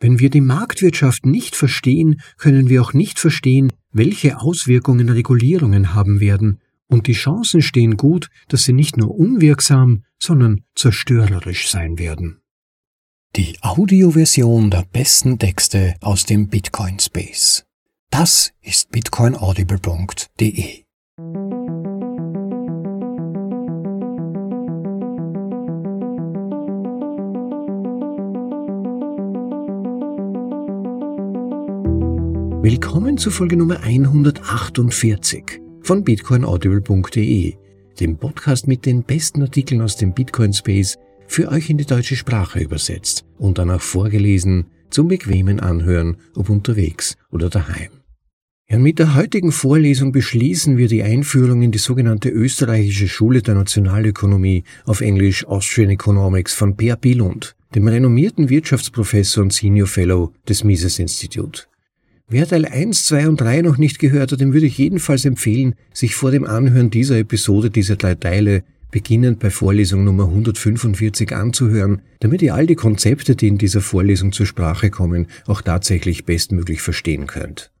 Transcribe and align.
Wenn 0.00 0.18
wir 0.18 0.30
die 0.30 0.40
Marktwirtschaft 0.40 1.26
nicht 1.26 1.54
verstehen, 1.54 2.22
können 2.38 2.70
wir 2.70 2.82
auch 2.82 2.94
nicht 2.94 3.18
verstehen, 3.18 3.70
welche 3.92 4.40
Auswirkungen 4.40 5.10
Regulierungen 5.10 5.94
haben 5.94 6.20
werden, 6.20 6.60
und 6.88 7.06
die 7.06 7.12
Chancen 7.12 7.62
stehen 7.62 7.96
gut, 7.96 8.30
dass 8.48 8.64
sie 8.64 8.72
nicht 8.72 8.96
nur 8.96 9.14
unwirksam, 9.14 10.02
sondern 10.18 10.62
zerstörerisch 10.74 11.70
sein 11.70 11.98
werden. 11.98 12.40
Die 13.36 13.58
Audioversion 13.60 14.70
der 14.70 14.84
besten 14.90 15.38
Texte 15.38 15.94
aus 16.00 16.24
dem 16.24 16.48
Bitcoin 16.48 16.98
Space. 16.98 17.64
Das 18.10 18.52
ist 18.60 18.90
bitcoinaudible.de. 18.90 20.84
zu 33.20 33.30
Folge 33.30 33.58
Nummer 33.58 33.82
148 33.82 35.60
von 35.82 36.04
bitcoinaudible.de, 36.04 37.54
dem 38.00 38.16
Podcast 38.16 38.66
mit 38.66 38.86
den 38.86 39.02
besten 39.02 39.42
Artikeln 39.42 39.82
aus 39.82 39.96
dem 39.96 40.14
Bitcoin 40.14 40.54
Space 40.54 40.96
für 41.26 41.50
euch 41.50 41.68
in 41.68 41.76
die 41.76 41.84
deutsche 41.84 42.16
Sprache 42.16 42.60
übersetzt 42.60 43.26
und 43.36 43.58
danach 43.58 43.82
vorgelesen 43.82 44.68
zum 44.88 45.08
bequemen 45.08 45.60
Anhören, 45.60 46.16
ob 46.34 46.48
unterwegs 46.48 47.18
oder 47.30 47.50
daheim. 47.50 47.90
Ja, 48.70 48.78
mit 48.78 48.98
der 48.98 49.14
heutigen 49.14 49.52
Vorlesung 49.52 50.12
beschließen 50.12 50.78
wir 50.78 50.88
die 50.88 51.02
Einführung 51.02 51.60
in 51.60 51.72
die 51.72 51.78
sogenannte 51.78 52.30
österreichische 52.30 53.08
Schule 53.08 53.42
der 53.42 53.54
Nationalökonomie 53.54 54.64
auf 54.86 55.02
Englisch 55.02 55.46
Austrian 55.46 55.90
Economics 55.90 56.54
von 56.54 56.74
Per 56.74 56.96
Billund, 56.96 57.54
dem 57.74 57.86
renommierten 57.86 58.48
Wirtschaftsprofessor 58.48 59.42
und 59.42 59.52
Senior 59.52 59.88
Fellow 59.88 60.32
des 60.48 60.64
Mises 60.64 60.98
Institute. 60.98 61.64
Wer 62.32 62.46
Teil 62.46 62.64
1, 62.64 63.06
2 63.06 63.28
und 63.28 63.40
3 63.40 63.62
noch 63.62 63.76
nicht 63.76 63.98
gehört 63.98 64.30
hat, 64.30 64.40
dem 64.40 64.52
würde 64.52 64.66
ich 64.66 64.78
jedenfalls 64.78 65.24
empfehlen, 65.24 65.74
sich 65.92 66.14
vor 66.14 66.30
dem 66.30 66.44
Anhören 66.44 66.88
dieser 66.88 67.18
Episode, 67.18 67.70
dieser 67.70 67.96
drei 67.96 68.14
Teile, 68.14 68.62
beginnend 68.92 69.40
bei 69.40 69.50
Vorlesung 69.50 70.04
Nummer 70.04 70.26
145 70.26 71.34
anzuhören, 71.34 72.02
damit 72.20 72.40
ihr 72.40 72.54
all 72.54 72.68
die 72.68 72.76
Konzepte, 72.76 73.34
die 73.34 73.48
in 73.48 73.58
dieser 73.58 73.80
Vorlesung 73.80 74.30
zur 74.30 74.46
Sprache 74.46 74.90
kommen, 74.90 75.26
auch 75.48 75.60
tatsächlich 75.60 76.24
bestmöglich 76.24 76.82
verstehen 76.82 77.26
könnt. 77.26 77.72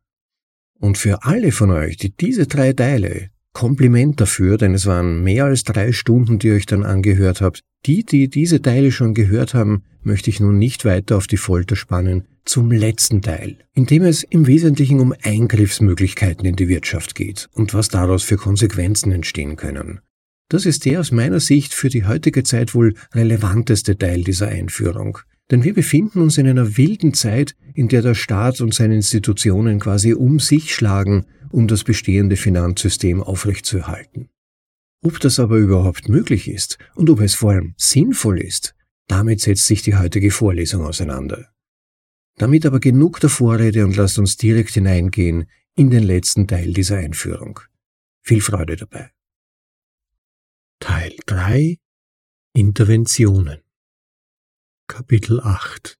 Und 0.80 0.98
für 0.98 1.22
alle 1.22 1.52
von 1.52 1.70
euch, 1.70 1.96
die 1.96 2.10
diese 2.10 2.48
drei 2.48 2.72
Teile, 2.72 3.30
Kompliment 3.52 4.20
dafür, 4.20 4.58
denn 4.58 4.74
es 4.74 4.86
waren 4.86 5.22
mehr 5.22 5.44
als 5.44 5.64
drei 5.64 5.92
Stunden, 5.92 6.38
die 6.38 6.48
ihr 6.48 6.54
euch 6.54 6.66
dann 6.66 6.84
angehört 6.84 7.40
habt, 7.40 7.60
die, 7.86 8.04
die 8.04 8.28
diese 8.28 8.62
Teile 8.62 8.92
schon 8.92 9.14
gehört 9.14 9.54
haben, 9.54 9.82
möchte 10.02 10.30
ich 10.30 10.40
nun 10.40 10.58
nicht 10.58 10.84
weiter 10.84 11.16
auf 11.16 11.26
die 11.26 11.36
Folter 11.36 11.76
spannen, 11.76 12.24
zum 12.44 12.70
letzten 12.70 13.22
Teil, 13.22 13.58
in 13.74 13.86
dem 13.86 14.02
es 14.02 14.22
im 14.22 14.46
Wesentlichen 14.46 15.00
um 15.00 15.14
Eingriffsmöglichkeiten 15.22 16.44
in 16.44 16.56
die 16.56 16.68
Wirtschaft 16.68 17.14
geht 17.14 17.48
und 17.52 17.74
was 17.74 17.88
daraus 17.88 18.22
für 18.22 18.36
Konsequenzen 18.36 19.12
entstehen 19.12 19.56
können. 19.56 20.00
Das 20.48 20.66
ist 20.66 20.84
der 20.84 21.00
aus 21.00 21.12
meiner 21.12 21.40
Sicht 21.40 21.74
für 21.74 21.88
die 21.88 22.04
heutige 22.04 22.42
Zeit 22.42 22.74
wohl 22.74 22.94
relevanteste 23.14 23.96
Teil 23.96 24.24
dieser 24.24 24.48
Einführung. 24.48 25.18
Denn 25.50 25.64
wir 25.64 25.74
befinden 25.74 26.20
uns 26.20 26.38
in 26.38 26.48
einer 26.48 26.76
wilden 26.76 27.14
Zeit, 27.14 27.54
in 27.74 27.88
der 27.88 28.02
der 28.02 28.14
Staat 28.14 28.60
und 28.60 28.74
seine 28.74 28.96
Institutionen 28.96 29.80
quasi 29.80 30.12
um 30.12 30.38
sich 30.38 30.74
schlagen, 30.74 31.26
um 31.50 31.68
das 31.68 31.84
bestehende 31.84 32.36
Finanzsystem 32.36 33.22
aufrechtzuerhalten. 33.22 34.30
Ob 35.02 35.18
das 35.20 35.38
aber 35.38 35.56
überhaupt 35.56 36.08
möglich 36.08 36.48
ist 36.48 36.78
und 36.94 37.08
ob 37.10 37.20
es 37.20 37.34
vor 37.34 37.52
allem 37.52 37.74
sinnvoll 37.76 38.40
ist, 38.40 38.74
damit 39.08 39.40
setzt 39.40 39.66
sich 39.66 39.82
die 39.82 39.96
heutige 39.96 40.30
Vorlesung 40.30 40.84
auseinander. 40.84 41.52
Damit 42.36 42.64
aber 42.66 42.80
genug 42.80 43.20
der 43.20 43.30
Vorrede 43.30 43.84
und 43.84 43.96
lasst 43.96 44.18
uns 44.18 44.36
direkt 44.36 44.70
hineingehen 44.70 45.50
in 45.74 45.90
den 45.90 46.02
letzten 46.02 46.46
Teil 46.46 46.72
dieser 46.72 46.98
Einführung. 46.98 47.60
Viel 48.22 48.40
Freude 48.40 48.76
dabei. 48.76 49.10
Teil 50.80 51.14
3 51.26 51.78
Interventionen 52.54 53.60
Kapitel 54.86 55.40
8 55.40 55.98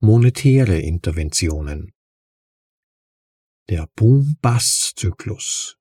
Monetäre 0.00 0.78
Interventionen 0.78 1.92
Der 3.70 3.88
Boom-Bust-Zyklus 3.94 5.76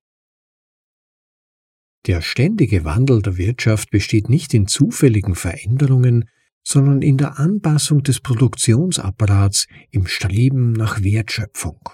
der 2.06 2.22
ständige 2.22 2.86
Wandel 2.86 3.22
der 3.22 3.38
Wirtschaft 3.38 3.92
besteht 3.92 4.30
nicht 4.30 4.54
in 4.54 4.68
zufälligen 4.68 5.36
Veränderungen, 5.36 6.30
sondern 6.64 7.02
in 7.02 7.18
der 7.18 7.40
Anpassung 7.40 8.04
des 8.04 8.20
Produktionsapparats 8.22 9.68
im 9.92 10.08
Streben 10.08 10.72
nach 10.72 11.04
Wertschöpfung. 11.04 11.90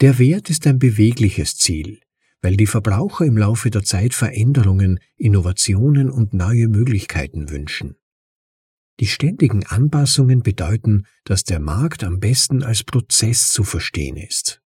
Der 0.00 0.18
Wert 0.18 0.50
ist 0.50 0.66
ein 0.66 0.78
bewegliches 0.78 1.56
Ziel, 1.56 2.00
weil 2.42 2.56
die 2.56 2.66
Verbraucher 2.66 3.24
im 3.24 3.38
Laufe 3.38 3.70
der 3.70 3.82
Zeit 3.82 4.14
Veränderungen, 4.14 5.00
Innovationen 5.16 6.10
und 6.10 6.34
neue 6.34 6.68
Möglichkeiten 6.68 7.50
wünschen. 7.50 7.96
Die 9.00 9.06
ständigen 9.06 9.64
Anpassungen 9.66 10.42
bedeuten, 10.42 11.06
dass 11.24 11.44
der 11.44 11.60
Markt 11.60 12.04
am 12.04 12.20
besten 12.20 12.62
als 12.62 12.84
Prozess 12.84 13.48
zu 13.48 13.64
verstehen 13.64 14.16
ist. 14.16 14.61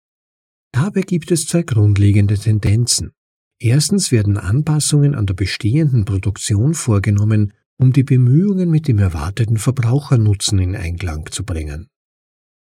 Dabei 0.75 1.03
gibt 1.03 1.31
es 1.31 1.47
zwei 1.47 1.63
grundlegende 1.63 2.37
Tendenzen. 2.37 3.13
Erstens 3.59 4.11
werden 4.11 4.37
Anpassungen 4.37 5.15
an 5.15 5.25
der 5.25 5.33
bestehenden 5.33 6.03
Produktion 6.03 6.73
vorgenommen, 6.73 7.53
um 7.77 7.93
die 7.93 8.03
Bemühungen 8.03 8.69
mit 8.69 8.89
dem 8.89 8.99
erwarteten 8.99 9.55
Verbrauchernutzen 9.55 10.59
in 10.59 10.75
Einklang 10.75 11.31
zu 11.31 11.45
bringen. 11.45 11.87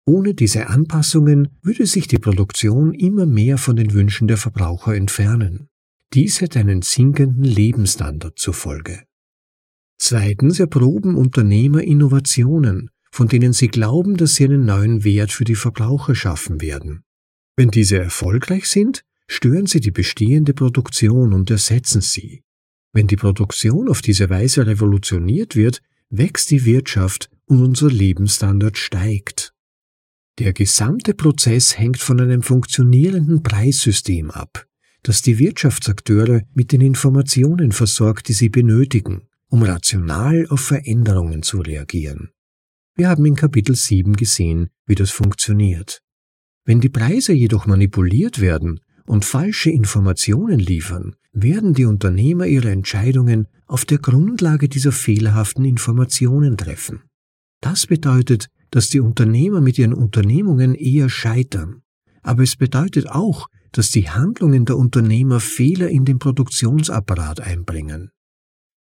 Ohne 0.06 0.33
diese 0.33 0.67
Anpassungen 0.67 1.57
würde 1.61 1.85
sich 1.85 2.09
die 2.09 2.19
Produktion 2.19 2.94
immer 2.94 3.25
mehr 3.25 3.57
von 3.57 3.78
den 3.78 3.94
Wünschen 3.94 4.27
der 4.27 4.35
Verbraucher 4.35 4.94
entfernen. 4.94 5.69
Dies 6.13 6.41
hätte 6.41 6.59
einen 6.59 6.81
sinkenden 6.81 7.45
Lebensstandard 7.45 8.38
zur 8.38 8.53
Folge. 8.53 9.03
Zweitens 9.97 10.59
erproben 10.59 11.16
Unternehmer 11.16 11.81
Innovationen, 11.81 12.89
von 13.09 13.29
denen 13.29 13.53
sie 13.53 13.69
glauben, 13.69 14.17
dass 14.17 14.35
sie 14.35 14.44
einen 14.44 14.66
neuen 14.66 15.06
Wert 15.06 15.31
für 15.31 15.45
die 15.45 15.56
Verbraucher 15.56 16.13
schaffen 16.13 16.59
werden. 16.59 17.06
Wenn 17.58 17.72
diese 17.72 17.98
erfolgreich 17.98 18.68
sind, 18.68 19.04
stören 19.28 19.66
sie 19.66 19.80
die 19.80 19.92
bestehende 19.92 20.54
Produktion 20.54 21.34
und 21.34 21.50
ersetzen 21.50 22.02
sie. 22.02 22.44
Wenn 22.92 23.08
die 23.08 23.16
Produktion 23.16 23.90
auf 23.90 24.02
diese 24.02 24.30
Weise 24.30 24.68
revolutioniert 24.68 25.56
wird, 25.56 25.82
wächst 26.10 26.52
die 26.52 26.66
Wirtschaft 26.66 27.30
und 27.46 27.62
unser 27.62 27.90
Lebensstandard 27.90 28.78
steigt. 28.78 29.54
Der 30.40 30.54
gesamte 30.54 31.14
Prozess 31.14 31.78
hängt 31.78 31.98
von 31.98 32.20
einem 32.20 32.42
funktionierenden 32.42 33.42
Preissystem 33.42 34.32
ab, 34.32 34.68
das 35.04 35.22
die 35.22 35.40
Wirtschaftsakteure 35.40 36.42
mit 36.54 36.72
den 36.72 36.82
Informationen 36.82 37.72
versorgt, 37.72 38.28
die 38.28 38.34
sie 38.34 38.50
benötigen, 38.50 39.28
um 39.48 39.64
rational 39.64 40.46
auf 40.50 40.60
Veränderungen 40.60 41.42
zu 41.42 41.62
reagieren. 41.62 42.32
Wir 42.96 43.10
haben 43.10 43.26
in 43.26 43.36
Kapitel 43.36 43.76
7 43.76 44.14
gesehen, 44.14 44.70
wie 44.86 44.96
das 44.96 45.12
funktioniert. 45.12 46.05
Wenn 46.66 46.81
die 46.81 46.90
Preise 46.90 47.31
jedoch 47.31 47.68
manipuliert 47.68 48.42
werden 48.42 48.80
und 49.06 49.24
falsche 49.24 49.70
Informationen 49.70 50.59
liefern, 50.59 51.16
werden 51.31 51.76
die 51.76 51.86
Unternehmer 51.86 52.48
ihre 52.48 52.72
Entscheidungen 52.72 53.48
auf 53.68 53.86
der 53.86 54.00
Grundlage 54.00 54.68
dieser 54.68 54.92
fehlerhaften 54.92 55.64
Informationen 55.64 56.58
treffen. 56.58 57.04
Das 57.62 57.86
bedeutet, 57.86 58.48
dass 58.72 58.90
die 58.90 59.00
Unternehmer 59.00 59.62
mit 59.62 59.78
ihren 59.78 59.94
Unternehmungen 59.94 60.74
eher 60.74 61.08
scheitern. 61.08 61.84
Aber 62.24 62.42
es 62.42 62.56
bedeutet 62.56 63.09
auch, 63.09 63.48
dass 63.72 63.92
die 63.92 64.09
Handlungen 64.09 64.66
der 64.66 64.78
Unternehmer 64.78 65.40
Fehler 65.40 65.90
in 65.90 66.04
den 66.04 66.18
Produktionsapparat 66.18 67.42
einbringen. 67.42 68.09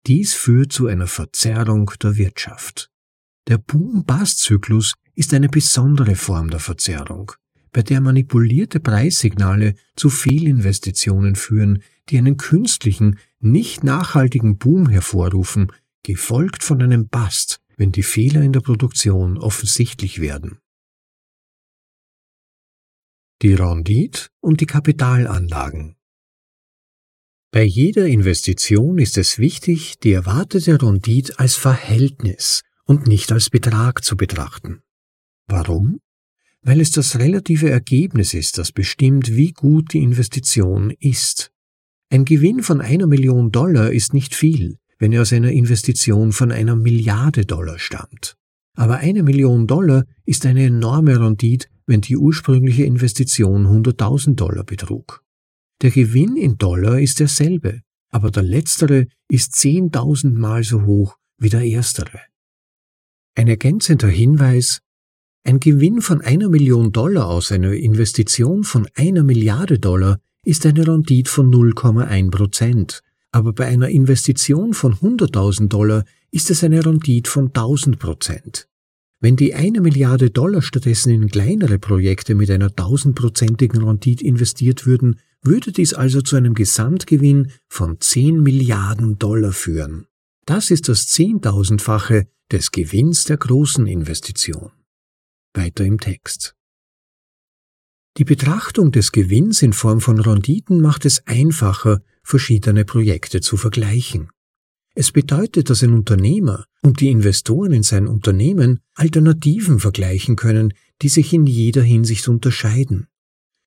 Dies 0.05 0.35
führt 0.35 0.71
zu 0.71 0.85
einer 0.85 1.07
Verzerrung 1.07 1.91
der 2.01 2.17
Wirtschaft. 2.17 2.91
Der 3.47 3.57
Boom-Bust-Zyklus 3.57 4.93
ist 5.15 5.33
eine 5.33 5.49
besondere 5.49 6.15
Form 6.15 6.49
der 6.49 6.59
Verzerrung 6.59 7.31
bei 7.71 7.81
der 7.81 8.01
manipulierte 8.01 8.79
Preissignale 8.79 9.75
zu 9.95 10.09
Fehlinvestitionen 10.09 11.35
führen, 11.35 11.83
die 12.09 12.17
einen 12.17 12.37
künstlichen, 12.37 13.19
nicht 13.39 13.83
nachhaltigen 13.83 14.57
Boom 14.57 14.89
hervorrufen, 14.89 15.71
gefolgt 16.03 16.63
von 16.63 16.81
einem 16.81 17.07
Bust, 17.07 17.61
wenn 17.77 17.91
die 17.91 18.03
Fehler 18.03 18.41
in 18.41 18.53
der 18.53 18.61
Produktion 18.61 19.37
offensichtlich 19.37 20.19
werden. 20.19 20.59
Die 23.41 23.53
Rendite 23.53 24.27
und 24.39 24.61
die 24.61 24.67
Kapitalanlagen 24.67 25.95
Bei 27.51 27.63
jeder 27.63 28.05
Investition 28.05 28.99
ist 28.99 29.17
es 29.17 29.39
wichtig, 29.39 29.97
die 29.99 30.11
erwartete 30.11 30.79
Rendite 30.81 31.39
als 31.39 31.55
Verhältnis 31.55 32.61
und 32.85 33.07
nicht 33.07 33.31
als 33.31 33.49
Betrag 33.49 34.03
zu 34.03 34.15
betrachten. 34.15 34.83
Warum? 35.47 36.01
Weil 36.63 36.81
es 36.81 36.91
das 36.91 37.17
relative 37.17 37.69
Ergebnis 37.69 38.33
ist, 38.33 38.57
das 38.57 38.71
bestimmt, 38.71 39.35
wie 39.35 39.51
gut 39.51 39.93
die 39.93 40.03
Investition 40.03 40.91
ist. 40.99 41.51
Ein 42.09 42.25
Gewinn 42.25 42.61
von 42.61 42.81
einer 42.81 43.07
Million 43.07 43.51
Dollar 43.51 43.91
ist 43.91 44.13
nicht 44.13 44.35
viel, 44.35 44.77
wenn 44.99 45.13
er 45.13 45.23
aus 45.23 45.33
einer 45.33 45.51
Investition 45.51 46.31
von 46.31 46.51
einer 46.51 46.75
Milliarde 46.75 47.45
Dollar 47.45 47.79
stammt. 47.79 48.35
Aber 48.75 48.97
eine 48.97 49.23
Million 49.23 49.67
Dollar 49.67 50.05
ist 50.25 50.45
eine 50.45 50.65
enorme 50.65 51.19
Rendite, 51.19 51.67
wenn 51.87 52.01
die 52.01 52.17
ursprüngliche 52.17 52.83
Investition 52.83 53.65
100.000 53.65 54.35
Dollar 54.35 54.63
betrug. 54.63 55.23
Der 55.81 55.91
Gewinn 55.91 56.37
in 56.37 56.57
Dollar 56.57 56.99
ist 56.99 57.19
derselbe, 57.19 57.81
aber 58.11 58.29
der 58.29 58.43
letztere 58.43 59.07
ist 59.29 59.53
10.000 59.55 60.37
Mal 60.37 60.63
so 60.63 60.85
hoch 60.85 61.17
wie 61.37 61.49
der 61.49 61.63
erstere. 61.63 62.19
Ein 63.35 63.47
ergänzender 63.47 64.09
Hinweis, 64.09 64.81
ein 65.43 65.59
Gewinn 65.59 66.01
von 66.01 66.21
einer 66.21 66.49
Million 66.49 66.91
Dollar 66.91 67.27
aus 67.27 67.51
einer 67.51 67.73
Investition 67.73 68.63
von 68.63 68.87
einer 68.95 69.23
Milliarde 69.23 69.79
Dollar 69.79 70.19
ist 70.43 70.65
eine 70.65 70.87
Rendite 70.87 71.29
von 71.29 71.51
0,1 71.51 72.31
Prozent, 72.31 73.01
aber 73.31 73.53
bei 73.53 73.65
einer 73.65 73.89
Investition 73.89 74.73
von 74.73 74.93
100.000 74.95 75.67
Dollar 75.67 76.05
ist 76.31 76.51
es 76.51 76.63
eine 76.63 76.85
Rendite 76.85 77.29
von 77.29 77.47
1000 77.47 77.99
Prozent. 77.99 78.67
Wenn 79.19 79.35
die 79.35 79.53
eine 79.53 79.81
Milliarde 79.81 80.31
Dollar 80.31 80.61
stattdessen 80.61 81.11
in 81.11 81.29
kleinere 81.29 81.77
Projekte 81.79 82.33
mit 82.33 82.49
einer 82.49 82.75
tausendprozentigen 82.75 83.83
Rendite 83.83 84.25
investiert 84.25 84.85
würden, 84.85 85.19
würde 85.43 85.71
dies 85.71 85.93
also 85.93 86.21
zu 86.21 86.35
einem 86.35 86.53
Gesamtgewinn 86.53 87.51
von 87.67 87.99
10 87.99 88.41
Milliarden 88.41 89.17
Dollar 89.17 89.51
führen. 89.51 90.07
Das 90.45 90.71
ist 90.71 90.89
das 90.89 91.07
Zehntausendfache 91.07 92.27
des 92.51 92.71
Gewinns 92.71 93.25
der 93.25 93.37
großen 93.37 93.85
Investition. 93.87 94.71
Weiter 95.53 95.83
im 95.83 95.99
Text. 95.99 96.55
Die 98.17 98.25
Betrachtung 98.25 98.91
des 98.91 99.11
Gewinns 99.11 99.61
in 99.61 99.73
Form 99.73 100.01
von 100.01 100.19
Renditen 100.19 100.81
macht 100.81 101.05
es 101.05 101.25
einfacher, 101.27 102.01
verschiedene 102.23 102.85
Projekte 102.85 103.41
zu 103.41 103.57
vergleichen. 103.57 104.29
Es 104.95 105.11
bedeutet, 105.11 105.69
dass 105.69 105.83
ein 105.83 105.93
Unternehmer 105.93 106.65
und 106.81 106.99
die 106.99 107.09
Investoren 107.09 107.71
in 107.71 107.83
sein 107.83 108.07
Unternehmen 108.07 108.81
Alternativen 108.95 109.79
vergleichen 109.79 110.35
können, 110.35 110.73
die 111.01 111.09
sich 111.09 111.33
in 111.33 111.45
jeder 111.47 111.81
Hinsicht 111.81 112.27
unterscheiden. 112.27 113.07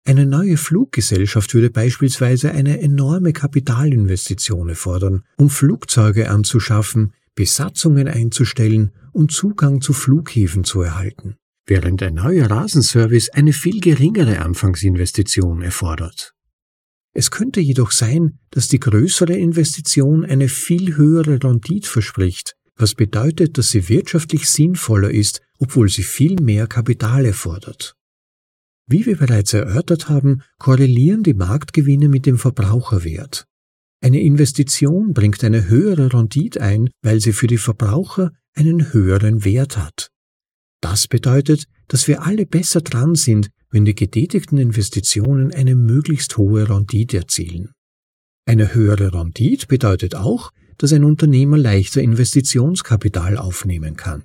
Eine 0.06 0.26
neue 0.26 0.58
Fluggesellschaft 0.58 1.54
würde 1.54 1.70
beispielsweise 1.70 2.52
eine 2.52 2.80
enorme 2.80 3.32
Kapitalinvestition 3.32 4.68
erfordern, 4.68 5.24
um 5.38 5.48
Flugzeuge 5.48 6.28
anzuschaffen, 6.28 7.14
Besatzungen 7.34 8.08
einzustellen 8.08 8.92
und 9.12 9.32
Zugang 9.32 9.80
zu 9.80 9.94
Flughäfen 9.94 10.64
zu 10.64 10.82
erhalten 10.82 11.36
während 11.66 12.02
ein 12.02 12.14
neuer 12.14 12.50
Rasenservice 12.50 13.30
eine 13.30 13.52
viel 13.52 13.80
geringere 13.80 14.40
Anfangsinvestition 14.40 15.62
erfordert. 15.62 16.34
Es 17.12 17.30
könnte 17.30 17.60
jedoch 17.60 17.92
sein, 17.92 18.38
dass 18.50 18.68
die 18.68 18.80
größere 18.80 19.34
Investition 19.34 20.24
eine 20.24 20.48
viel 20.48 20.96
höhere 20.96 21.42
Rendite 21.42 21.88
verspricht, 21.88 22.56
was 22.76 22.94
bedeutet, 22.94 23.56
dass 23.56 23.70
sie 23.70 23.88
wirtschaftlich 23.88 24.48
sinnvoller 24.48 25.10
ist, 25.10 25.40
obwohl 25.58 25.88
sie 25.88 26.02
viel 26.02 26.40
mehr 26.40 26.66
Kapital 26.66 27.24
erfordert. 27.24 27.94
Wie 28.86 29.06
wir 29.06 29.16
bereits 29.16 29.54
erörtert 29.54 30.08
haben, 30.08 30.42
korrelieren 30.58 31.22
die 31.22 31.34
Marktgewinne 31.34 32.08
mit 32.08 32.26
dem 32.26 32.36
Verbraucherwert. 32.36 33.46
Eine 34.02 34.20
Investition 34.20 35.14
bringt 35.14 35.42
eine 35.44 35.68
höhere 35.68 36.12
Rendite 36.12 36.60
ein, 36.60 36.90
weil 37.00 37.20
sie 37.20 37.32
für 37.32 37.46
die 37.46 37.56
Verbraucher 37.56 38.32
einen 38.54 38.92
höheren 38.92 39.44
Wert 39.44 39.78
hat. 39.78 40.10
Das 40.84 41.08
bedeutet, 41.08 41.64
dass 41.88 42.08
wir 42.08 42.24
alle 42.24 42.44
besser 42.44 42.82
dran 42.82 43.14
sind, 43.14 43.48
wenn 43.70 43.86
die 43.86 43.94
getätigten 43.94 44.58
Investitionen 44.58 45.50
eine 45.50 45.76
möglichst 45.76 46.36
hohe 46.36 46.68
Rendite 46.68 47.16
erzielen. 47.16 47.72
Eine 48.44 48.74
höhere 48.74 49.14
Rendite 49.14 49.66
bedeutet 49.66 50.14
auch, 50.14 50.50
dass 50.76 50.92
ein 50.92 51.04
Unternehmer 51.04 51.56
leichter 51.56 52.02
Investitionskapital 52.02 53.38
aufnehmen 53.38 53.96
kann. 53.96 54.24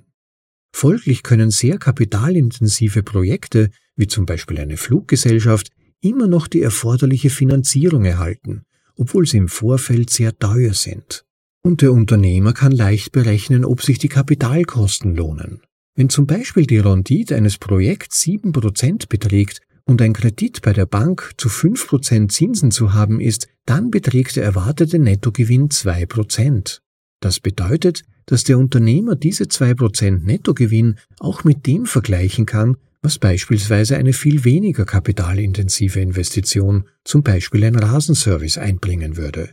Folglich 0.76 1.22
können 1.22 1.50
sehr 1.50 1.78
kapitalintensive 1.78 3.02
Projekte, 3.04 3.70
wie 3.96 4.06
zum 4.06 4.26
Beispiel 4.26 4.58
eine 4.58 4.76
Fluggesellschaft, 4.76 5.70
immer 6.02 6.26
noch 6.26 6.46
die 6.46 6.60
erforderliche 6.60 7.30
Finanzierung 7.30 8.04
erhalten, 8.04 8.64
obwohl 8.96 9.24
sie 9.26 9.38
im 9.38 9.48
Vorfeld 9.48 10.10
sehr 10.10 10.38
teuer 10.38 10.74
sind. 10.74 11.24
Und 11.62 11.80
der 11.80 11.94
Unternehmer 11.94 12.52
kann 12.52 12.72
leicht 12.72 13.12
berechnen, 13.12 13.64
ob 13.64 13.80
sich 13.80 13.96
die 13.96 14.08
Kapitalkosten 14.08 15.16
lohnen. 15.16 15.62
Wenn 16.00 16.08
zum 16.08 16.26
Beispiel 16.26 16.64
die 16.64 16.78
Rendite 16.78 17.36
eines 17.36 17.58
Projekts 17.58 18.22
7% 18.22 19.10
beträgt 19.10 19.60
und 19.84 20.00
ein 20.00 20.14
Kredit 20.14 20.62
bei 20.62 20.72
der 20.72 20.86
Bank 20.86 21.34
zu 21.36 21.50
5% 21.50 22.30
Zinsen 22.30 22.70
zu 22.70 22.94
haben 22.94 23.20
ist, 23.20 23.48
dann 23.66 23.90
beträgt 23.90 24.36
der 24.36 24.44
erwartete 24.44 24.98
Nettogewinn 24.98 25.68
2%. 25.68 26.78
Das 27.20 27.38
bedeutet, 27.38 28.04
dass 28.24 28.44
der 28.44 28.56
Unternehmer 28.56 29.14
diese 29.14 29.44
2% 29.44 30.24
Nettogewinn 30.24 30.96
auch 31.18 31.44
mit 31.44 31.66
dem 31.66 31.84
vergleichen 31.84 32.46
kann, 32.46 32.78
was 33.02 33.18
beispielsweise 33.18 33.98
eine 33.98 34.14
viel 34.14 34.44
weniger 34.44 34.86
kapitalintensive 34.86 36.00
Investition, 36.00 36.88
zum 37.04 37.22
Beispiel 37.22 37.62
ein 37.64 37.76
Rasenservice, 37.76 38.56
einbringen 38.56 39.18
würde, 39.18 39.50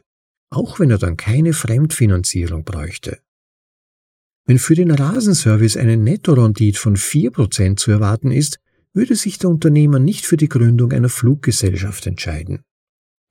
auch 0.49 0.79
wenn 0.79 0.91
er 0.91 0.97
dann 0.97 1.17
keine 1.17 1.51
Fremdfinanzierung 1.51 2.63
bräuchte. 2.63 3.19
Wenn 4.47 4.59
für 4.59 4.75
den 4.75 4.91
Rasenservice 4.91 5.75
eine 5.75 5.97
Nettorendite 5.97 6.79
von 6.79 6.95
4% 6.95 7.75
zu 7.75 7.91
erwarten 7.91 8.31
ist, 8.31 8.59
würde 8.93 9.15
sich 9.15 9.37
der 9.37 9.49
Unternehmer 9.49 9.99
nicht 9.99 10.25
für 10.25 10.37
die 10.37 10.47
Gründung 10.47 10.93
einer 10.93 11.09
Fluggesellschaft 11.09 12.07
entscheiden. 12.07 12.61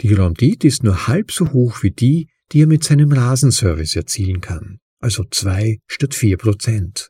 Die 0.03 0.13
Rendite 0.13 0.69
ist 0.69 0.85
nur 0.85 1.09
halb 1.09 1.33
so 1.33 1.55
hoch 1.55 1.83
wie 1.83 1.91
die, 1.91 2.29
die 2.53 2.61
er 2.61 2.67
mit 2.67 2.85
seinem 2.85 3.13
Rasenservice 3.13 3.97
erzielen 3.97 4.43
kann, 4.43 4.79
also 5.01 5.25
2 5.25 5.79
statt 5.87 6.13
4%. 6.15 7.09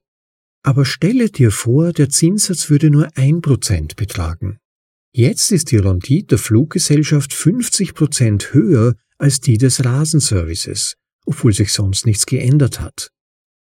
Aber 0.62 0.85
stelle 0.85 1.29
dir 1.29 1.50
vor, 1.50 1.93
der 1.93 2.08
Zinssatz 2.08 2.70
würde 2.70 2.91
nur 2.91 3.08
1% 3.08 3.97
betragen. 3.97 4.58
Jetzt 5.12 5.50
ist 5.50 5.73
die 5.73 5.79
Rendite 5.79 6.29
der 6.29 6.38
Fluggesellschaft 6.38 7.32
50% 7.32 8.53
höher 8.53 8.94
als 9.19 9.41
die 9.41 9.58
des 9.58 9.85
Rasenservices, 9.85 10.94
obwohl 11.25 11.53
sich 11.53 11.73
sonst 11.73 12.06
nichts 12.06 12.25
geändert 12.25 12.81
hat. 12.81 13.11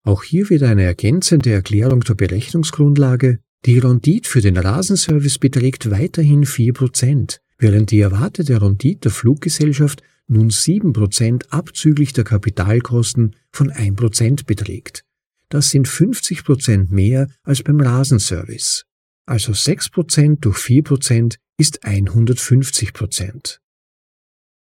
Auch 0.04 0.24
hier 0.24 0.50
wieder 0.50 0.70
eine 0.70 0.84
ergänzende 0.84 1.52
Erklärung 1.52 2.02
der 2.02 2.16
Berechnungsgrundlage. 2.16 3.40
Die 3.66 3.78
Rendite 3.78 4.30
für 4.30 4.42
den 4.42 4.58
Rasenservice 4.58 5.38
beträgt 5.38 5.92
weiterhin 5.92 6.46
4%, 6.46 7.40
während 7.58 7.92
die 7.92 8.00
erwartete 8.00 8.62
Rendite 8.62 9.02
der 9.02 9.12
Fluggesellschaft 9.12 10.02
nun 10.28 10.50
7% 10.50 11.50
abzüglich 11.50 12.14
der 12.14 12.24
Kapitalkosten 12.24 13.36
von 13.52 13.72
1% 13.72 14.46
beträgt. 14.46 15.04
Das 15.50 15.72
sind 15.72 15.88
50% 15.88 16.94
mehr 16.94 17.28
als 17.44 17.64
beim 17.64 17.82
Rasenservice. 17.82 18.86
Also 19.26 19.52
6% 19.52 20.40
durch 20.40 20.58
4% 20.58 21.38
ist 21.58 21.84
150%. 21.84 23.58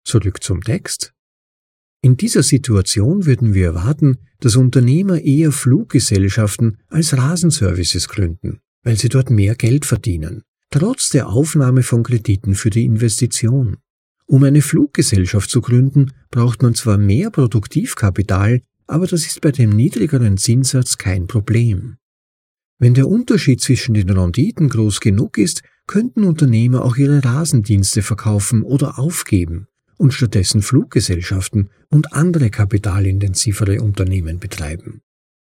Zurück 0.04 0.42
zum 0.42 0.62
Text. 0.62 1.12
In 2.00 2.16
dieser 2.16 2.44
Situation 2.44 3.26
würden 3.26 3.54
wir 3.54 3.66
erwarten, 3.66 4.18
dass 4.38 4.54
Unternehmer 4.54 5.20
eher 5.20 5.50
Fluggesellschaften 5.50 6.78
als 6.88 7.16
Rasenservices 7.16 8.08
gründen, 8.08 8.60
weil 8.84 8.96
sie 8.96 9.08
dort 9.08 9.30
mehr 9.30 9.56
Geld 9.56 9.84
verdienen, 9.84 10.42
trotz 10.70 11.08
der 11.08 11.28
Aufnahme 11.28 11.82
von 11.82 12.04
Krediten 12.04 12.54
für 12.54 12.70
die 12.70 12.84
Investition. 12.84 13.78
Um 14.26 14.44
eine 14.44 14.62
Fluggesellschaft 14.62 15.50
zu 15.50 15.60
gründen, 15.60 16.12
braucht 16.30 16.62
man 16.62 16.74
zwar 16.74 16.98
mehr 16.98 17.30
Produktivkapital, 17.30 18.60
aber 18.86 19.06
das 19.06 19.26
ist 19.26 19.40
bei 19.40 19.50
dem 19.50 19.70
niedrigeren 19.70 20.36
Zinssatz 20.36 20.98
kein 20.98 21.26
Problem. 21.26 21.96
Wenn 22.78 22.94
der 22.94 23.08
Unterschied 23.08 23.60
zwischen 23.60 23.94
den 23.94 24.10
Renditen 24.10 24.68
groß 24.68 25.00
genug 25.00 25.36
ist, 25.36 25.62
könnten 25.88 26.22
Unternehmer 26.22 26.84
auch 26.84 26.96
ihre 26.96 27.24
Rasendienste 27.24 28.02
verkaufen 28.02 28.62
oder 28.62 29.00
aufgeben, 29.00 29.66
und 29.98 30.14
stattdessen 30.14 30.62
Fluggesellschaften 30.62 31.68
und 31.90 32.14
andere 32.14 32.48
kapitalintensivere 32.48 33.82
Unternehmen 33.82 34.38
betreiben. 34.38 35.02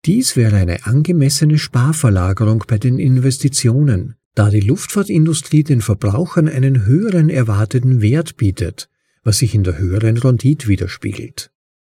Dies 0.05 0.37
wäre 0.37 0.57
eine 0.57 0.87
angemessene 0.87 1.59
Sparverlagerung 1.59 2.65
bei 2.69 2.79
den 2.79 2.99
Investitionen, 2.99 4.15
da 4.35 4.51
die 4.51 4.61
Luftfahrtindustrie 4.61 5.65
den 5.65 5.81
Verbrauchern 5.81 6.49
einen 6.49 6.85
höheren 6.85 7.31
erwarteten 7.31 8.03
Wert 8.03 8.37
bietet, 8.37 8.89
was 9.23 9.39
sich 9.39 9.55
in 9.55 9.65
der 9.65 9.79
höheren 9.79 10.19
Rendite 10.19 10.69
widerspiegelt. 10.69 11.51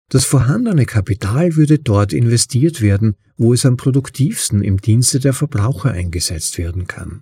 Das 0.09 0.25
vorhandene 0.25 0.87
Kapital 0.87 1.55
würde 1.55 1.77
dort 1.77 2.13
investiert 2.13 2.81
werden, 2.81 3.15
wo 3.37 3.53
es 3.53 3.65
am 3.65 3.77
produktivsten 3.77 4.63
im 4.63 4.81
Dienste 4.81 5.19
der 5.19 5.33
Verbraucher 5.33 5.91
eingesetzt 5.91 6.57
werden 6.57 6.87
kann. 6.87 7.21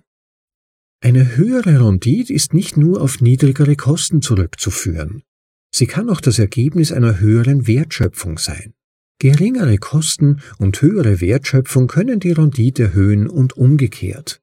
Eine 1.00 1.36
höhere 1.36 1.86
Rendite 1.86 2.32
ist 2.32 2.54
nicht 2.54 2.76
nur 2.76 3.00
auf 3.00 3.20
niedrigere 3.20 3.76
Kosten 3.76 4.20
zurückzuführen. 4.20 5.22
Sie 5.70 5.86
kann 5.86 6.10
auch 6.10 6.20
das 6.20 6.40
Ergebnis 6.40 6.90
einer 6.90 7.20
höheren 7.20 7.68
Wertschöpfung 7.68 8.36
sein. 8.38 8.74
Geringere 9.20 9.78
Kosten 9.78 10.40
und 10.58 10.80
höhere 10.82 11.20
Wertschöpfung 11.20 11.86
können 11.86 12.18
die 12.18 12.32
Rendite 12.32 12.84
erhöhen 12.84 13.28
und 13.28 13.56
umgekehrt. 13.56 14.40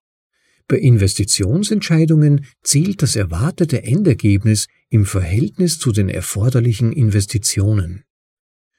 Bei 0.67 0.77
Investitionsentscheidungen 0.77 2.45
zählt 2.63 3.01
das 3.01 3.15
erwartete 3.15 3.83
Endergebnis 3.83 4.67
im 4.89 5.05
Verhältnis 5.05 5.77
zu 5.77 5.91
den 5.91 6.09
erforderlichen 6.09 6.91
Investitionen. 6.91 8.03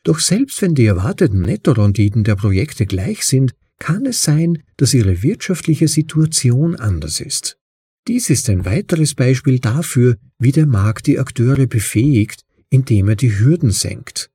Doch 0.03 0.19
selbst 0.19 0.63
wenn 0.63 0.75
die 0.75 0.87
erwarteten 0.87 1.43
Nettorenditen 1.43 2.25
der 2.25 2.37
Projekte 2.37 2.87
gleich 2.87 3.25
sind, 3.25 3.55
kann 3.79 4.07
es 4.07 4.23
sein, 4.23 4.63
dass 4.77 4.95
ihre 4.95 5.23
wirtschaftliche 5.23 5.89
Situation 5.89 6.75
anders 6.75 7.21
ist. 7.21 7.59
Dies 8.09 8.31
ist 8.31 8.49
ein 8.49 8.65
weiteres 8.65 9.15
Beispiel 9.15 9.59
dafür, 9.59 10.17
wie 10.39 10.53
der 10.53 10.67
Markt 10.67 11.09
die 11.09 11.19
Akteure 11.19 11.67
befähigt, 11.67 12.43
indem 12.71 13.09
er 13.09 13.17
die 13.17 13.37
Hürden 13.37 13.73
senkt. 13.73 14.31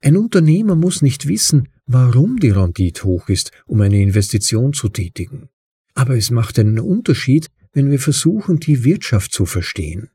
Ein 0.00 0.16
Unternehmer 0.16 0.76
muss 0.76 1.02
nicht 1.02 1.26
wissen, 1.26 1.68
warum 1.86 2.38
die 2.38 2.50
Rendite 2.50 3.02
hoch 3.02 3.28
ist, 3.28 3.50
um 3.66 3.80
eine 3.80 4.00
Investition 4.00 4.72
zu 4.72 4.88
tätigen. 4.88 5.48
Aber 5.94 6.16
es 6.16 6.30
macht 6.30 6.60
einen 6.60 6.78
Unterschied, 6.78 7.48
wenn 7.72 7.90
wir 7.90 7.98
versuchen, 7.98 8.60
die 8.60 8.84
Wirtschaft 8.84 9.32
zu 9.32 9.46
verstehen. 9.46 10.10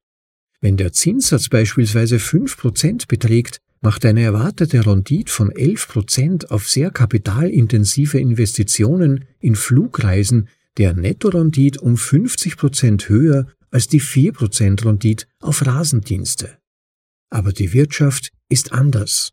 Wenn 0.62 0.78
der 0.78 0.94
Zinssatz 0.94 1.50
beispielsweise 1.50 2.18
5% 2.18 3.10
beträgt, 3.10 3.60
macht 3.82 4.06
eine 4.06 4.22
erwartete 4.22 4.86
Rendite 4.86 5.30
von 5.30 5.52
11% 5.52 6.48
auf 6.48 6.70
sehr 6.70 6.90
kapitalintensive 6.90 8.18
Investitionen 8.18 9.26
in 9.42 9.56
Flugreisen 9.56 10.48
der 10.78 10.94
Nettorendite 10.94 11.80
um 11.82 11.96
50% 11.96 13.10
höher 13.10 13.48
als 13.72 13.88
die 13.88 14.02
4% 14.02 14.86
Rendite 14.86 15.26
auf 15.40 15.66
Rasendienste. 15.66 16.58
Aber 17.30 17.52
die 17.52 17.74
Wirtschaft 17.74 18.30
ist 18.50 18.72
anders. 18.72 19.32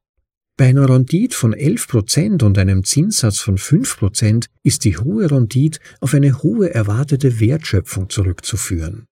Bei 0.57 0.67
einer 0.69 0.89
Rendite 0.89 1.35
von 1.35 1.55
11% 1.55 2.43
und 2.43 2.59
einem 2.59 2.85
Zinssatz 2.85 3.39
von 3.39 3.57
5% 3.57 4.47
ist 4.63 4.85
die 4.85 4.99
hohe 4.99 5.31
Rendite 5.31 5.81
auf 6.01 6.15
eine 6.15 6.43
hohe 6.43 6.73
erwartete 6.75 7.41
Wertschöpfung 7.41 8.11
zurückzuführen. 8.11 9.07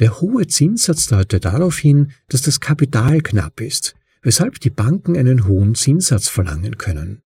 Der 0.00 0.20
hohe 0.20 0.46
Zinssatz 0.46 1.06
deutet 1.06 1.46
darauf 1.46 1.78
hin, 1.78 2.12
dass 2.28 2.42
das 2.42 2.60
Kapital 2.60 3.22
knapp 3.22 3.60
ist, 3.60 3.94
weshalb 4.20 4.60
die 4.60 4.70
Banken 4.70 5.16
einen 5.16 5.46
hohen 5.46 5.74
Zinssatz 5.74 6.28
verlangen 6.28 6.76
können. 6.76 7.22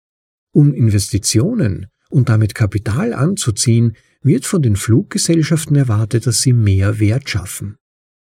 Um 0.52 0.75
Investitionen 0.75 1.87
und 2.11 2.28
damit 2.28 2.54
Kapital 2.54 3.12
anzuziehen, 3.12 3.97
wird 4.26 4.45
von 4.45 4.61
den 4.61 4.76
Fluggesellschaften 4.76 5.76
erwartet, 5.76 6.26
dass 6.26 6.42
sie 6.42 6.52
mehr 6.52 6.99
Wert 6.99 7.30
schaffen. 7.30 7.76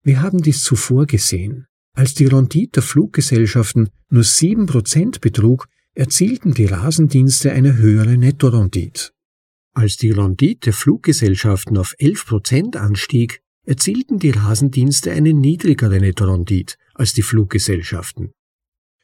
Wir 0.03 0.21
haben 0.21 0.41
dies 0.41 0.63
zuvor 0.63 1.07
gesehen. 1.07 1.65
Als 1.93 2.13
die 2.13 2.27
Rendite 2.27 2.73
der 2.75 2.83
Fluggesellschaften 2.83 3.89
nur 4.09 4.23
7% 4.23 5.19
betrug, 5.19 5.67
erzielten 5.95 6.53
die 6.53 6.67
Rasendienste 6.67 7.51
eine 7.51 7.77
höhere 7.77 8.15
Nettorendite. 8.17 9.09
Als 9.73 9.97
die 9.97 10.11
Rendite 10.11 10.65
der 10.65 10.73
Fluggesellschaften 10.73 11.77
auf 11.77 11.95
11% 11.99 12.77
anstieg, 12.77 13.41
erzielten 13.65 14.19
die 14.19 14.29
Rasendienste 14.29 15.11
eine 15.11 15.33
niedrigere 15.33 15.99
Nettorendite 15.99 16.75
als 16.93 17.13
die 17.13 17.23
Fluggesellschaften. 17.23 18.31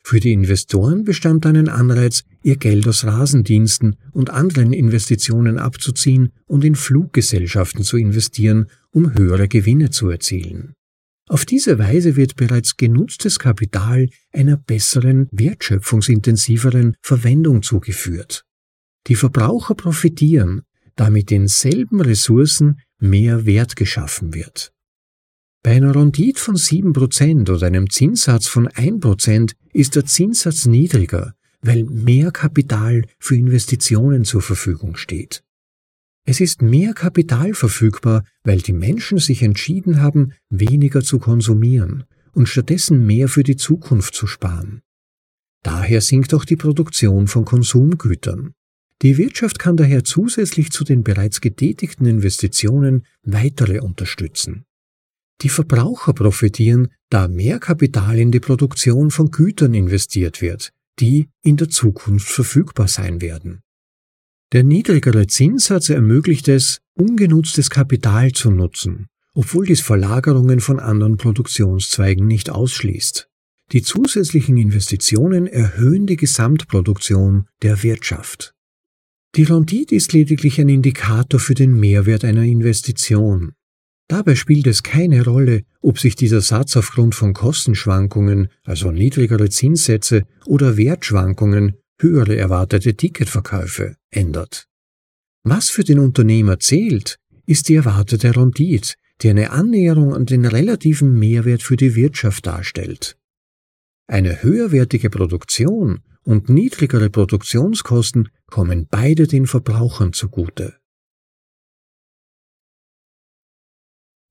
Für 0.06 0.20
die 0.20 0.34
Investoren 0.34 1.06
bestand 1.06 1.46
ein 1.46 1.70
Anreiz, 1.70 2.24
ihr 2.44 2.58
Geld 2.58 2.88
aus 2.88 3.06
Rasendiensten 3.06 3.96
und 4.12 4.32
anderen 4.32 4.74
Investitionen 4.74 5.58
abzuziehen 5.58 6.34
und 6.46 6.66
in 6.66 6.76
Fluggesellschaften 6.76 7.84
zu 7.84 7.96
investieren, 7.98 8.68
um 8.92 9.14
höhere 9.14 9.48
Gewinne 9.48 9.92
zu 9.92 10.10
erzielen. 10.10 10.74
Auf 11.30 11.46
diese 11.46 11.80
Weise 11.80 12.18
wird 12.18 12.36
bereits 12.36 12.76
genutztes 12.76 13.40
Kapital 13.40 14.10
einer 14.34 14.58
besseren, 14.58 15.30
wertschöpfungsintensiveren 15.32 16.98
Verwendung 17.02 17.64
zugeführt. 17.64 18.44
Die 19.08 19.16
Verbraucher 19.16 19.76
profitieren, 19.76 20.64
da 20.98 21.10
mit 21.10 21.32
denselben 21.32 22.02
Ressourcen 22.02 22.82
mehr 23.00 23.46
Wert 23.46 23.78
geschaffen 23.78 24.34
wird. 24.34 24.73
Bei 25.64 25.72
einer 25.72 25.96
Rendite 25.96 26.42
von 26.42 26.58
7% 26.58 27.50
oder 27.50 27.66
einem 27.66 27.90
Zinssatz 27.90 28.48
von 28.48 28.68
1% 28.68 29.54
ist 29.72 29.96
der 29.96 30.06
Zinssatz 30.06 30.66
niedriger, 30.66 31.36
weil 31.62 31.86
mehr 31.86 32.32
Kapital 32.32 33.06
für 33.18 33.38
Investitionen 33.38 34.26
zur 34.26 34.42
Verfügung 34.42 34.98
steht. 34.98 35.42
Es 36.26 36.42
ist 36.42 36.62
mehr 36.62 36.94
Kapital 36.94 37.54
verfügbar, 37.54 38.26
weil 38.44 38.60
die 38.60 38.74
Menschen 38.74 39.20
sich 39.20 39.42
entschieden 39.42 40.02
haben, 40.02 40.34
weniger 40.50 41.02
zu 41.02 41.18
konsumieren 41.18 42.04
und 42.34 42.50
stattdessen 42.50 43.06
mehr 43.06 43.30
für 43.30 43.44
die 43.44 43.56
Zukunft 43.56 44.16
zu 44.16 44.28
sparen. 44.28 44.82
Daher 45.64 46.02
sinkt 46.02 46.34
auch 46.34 46.44
die 46.44 46.58
Produktion 46.58 47.28
von 47.28 47.46
Konsumgütern. 47.46 48.54
Die 49.02 49.18
Wirtschaft 49.18 49.60
kann 49.60 49.78
daher 49.78 50.04
zusätzlich 50.04 50.72
zu 50.72 50.84
den 50.84 51.04
bereits 51.04 51.40
getätigten 51.40 52.06
Investitionen 52.06 53.06
weitere 53.24 53.80
unterstützen. 53.80 54.66
Die 55.42 55.50
Verbraucher 55.50 56.14
profitieren, 56.14 56.90
da 57.10 57.28
mehr 57.28 57.60
Kapital 57.60 58.20
in 58.20 58.32
die 58.32 58.40
Produktion 58.40 59.12
von 59.12 59.32
Gütern 59.32 59.74
investiert 59.74 60.42
wird, 60.42 60.72
die 61.00 61.30
in 61.42 61.58
der 61.58 61.70
Zukunft 61.70 62.30
verfügbar 62.30 62.88
sein 62.88 63.22
werden. 63.22 63.62
Der 64.54 64.64
niedrigere 64.64 65.28
Zinssatz 65.28 65.90
ermöglicht 65.90 66.48
es, 66.48 66.80
ungenutztes 66.94 67.70
Kapital 67.70 68.32
zu 68.32 68.52
nutzen, 68.52 69.08
obwohl 69.34 69.66
dies 69.66 69.82
Verlagerungen 69.82 70.60
von 70.60 70.80
anderen 70.80 71.18
Produktionszweigen 71.18 72.28
nicht 72.28 72.50
ausschließt. 72.50 73.28
Die 73.72 73.82
zusätzlichen 73.82 74.58
Investitionen 74.58 75.48
erhöhen 75.48 76.06
die 76.06 76.18
Gesamtproduktion 76.18 77.48
der 77.64 77.82
Wirtschaft. 77.82 78.54
Die 79.36 79.44
Rendite 79.44 79.96
ist 79.96 80.14
lediglich 80.14 80.62
ein 80.62 80.70
Indikator 80.70 81.40
für 81.40 81.56
den 81.56 81.80
Mehrwert 81.80 82.24
einer 82.24 82.44
Investition. 82.44 83.54
Dabei 84.08 84.36
spielt 84.36 84.68
es 84.68 84.84
keine 84.84 85.24
Rolle, 85.24 85.64
ob 85.82 86.00
sich 86.00 86.16
dieser 86.16 86.42
Satz 86.42 86.76
aufgrund 86.76 87.16
von 87.16 87.34
Kostenschwankungen, 87.34 88.50
also 88.64 88.92
niedrigere 88.92 89.50
Zinssätze 89.50 90.24
oder 90.46 90.78
Wertschwankungen, 90.78 91.76
höhere 92.00 92.36
erwartete 92.36 92.96
Ticketverkäufe, 92.96 93.96
ändert. 94.10 94.68
Was 95.44 95.70
für 95.70 95.84
den 95.84 96.00
Unternehmer 96.00 96.60
zählt, 96.60 97.18
ist 97.46 97.70
die 97.70 97.76
erwartete 97.76 98.36
Rendite, 98.36 98.94
die 99.22 99.30
eine 99.30 99.52
Annäherung 99.52 100.14
an 100.14 100.26
den 100.26 100.46
relativen 100.46 101.18
Mehrwert 101.18 101.64
für 101.64 101.78
die 101.78 101.96
Wirtschaft 101.96 102.46
darstellt. 102.46 103.18
Eine 104.08 104.44
höherwertige 104.44 105.10
Produktion 105.10 106.02
und 106.24 106.50
niedrigere 106.50 107.10
Produktionskosten 107.10 108.30
kommen 108.48 108.88
beide 108.90 109.28
den 109.28 109.48
Verbrauchern 109.48 110.14
zugute. 110.14 110.76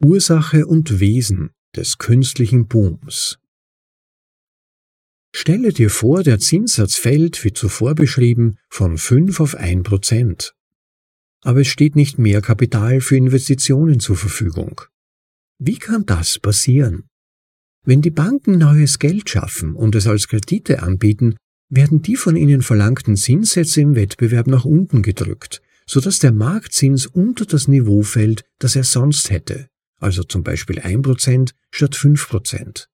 Ursache 0.04 0.66
und 0.66 0.99
Wesen 0.99 1.50
des 1.76 1.99
künstlichen 1.99 2.66
Booms 2.66 3.38
Stelle 5.32 5.73
dir 5.73 5.90
vor, 5.90 6.25
der 6.25 6.40
Zinssatz 6.40 6.97
fällt, 6.97 7.44
wie 7.44 7.52
zuvor 7.52 7.94
beschrieben, 7.94 8.56
von 8.68 8.99
5 8.99 9.38
auf 9.38 9.54
1 9.54 9.85
Prozent. 9.85 10.54
Aber 11.42 11.61
es 11.61 11.68
steht 11.68 11.94
nicht 11.94 12.18
mehr 12.18 12.42
Kapital 12.42 13.00
für 13.00 13.16
Investitionen 13.16 14.00
zur 14.00 14.16
Verfügung. 14.16 14.80
Wie 15.59 15.78
kann 15.78 16.04
das 16.04 16.40
passieren? 16.40 17.04
Wenn 17.85 18.02
die 18.02 18.11
Banken 18.11 18.59
neues 18.59 18.99
Geld 18.99 19.30
schaffen 19.30 19.76
und 19.76 19.94
es 19.94 20.09
als 20.09 20.26
Kredite 20.26 20.82
anbieten, 20.82 21.37
werden 21.68 22.02
die 22.02 22.16
von 22.16 22.35
ihnen 22.35 22.62
verlangten 22.62 23.16
Zinssätze 23.16 23.80
im 23.80 23.94
Wettbewerb 23.94 24.49
nach 24.49 24.64
unten 24.64 25.02
gedrückt, 25.02 25.62
sodass 25.87 26.18
der 26.18 26.32
Marktzins 26.32 27.06
unter 27.06 27.47
das 27.47 27.68
Niveau 27.68 28.02
fällt, 28.02 28.44
das 28.59 28.75
er 28.75 28.85
sonst 28.85 29.30
hätte 29.30 29.68
also 30.02 30.23
zum 30.23 30.42
Beispiel 30.42 30.78
1% 30.78 31.52
statt 31.71 31.94
5%. 31.94 32.87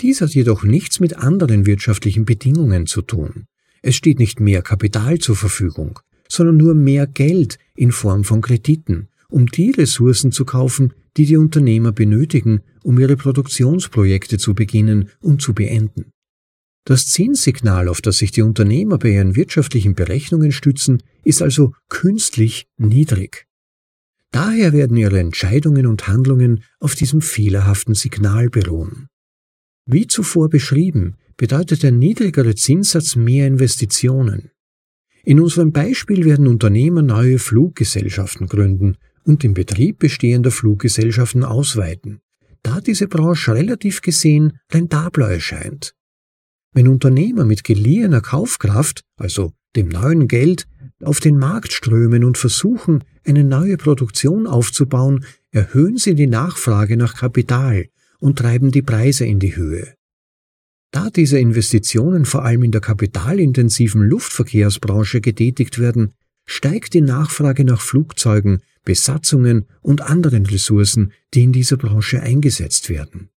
Dies 0.00 0.20
hat 0.20 0.30
jedoch 0.30 0.64
nichts 0.64 1.00
mit 1.00 1.16
anderen 1.16 1.66
wirtschaftlichen 1.66 2.24
Bedingungen 2.24 2.86
zu 2.86 3.02
tun. 3.02 3.46
Es 3.82 3.94
steht 3.94 4.18
nicht 4.18 4.40
mehr 4.40 4.62
Kapital 4.62 5.18
zur 5.18 5.36
Verfügung, 5.36 6.00
sondern 6.28 6.56
nur 6.56 6.74
mehr 6.74 7.06
Geld 7.06 7.58
in 7.74 7.92
Form 7.92 8.24
von 8.24 8.40
Krediten, 8.40 9.08
um 9.28 9.46
die 9.46 9.70
Ressourcen 9.70 10.32
zu 10.32 10.44
kaufen, 10.44 10.94
die 11.16 11.26
die 11.26 11.36
Unternehmer 11.36 11.92
benötigen, 11.92 12.62
um 12.82 12.98
ihre 12.98 13.16
Produktionsprojekte 13.16 14.38
zu 14.38 14.54
beginnen 14.54 15.10
und 15.20 15.42
zu 15.42 15.54
beenden. 15.54 16.10
Das 16.84 17.06
Zinssignal, 17.06 17.88
auf 17.88 18.02
das 18.02 18.18
sich 18.18 18.30
die 18.30 18.42
Unternehmer 18.42 18.98
bei 18.98 19.10
ihren 19.10 19.36
wirtschaftlichen 19.36 19.94
Berechnungen 19.94 20.52
stützen, 20.52 21.02
ist 21.22 21.40
also 21.40 21.72
künstlich 21.88 22.66
niedrig. 22.76 23.46
Daher 24.34 24.72
werden 24.72 24.96
ihre 24.96 25.20
Entscheidungen 25.20 25.86
und 25.86 26.08
Handlungen 26.08 26.64
auf 26.80 26.96
diesem 26.96 27.20
fehlerhaften 27.20 27.94
Signal 27.94 28.50
beruhen. 28.50 29.06
Wie 29.86 30.08
zuvor 30.08 30.48
beschrieben, 30.48 31.14
bedeutet 31.36 31.84
der 31.84 31.92
niedrigere 31.92 32.56
Zinssatz 32.56 33.14
mehr 33.14 33.46
Investitionen. 33.46 34.50
In 35.22 35.38
unserem 35.38 35.70
Beispiel 35.70 36.24
werden 36.24 36.48
Unternehmer 36.48 37.00
neue 37.00 37.38
Fluggesellschaften 37.38 38.48
gründen 38.48 38.96
und 39.22 39.44
den 39.44 39.54
Betrieb 39.54 40.00
bestehender 40.00 40.50
Fluggesellschaften 40.50 41.44
ausweiten, 41.44 42.18
da 42.64 42.80
diese 42.80 43.06
Branche 43.06 43.54
relativ 43.54 44.02
gesehen 44.02 44.58
rentabler 44.72 45.30
erscheint. 45.30 45.94
Wenn 46.72 46.88
Unternehmer 46.88 47.44
mit 47.44 47.62
geliehener 47.62 48.20
Kaufkraft, 48.20 49.02
also 49.16 49.52
dem 49.76 49.90
neuen 49.90 50.26
Geld, 50.26 50.66
auf 51.04 51.20
den 51.20 51.38
Markt 51.38 51.72
strömen 51.72 52.24
und 52.24 52.38
versuchen, 52.38 53.04
eine 53.24 53.44
neue 53.44 53.76
Produktion 53.76 54.46
aufzubauen, 54.46 55.24
erhöhen 55.50 55.96
sie 55.96 56.14
die 56.14 56.26
Nachfrage 56.26 56.96
nach 56.96 57.14
Kapital 57.14 57.86
und 58.18 58.38
treiben 58.38 58.70
die 58.70 58.82
Preise 58.82 59.24
in 59.24 59.38
die 59.38 59.56
Höhe. 59.56 59.94
Da 60.90 61.10
diese 61.10 61.38
Investitionen 61.38 62.24
vor 62.24 62.44
allem 62.44 62.62
in 62.62 62.70
der 62.70 62.80
kapitalintensiven 62.80 64.02
Luftverkehrsbranche 64.02 65.20
getätigt 65.20 65.78
werden, 65.78 66.14
steigt 66.46 66.94
die 66.94 67.00
Nachfrage 67.00 67.64
nach 67.64 67.80
Flugzeugen, 67.80 68.62
Besatzungen 68.84 69.66
und 69.80 70.02
anderen 70.02 70.46
Ressourcen, 70.46 71.12
die 71.32 71.42
in 71.42 71.52
dieser 71.52 71.76
Branche 71.76 72.20
eingesetzt 72.20 72.90
werden. 72.90 73.30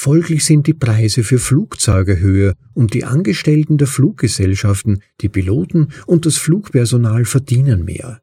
Folglich 0.00 0.44
sind 0.44 0.68
die 0.68 0.74
Preise 0.74 1.24
für 1.24 1.40
Flugzeuge 1.40 2.20
höher 2.20 2.54
und 2.72 2.94
die 2.94 3.02
Angestellten 3.02 3.78
der 3.78 3.88
Fluggesellschaften, 3.88 5.02
die 5.20 5.28
Piloten 5.28 5.88
und 6.06 6.24
das 6.24 6.36
Flugpersonal 6.36 7.24
verdienen 7.24 7.84
mehr. 7.84 8.22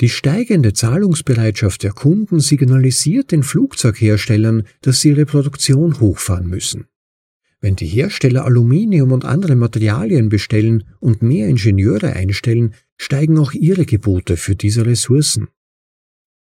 Die 0.00 0.08
steigende 0.08 0.72
Zahlungsbereitschaft 0.72 1.82
der 1.82 1.90
Kunden 1.90 2.38
signalisiert 2.38 3.32
den 3.32 3.42
Flugzeugherstellern, 3.42 4.62
dass 4.82 5.00
sie 5.00 5.08
ihre 5.08 5.26
Produktion 5.26 5.98
hochfahren 5.98 6.46
müssen. 6.46 6.86
Wenn 7.60 7.74
die 7.74 7.88
Hersteller 7.88 8.44
Aluminium 8.44 9.10
und 9.10 9.24
andere 9.24 9.56
Materialien 9.56 10.28
bestellen 10.28 10.84
und 11.00 11.22
mehr 11.22 11.48
Ingenieure 11.48 12.12
einstellen, 12.12 12.72
steigen 12.96 13.36
auch 13.36 13.52
ihre 13.52 13.84
Gebote 13.84 14.36
für 14.36 14.54
diese 14.54 14.86
Ressourcen. 14.86 15.48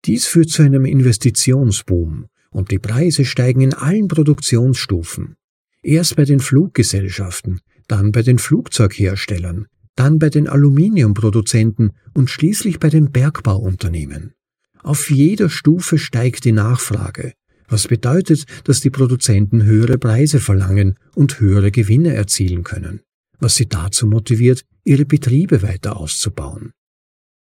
Dies 0.06 0.28
führt 0.28 0.50
zu 0.50 0.62
einem 0.62 0.86
Investitionsboom 0.86 2.28
und 2.56 2.72
die 2.72 2.80
Preise 2.80 3.26
steigen 3.26 3.60
in 3.60 3.74
allen 3.74 4.08
Produktionsstufen. 4.08 5.36
Erst 5.84 6.16
bei 6.16 6.24
den 6.24 6.40
Fluggesellschaften, 6.40 7.60
dann 7.90 8.14
bei 8.14 8.22
den 8.22 8.40
Flugzeugherstellern, 8.40 9.68
dann 9.96 10.20
bei 10.20 10.30
den 10.30 10.48
Aluminiumproduzenten 10.48 11.92
und 12.14 12.30
schließlich 12.30 12.80
bei 12.80 12.90
den 12.90 13.12
Bergbauunternehmen. 13.12 14.36
Auf 14.82 15.10
jeder 15.10 15.50
Stufe 15.50 15.98
steigt 15.98 16.46
die 16.46 16.54
Nachfrage, 16.54 17.34
was 17.68 17.90
bedeutet, 17.90 18.46
dass 18.64 18.80
die 18.80 18.90
Produzenten 18.90 19.64
höhere 19.64 19.98
Preise 19.98 20.40
verlangen 20.40 20.96
und 21.14 21.42
höhere 21.42 21.72
Gewinne 21.72 22.14
erzielen 22.14 22.64
können, 22.64 23.02
was 23.38 23.56
sie 23.56 23.68
dazu 23.68 24.08
motiviert, 24.08 24.64
ihre 24.86 25.06
Betriebe 25.06 25.62
weiter 25.62 25.98
auszubauen. 25.98 26.72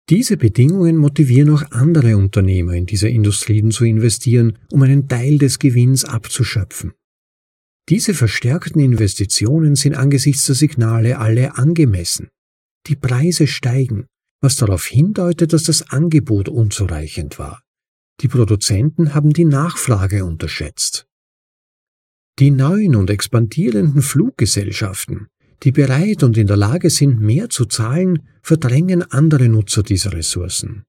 Diese 0.08 0.36
Bedingungen 0.36 0.96
motivieren 0.96 1.50
auch 1.50 1.68
andere 1.72 2.16
Unternehmer 2.16 2.75
in 2.75 2.86
dieser 2.86 3.08
Industrien 3.08 3.72
zu 3.72 3.84
investieren, 3.84 4.56
um 4.70 4.82
einen 4.82 5.08
Teil 5.08 5.38
des 5.38 5.58
Gewinns 5.58 6.04
abzuschöpfen. 6.04 6.92
Diese 7.88 8.14
verstärkten 8.14 8.80
Investitionen 8.80 9.75
sind 9.75 9.94
angesichts 9.94 10.44
der 10.44 10.54
Signale 10.54 11.18
alle 11.18 11.56
angemessen. 11.56 12.28
Die 12.86 12.94
Preise 12.96 13.48
steigen, 13.48 14.06
was 14.40 14.56
darauf 14.56 14.86
hindeutet, 14.86 15.52
dass 15.52 15.64
das 15.64 15.90
Angebot 15.90 16.48
unzureichend 16.48 17.38
war. 17.40 17.62
Die 18.20 18.28
Produzenten 18.28 19.12
haben 19.12 19.32
die 19.32 19.44
Nachfrage 19.44 20.25
unterschätzt. 20.25 21.06
Die 22.38 22.50
neuen 22.50 22.94
und 22.94 23.10
expandierenden 23.10 24.02
Fluggesellschaften, 24.02 25.28
die 25.62 25.72
bereit 25.72 26.22
und 26.22 26.36
in 26.36 26.46
der 26.46 26.56
Lage 26.56 26.90
sind, 26.90 27.20
mehr 27.20 27.48
zu 27.48 27.64
zahlen, 27.64 28.20
verdrängen 28.42 29.02
andere 29.02 29.48
Nutzer 29.48 29.82
dieser 29.82 30.12
Ressourcen. 30.12 30.84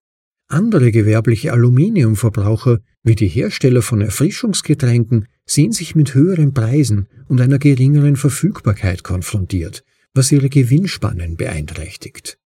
Andere 0.50 0.92
gewerbliche 0.92 1.52
Aluminiumverbraucher, 1.52 2.80
wie 3.04 3.16
die 3.16 3.28
Hersteller 3.28 3.82
von 3.82 4.02
Erfrischungsgetränken, 4.02 5.28
sehen 5.46 5.74
sich 5.74 5.96
mit 5.96 6.14
höheren 6.14 6.54
Preisen 6.54 7.08
und 7.28 7.42
einer 7.42 7.60
geringeren 7.60 8.16
Verfügbarkeit 8.16 9.04
konfrontiert, 9.04 9.84
was 10.14 10.32
ihre 10.32 10.50
Gewinnspannen 10.50 11.36
beeinträchtigt. 11.36 12.38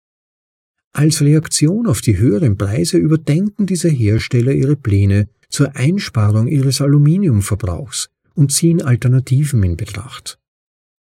Als 0.93 1.21
Reaktion 1.21 1.87
auf 1.87 2.01
die 2.01 2.19
höheren 2.19 2.57
Preise 2.57 2.97
überdenken 2.97 3.67
diese 3.67 3.89
Hersteller 3.89 4.53
ihre 4.53 4.77
Pläne 4.77 5.29
zur 5.49 5.77
Einsparung 5.77 6.49
ihres 6.49 6.81
Aluminiumverbrauchs 6.81 8.09
und 8.35 8.51
ziehen 8.51 8.83
Alternativen 8.83 9.63
in 9.63 9.77
Betracht. 9.77 10.40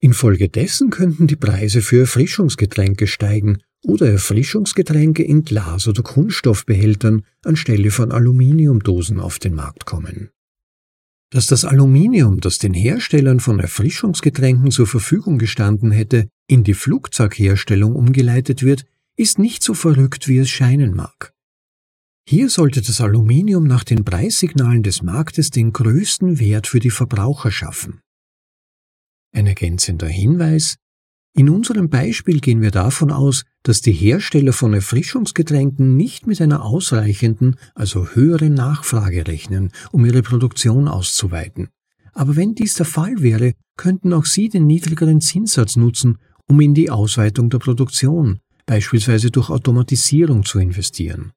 Infolgedessen 0.02 0.90
könnten 0.90 1.28
die 1.28 1.36
Preise 1.36 1.80
für 1.80 2.00
Erfrischungsgetränke 2.00 3.06
steigen 3.06 3.58
oder 3.84 4.10
Erfrischungsgetränke 4.10 5.22
in 5.22 5.44
Glas- 5.44 5.86
oder 5.86 6.02
Kunststoffbehältern 6.02 7.22
anstelle 7.44 7.92
von 7.92 8.10
Aluminiumdosen 8.10 9.20
auf 9.20 9.38
den 9.38 9.54
Markt 9.54 9.86
kommen. 9.86 10.30
Dass 11.30 11.46
das 11.46 11.64
Aluminium, 11.64 12.40
das 12.40 12.58
den 12.58 12.74
Herstellern 12.74 13.38
von 13.38 13.60
Erfrischungsgetränken 13.60 14.72
zur 14.72 14.88
Verfügung 14.88 15.38
gestanden 15.38 15.92
hätte, 15.92 16.28
in 16.48 16.64
die 16.64 16.74
Flugzeugherstellung 16.74 17.94
umgeleitet 17.94 18.64
wird, 18.64 18.84
ist 19.16 19.38
nicht 19.38 19.62
so 19.62 19.72
verrückt, 19.72 20.26
wie 20.26 20.38
es 20.38 20.50
scheinen 20.50 20.96
mag. 20.96 21.32
Hier 22.28 22.48
sollte 22.48 22.82
das 22.82 23.00
Aluminium 23.00 23.68
nach 23.68 23.84
den 23.84 24.04
Preissignalen 24.04 24.82
des 24.82 25.02
Marktes 25.02 25.50
den 25.50 25.72
größten 25.72 26.40
Wert 26.40 26.66
für 26.66 26.80
die 26.80 26.90
Verbraucher 26.90 27.52
schaffen. 27.52 28.00
Ein 29.32 29.46
ergänzender 29.46 30.08
Hinweis 30.08 30.76
In 31.34 31.48
unserem 31.48 31.88
Beispiel 31.88 32.40
gehen 32.40 32.60
wir 32.60 32.70
davon 32.70 33.10
aus, 33.10 33.44
dass 33.62 33.80
die 33.80 33.92
Hersteller 33.92 34.52
von 34.52 34.74
Erfrischungsgetränken 34.74 35.96
nicht 35.96 36.26
mit 36.26 36.42
einer 36.42 36.62
ausreichenden, 36.62 37.56
also 37.74 38.08
höheren 38.08 38.52
Nachfrage 38.52 39.26
rechnen, 39.26 39.72
um 39.90 40.04
ihre 40.04 40.20
Produktion 40.20 40.86
auszuweiten. 40.86 41.70
Aber 42.12 42.36
wenn 42.36 42.54
dies 42.54 42.74
der 42.74 42.84
Fall 42.84 43.22
wäre, 43.22 43.54
könnten 43.78 44.12
auch 44.12 44.26
sie 44.26 44.50
den 44.50 44.66
niedrigeren 44.66 45.22
Zinssatz 45.22 45.76
nutzen, 45.76 46.18
um 46.46 46.60
in 46.60 46.74
die 46.74 46.90
Ausweitung 46.90 47.48
der 47.48 47.58
Produktion, 47.58 48.40
beispielsweise 48.66 49.30
durch 49.30 49.48
Automatisierung 49.48 50.44
zu 50.44 50.58
investieren. 50.58 51.32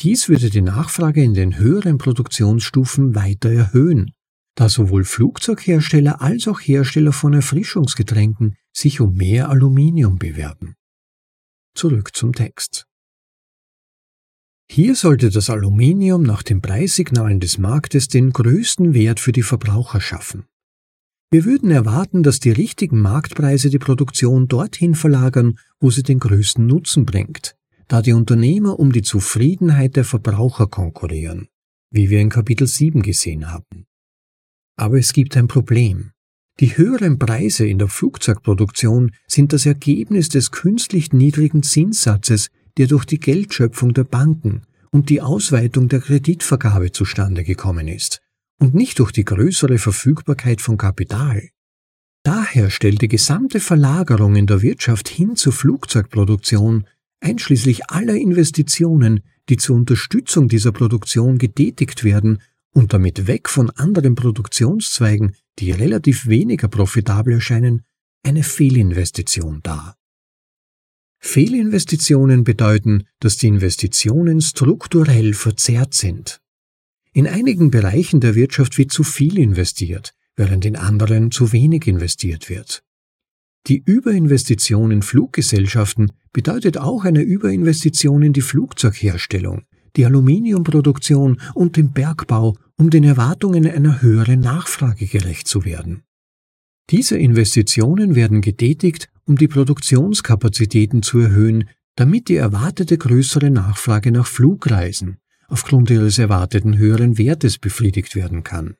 Dies 0.00 0.28
würde 0.28 0.50
die 0.50 0.62
Nachfrage 0.62 1.22
in 1.22 1.34
den 1.34 1.58
höheren 1.58 1.98
Produktionsstufen 1.98 3.14
weiter 3.14 3.50
erhöhen, 3.50 4.12
da 4.58 4.68
sowohl 4.68 5.04
Flugzeughersteller 5.04 6.20
als 6.20 6.48
auch 6.48 6.58
Hersteller 6.60 7.12
von 7.12 7.32
Erfrischungsgetränken 7.32 8.56
sich 8.72 9.00
um 9.00 9.14
mehr 9.14 9.50
Aluminium 9.50 10.18
bewerben. 10.18 10.74
Zurück 11.74 12.16
zum 12.16 12.32
Text. 12.32 12.86
Hier 14.68 14.96
sollte 14.96 15.30
das 15.30 15.48
Aluminium 15.48 16.24
nach 16.24 16.42
den 16.42 16.60
Preissignalen 16.60 17.38
des 17.38 17.58
Marktes 17.58 18.08
den 18.08 18.32
größten 18.32 18.94
Wert 18.94 19.20
für 19.20 19.30
die 19.30 19.44
Verbraucher 19.44 20.00
schaffen. 20.00 20.46
Wir 21.30 21.44
würden 21.44 21.70
erwarten, 21.70 22.24
dass 22.24 22.40
die 22.40 22.50
richtigen 22.50 23.00
Marktpreise 23.00 23.70
die 23.70 23.78
Produktion 23.78 24.48
dorthin 24.48 24.96
verlagern, 24.96 25.58
wo 25.78 25.92
sie 25.92 26.02
den 26.02 26.18
größten 26.18 26.66
Nutzen 26.66 27.06
bringt, 27.06 27.54
da 27.86 28.02
die 28.02 28.12
Unternehmer 28.12 28.80
um 28.80 28.90
die 28.90 29.02
Zufriedenheit 29.02 29.94
der 29.94 30.04
Verbraucher 30.04 30.66
konkurrieren, 30.66 31.46
wie 31.90 32.10
wir 32.10 32.20
in 32.20 32.28
Kapitel 32.28 32.66
7 32.66 33.02
gesehen 33.02 33.52
haben. 33.52 33.87
Aber 34.78 34.98
es 34.98 35.12
gibt 35.12 35.36
ein 35.36 35.48
Problem. 35.48 36.12
Die 36.60 36.76
höheren 36.76 37.18
Preise 37.18 37.66
in 37.66 37.78
der 37.78 37.88
Flugzeugproduktion 37.88 39.12
sind 39.26 39.52
das 39.52 39.66
Ergebnis 39.66 40.28
des 40.28 40.52
künstlich 40.52 41.12
niedrigen 41.12 41.62
Zinssatzes, 41.62 42.48
der 42.76 42.86
durch 42.86 43.04
die 43.04 43.18
Geldschöpfung 43.18 43.92
der 43.92 44.04
Banken 44.04 44.62
und 44.90 45.10
die 45.10 45.20
Ausweitung 45.20 45.88
der 45.88 46.00
Kreditvergabe 46.00 46.92
zustande 46.92 47.42
gekommen 47.44 47.88
ist 47.88 48.20
und 48.60 48.74
nicht 48.74 49.00
durch 49.00 49.10
die 49.12 49.24
größere 49.24 49.78
Verfügbarkeit 49.78 50.60
von 50.60 50.76
Kapital. 50.76 51.48
Daher 52.22 52.70
stellt 52.70 53.02
die 53.02 53.08
gesamte 53.08 53.58
Verlagerung 53.60 54.36
in 54.36 54.46
der 54.46 54.62
Wirtschaft 54.62 55.08
hin 55.08 55.34
zur 55.34 55.52
Flugzeugproduktion, 55.52 56.86
einschließlich 57.20 57.90
aller 57.90 58.14
Investitionen, 58.14 59.20
die 59.48 59.56
zur 59.56 59.76
Unterstützung 59.76 60.46
dieser 60.48 60.72
Produktion 60.72 61.38
getätigt 61.38 62.04
werden 62.04 62.40
und 62.72 62.92
damit 62.92 63.26
weg 63.26 63.48
von 63.48 63.70
anderen 63.70 64.14
Produktionszweigen, 64.14 65.34
die 65.58 65.70
relativ 65.70 66.26
weniger 66.26 66.68
profitabel 66.68 67.34
erscheinen, 67.34 67.82
eine 68.22 68.42
Fehlinvestition 68.42 69.60
dar. 69.62 69.96
Fehlinvestitionen 71.20 72.44
bedeuten, 72.44 73.04
dass 73.18 73.36
die 73.36 73.48
Investitionen 73.48 74.40
strukturell 74.40 75.34
verzerrt 75.34 75.94
sind. 75.94 76.40
In 77.12 77.26
einigen 77.26 77.70
Bereichen 77.70 78.20
der 78.20 78.34
Wirtschaft 78.34 78.78
wird 78.78 78.92
zu 78.92 79.02
viel 79.02 79.38
investiert, 79.38 80.14
während 80.36 80.64
in 80.64 80.76
anderen 80.76 81.30
zu 81.32 81.52
wenig 81.52 81.86
investiert 81.86 82.48
wird. 82.48 82.84
Die 83.66 83.82
Überinvestition 83.84 84.90
in 84.92 85.02
Fluggesellschaften 85.02 86.12
bedeutet 86.32 86.78
auch 86.78 87.04
eine 87.04 87.22
Überinvestition 87.22 88.22
in 88.22 88.32
die 88.32 88.40
Flugzeugherstellung, 88.40 89.64
die 89.96 90.06
Aluminiumproduktion 90.06 91.40
und 91.54 91.76
den 91.76 91.92
Bergbau, 91.92 92.56
um 92.76 92.90
den 92.90 93.04
Erwartungen 93.04 93.66
einer 93.66 94.02
höheren 94.02 94.40
Nachfrage 94.40 95.06
gerecht 95.06 95.48
zu 95.48 95.64
werden. 95.64 96.02
Diese 96.90 97.18
Investitionen 97.18 98.14
werden 98.14 98.40
getätigt, 98.40 99.08
um 99.26 99.36
die 99.36 99.48
Produktionskapazitäten 99.48 101.02
zu 101.02 101.18
erhöhen, 101.18 101.68
damit 101.96 102.28
die 102.28 102.36
erwartete 102.36 102.96
größere 102.96 103.50
Nachfrage 103.50 104.10
nach 104.12 104.26
Flugreisen, 104.26 105.18
aufgrund 105.48 105.90
ihres 105.90 106.18
erwarteten 106.18 106.78
höheren 106.78 107.18
Wertes 107.18 107.58
befriedigt 107.58 108.14
werden 108.14 108.44
kann. 108.44 108.76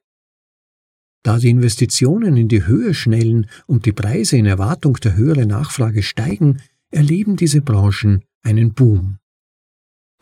Da 1.23 1.39
die 1.39 1.51
Investitionen 1.51 2.37
in 2.37 2.49
die 2.49 2.67
Höhe 2.67 2.95
schnellen 2.95 3.49
und 3.67 3.85
die 3.85 3.93
Preise 3.93 4.37
in 4.37 4.47
Erwartung 4.47 4.95
der 4.95 5.17
höheren 5.17 5.49
Nachfrage 5.49 6.03
steigen, 6.03 6.63
erleben 6.91 7.37
diese 7.37 7.61
Branchen 7.61 8.25
einen 8.43 8.73
Boom. 8.73 9.19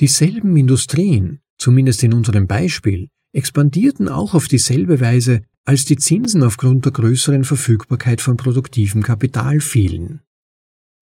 Dieselben 0.00 0.56
Industrien, 0.56 1.40
zumindest 1.59 2.02
in 2.02 2.12
unserem 2.12 2.46
Beispiel, 2.46 3.09
expandierten 3.32 4.09
auch 4.09 4.35
auf 4.35 4.46
dieselbe 4.46 5.00
Weise, 5.00 5.42
als 5.64 5.85
die 5.85 5.96
Zinsen 5.96 6.42
aufgrund 6.42 6.85
der 6.85 6.92
größeren 6.92 7.44
Verfügbarkeit 7.44 8.20
von 8.20 8.37
produktivem 8.37 9.02
Kapital 9.02 9.61
fielen. 9.61 10.20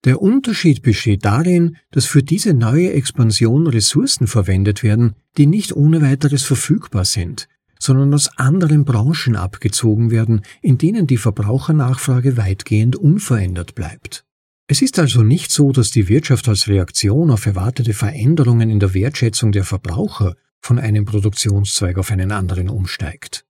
Der 0.05 0.21
Unterschied 0.23 0.83
besteht 0.83 1.25
darin, 1.25 1.77
dass 1.91 2.07
für 2.07 2.23
diese 2.23 2.55
neue 2.55 2.93
Expansion 2.93 3.67
Ressourcen 3.67 4.27
verwendet 4.27 4.83
werden, 4.83 5.15
die 5.39 5.47
nicht 5.47 5.75
ohne 5.75 6.03
weiteres 6.03 6.43
verfügbar 6.43 7.05
sind, 7.05 7.49
sondern 7.81 8.15
aus 8.15 8.39
anderen 8.39 8.85
Branchen 8.85 9.35
abgezogen 9.35 10.11
werden, 10.11 10.43
in 10.63 10.79
denen 10.79 11.07
die 11.07 11.17
Verbrauchernachfrage 11.17 12.37
weitgehend 12.37 12.97
unverändert 12.97 13.75
bleibt. 13.75 14.25
Es 14.67 14.81
ist 14.81 14.99
also 14.99 15.23
nicht 15.23 15.53
so, 15.53 15.73
dass 15.73 15.91
die 15.91 16.09
Wirtschaft 16.09 16.49
als 16.49 16.69
Reaktion 16.69 17.31
auf 17.31 17.45
erwartete 17.45 17.93
Veränderungen 17.93 18.71
in 18.71 18.81
der 18.81 18.95
Wertschätzung 18.95 19.53
der 19.53 19.65
Verbraucher 19.65 20.37
von 20.61 20.79
einem 20.79 21.05
Produktionszweig 21.05 21.99
auf 21.99 22.11
einen 22.11 22.33
anderen 22.33 22.71
umsteigt. 22.71 23.45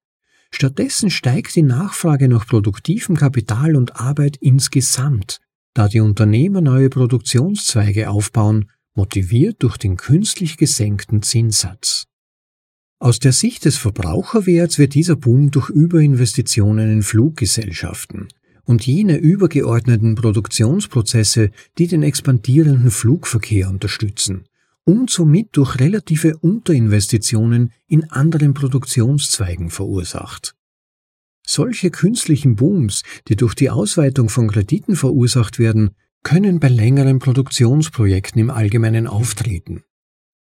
Stattdessen 0.51 1.11
steigt 1.11 1.55
die 1.55 1.63
Nachfrage 1.63 2.29
nach 2.29 2.47
produktivem 2.47 3.17
Kapital 3.17 3.77
und 3.77 3.97
Arbeit 4.01 4.37
insgesamt, 4.39 5.41
da 5.73 5.87
die 5.87 6.01
Unternehmer 6.01 6.61
neue 6.61 6.91
Produktionszweige 6.91 8.11
aufbauen, 8.11 8.71
motiviert 8.95 9.63
durch 9.63 9.77
den 9.77 9.97
künstlich 9.97 10.57
gesenkten 10.57 11.23
Zinssatz. 11.23 12.07
Aus 12.99 13.21
der 13.21 13.33
Sicht 13.33 13.65
des 13.67 13.77
Verbraucherwerts 13.77 14.79
wird 14.79 14.95
dieser 14.95 15.17
Boom 15.17 15.53
durch 15.53 15.71
Überinvestitionen 15.71 16.91
in 16.91 17.03
Fluggesellschaften 17.03 18.29
und 18.65 18.87
jene 18.87 19.17
übergeordneten 19.17 20.15
Produktionsprozesse, 20.15 21.51
die 21.79 21.87
den 21.87 22.03
expandierenden 22.03 22.91
Flugverkehr 22.91 23.69
unterstützen, 23.69 24.45
und 24.85 25.11
somit 25.11 25.49
durch 25.53 25.81
relative 25.81 26.37
Unterinvestitionen 26.39 27.73
in 27.87 28.11
anderen 28.11 28.55
Produktionszweigen 28.55 29.71
verursacht. 29.71 30.55
Solche 31.47 31.91
künstlichen 31.91 32.57
Booms, 32.57 33.03
die 33.29 33.37
durch 33.37 33.55
die 33.55 33.71
Ausweitung 33.71 34.29
von 34.29 34.49
Krediten 34.49 34.97
verursacht 34.97 35.59
werden, 35.59 35.91
können 36.23 36.59
bei 36.59 36.69
längeren 36.69 37.19
Produktionsprojekten 37.19 38.41
im 38.41 38.51
Allgemeinen 38.51 39.07
auftreten. 39.07 39.85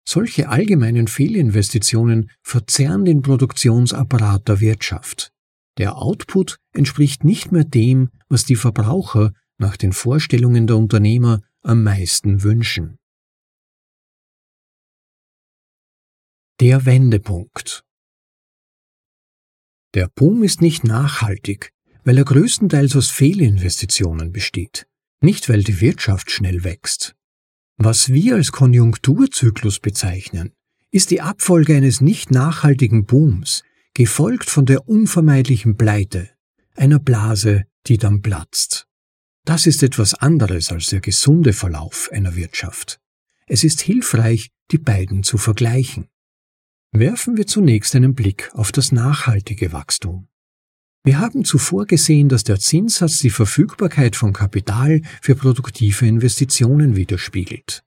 Solche 0.08 0.48
allgemeinen 0.48 1.08
Fehlinvestitionen 1.08 2.30
verzerren 2.42 3.04
den 3.04 3.22
Produktionsapparat 3.22 4.48
der 4.48 4.60
Wirtschaft. 4.60 5.32
Der 5.78 5.96
Output 5.98 6.58
entspricht 6.72 7.24
nicht 7.24 7.52
mehr 7.52 7.64
dem, 7.64 8.10
was 8.28 8.44
die 8.44 8.56
Verbraucher 8.56 9.32
nach 9.58 9.76
den 9.76 9.92
Vorstellungen 9.92 10.66
der 10.66 10.76
Unternehmer 10.76 11.42
am 11.62 11.82
meisten 11.82 12.42
wünschen. 12.42 12.98
Der 16.60 16.86
Wendepunkt 16.86 17.84
Der 19.94 20.08
Boom 20.08 20.42
ist 20.42 20.62
nicht 20.62 20.84
nachhaltig, 20.84 21.72
weil 22.04 22.16
er 22.16 22.24
größtenteils 22.24 22.96
aus 22.96 23.10
Fehlinvestitionen 23.10 24.32
besteht, 24.32 24.86
nicht 25.20 25.50
weil 25.50 25.62
die 25.62 25.80
Wirtschaft 25.82 26.30
schnell 26.30 26.64
wächst. 26.64 27.14
Was 27.76 28.08
wir 28.08 28.36
als 28.36 28.52
Konjunkturzyklus 28.52 29.80
bezeichnen, 29.80 30.54
ist 30.90 31.10
die 31.10 31.20
Abfolge 31.20 31.76
eines 31.76 32.00
nicht 32.00 32.30
nachhaltigen 32.30 33.04
Booms, 33.04 33.62
gefolgt 33.96 34.50
von 34.50 34.66
der 34.66 34.90
unvermeidlichen 34.90 35.78
Pleite, 35.78 36.28
einer 36.74 36.98
Blase, 36.98 37.64
die 37.86 37.96
dann 37.96 38.20
platzt. 38.20 38.86
Das 39.46 39.66
ist 39.66 39.82
etwas 39.82 40.12
anderes 40.12 40.70
als 40.70 40.88
der 40.88 41.00
gesunde 41.00 41.54
Verlauf 41.54 42.10
einer 42.12 42.36
Wirtschaft. 42.36 43.00
Es 43.46 43.64
ist 43.64 43.80
hilfreich, 43.80 44.50
die 44.70 44.76
beiden 44.76 45.22
zu 45.22 45.38
vergleichen. 45.38 46.08
Werfen 46.92 47.38
wir 47.38 47.46
zunächst 47.46 47.96
einen 47.96 48.14
Blick 48.14 48.50
auf 48.52 48.70
das 48.70 48.92
nachhaltige 48.92 49.72
Wachstum. 49.72 50.28
Wir 51.02 51.18
haben 51.18 51.46
zuvor 51.46 51.86
gesehen, 51.86 52.28
dass 52.28 52.44
der 52.44 52.60
Zinssatz 52.60 53.20
die 53.20 53.30
Verfügbarkeit 53.30 54.14
von 54.14 54.34
Kapital 54.34 55.00
für 55.22 55.36
produktive 55.36 56.06
Investitionen 56.06 56.96
widerspiegelt. 56.96 57.82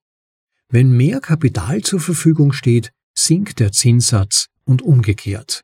Wenn 0.69 0.89
mehr 0.89 1.19
Kapital 1.19 1.81
zur 1.81 1.99
Verfügung 1.99 2.51
steht, 2.51 2.93
sinkt 3.15 3.59
der 3.59 3.71
Zinssatz 3.71 4.47
und 4.65 4.81
umgekehrt. 4.81 5.63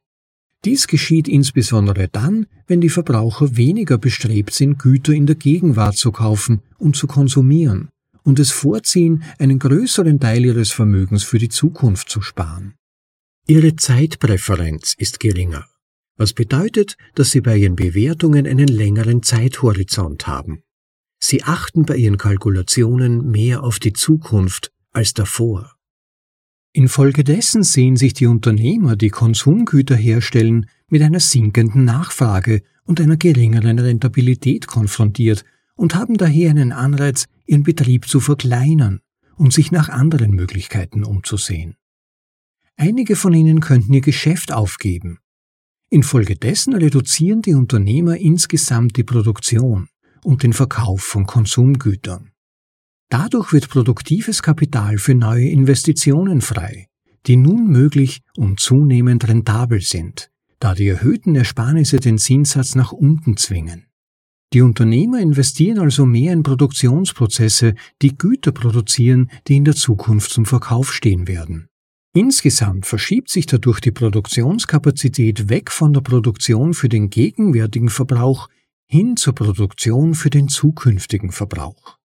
Dies 0.66 0.88
geschieht 0.88 1.28
insbesondere 1.28 2.08
dann, 2.08 2.48
wenn 2.66 2.82
die 2.82 2.90
Verbraucher 2.90 3.56
weniger 3.56 4.00
bestrebt 4.00 4.52
sind, 4.52 4.80
Güter 4.80 5.14
in 5.14 5.28
der 5.28 5.36
Gegenwart 5.36 5.96
zu 5.96 6.12
kaufen 6.12 6.64
und 6.80 6.96
zu 6.96 7.06
konsumieren 7.06 7.90
und 8.24 8.40
es 8.40 8.50
vorziehen, 8.50 9.24
einen 9.38 9.60
größeren 9.60 10.20
Teil 10.20 10.44
ihres 10.44 10.72
Vermögens 10.72 11.24
für 11.24 11.38
die 11.38 11.50
Zukunft 11.50 12.10
zu 12.10 12.22
sparen. 12.22 12.74
Ihre 13.48 13.76
Zeitpräferenz 13.76 14.96
ist 14.98 15.20
geringer, 15.20 15.68
was 16.18 16.34
bedeutet, 16.34 16.98
dass 17.14 17.30
Sie 17.30 17.42
bei 17.42 17.58
Ihren 17.58 17.76
Bewertungen 17.76 18.48
einen 18.48 18.68
längeren 18.68 19.22
Zeithorizont 19.22 20.26
haben. 20.26 20.64
Sie 21.20 21.44
achten 21.44 21.86
bei 21.86 21.96
Ihren 21.96 22.18
Kalkulationen 22.18 23.30
mehr 23.30 23.62
auf 23.62 23.78
die 23.78 23.94
Zukunft 23.94 24.72
als 24.92 25.14
davor. 25.14 25.75
Infolgedessen 26.76 27.64
sehen 27.64 27.96
sich 27.96 28.16
die 28.16 28.26
Unternehmer, 28.26 28.98
die 28.98 29.08
Konsumgüter 29.08 29.96
herstellen, 29.96 30.66
mit 30.90 31.02
einer 31.02 31.22
sinkenden 31.22 31.86
Nachfrage 31.86 32.64
und 32.84 33.00
einer 33.00 33.16
geringeren 33.16 33.80
Rentabilität 33.80 34.68
konfrontiert 34.68 35.46
und 35.76 35.96
haben 35.96 36.18
daher 36.18 36.50
einen 36.50 36.74
Anreiz, 36.74 37.28
ihren 37.46 37.64
Betrieb 37.64 38.10
zu 38.10 38.20
verkleinern 38.20 39.00
und 39.38 39.54
sich 39.54 39.72
nach 39.72 39.88
anderen 39.88 40.32
Möglichkeiten 40.32 41.06
umzusehen. 41.06 41.78
Einige 42.76 43.16
von 43.16 43.34
ihnen 43.34 43.62
könnten 43.62 43.94
ihr 43.94 44.02
Geschäft 44.02 44.52
aufgeben. 44.52 45.20
Infolgedessen 45.90 46.74
reduzieren 46.74 47.42
die 47.42 47.54
Unternehmer 47.54 48.18
insgesamt 48.18 48.98
die 48.98 49.06
Produktion 49.06 49.88
und 50.26 50.44
den 50.44 50.52
Verkauf 50.52 51.00
von 51.00 51.26
Konsumgütern. 51.26 52.32
Dadurch 53.10 53.54
wird 53.54 53.70
produktives 53.70 54.42
Kapital 54.42 54.98
für 54.98 55.14
neue 55.14 55.48
Investitionen 55.48 56.42
frei, 56.42 56.88
die 57.28 57.38
nun 57.38 57.68
möglich 57.68 58.22
und 58.36 58.60
zunehmend 58.60 59.28
rentabel 59.28 59.82
sind, 59.82 60.32
da 60.60 60.74
die 60.74 60.88
erhöhten 60.88 61.36
Ersparnisse 61.36 62.00
den 62.00 62.18
Zinssatz 62.18 62.76
nach 62.76 62.92
unten 62.92 63.38
zwingen. 63.38 63.86
Die 64.54 64.62
Unternehmer 64.62 65.20
investieren 65.20 65.80
also 65.80 66.06
mehr 66.06 66.34
in 66.34 66.44
Produktionsprozesse, 66.44 67.76
die 68.02 68.18
Güter 68.18 68.52
produzieren, 68.52 69.30
die 69.48 69.58
in 69.58 69.66
der 69.66 69.76
Zukunft 69.76 70.32
zum 70.32 70.46
Verkauf 70.46 70.94
stehen 70.94 71.28
werden. 71.28 71.68
Insgesamt 72.14 72.86
verschiebt 72.86 73.30
sich 73.30 73.46
dadurch 73.46 73.82
die 73.82 73.92
Produktionskapazität 73.92 75.50
weg 75.50 75.70
von 75.70 75.92
der 75.92 76.02
Produktion 76.02 76.74
für 76.74 76.88
den 76.88 77.10
gegenwärtigen 77.10 77.90
Verbrauch 77.90 78.48
hin 78.88 79.18
zur 79.18 79.36
Produktion 79.36 80.16
für 80.16 80.30
den 80.30 80.48
zukünftigen 80.48 81.32
Verbrauch. 81.32 81.98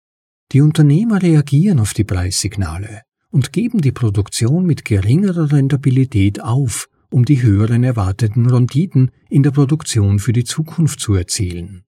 Die 0.52 0.60
Unternehmer 0.60 1.22
reagieren 1.22 1.78
auf 1.78 1.94
die 1.94 2.04
Preissignale 2.04 3.02
und 3.30 3.52
geben 3.52 3.80
die 3.80 3.92
Produktion 3.92 4.66
mit 4.66 4.84
geringerer 4.84 5.52
Rentabilität 5.52 6.40
auf, 6.40 6.88
um 7.10 7.24
die 7.24 7.42
höheren 7.42 7.84
erwarteten 7.84 8.48
Renditen 8.48 9.10
in 9.28 9.42
der 9.42 9.52
Produktion 9.52 10.18
für 10.18 10.32
die 10.32 10.44
Zukunft 10.44 11.00
zu 11.00 11.14
erzielen. 11.14 11.84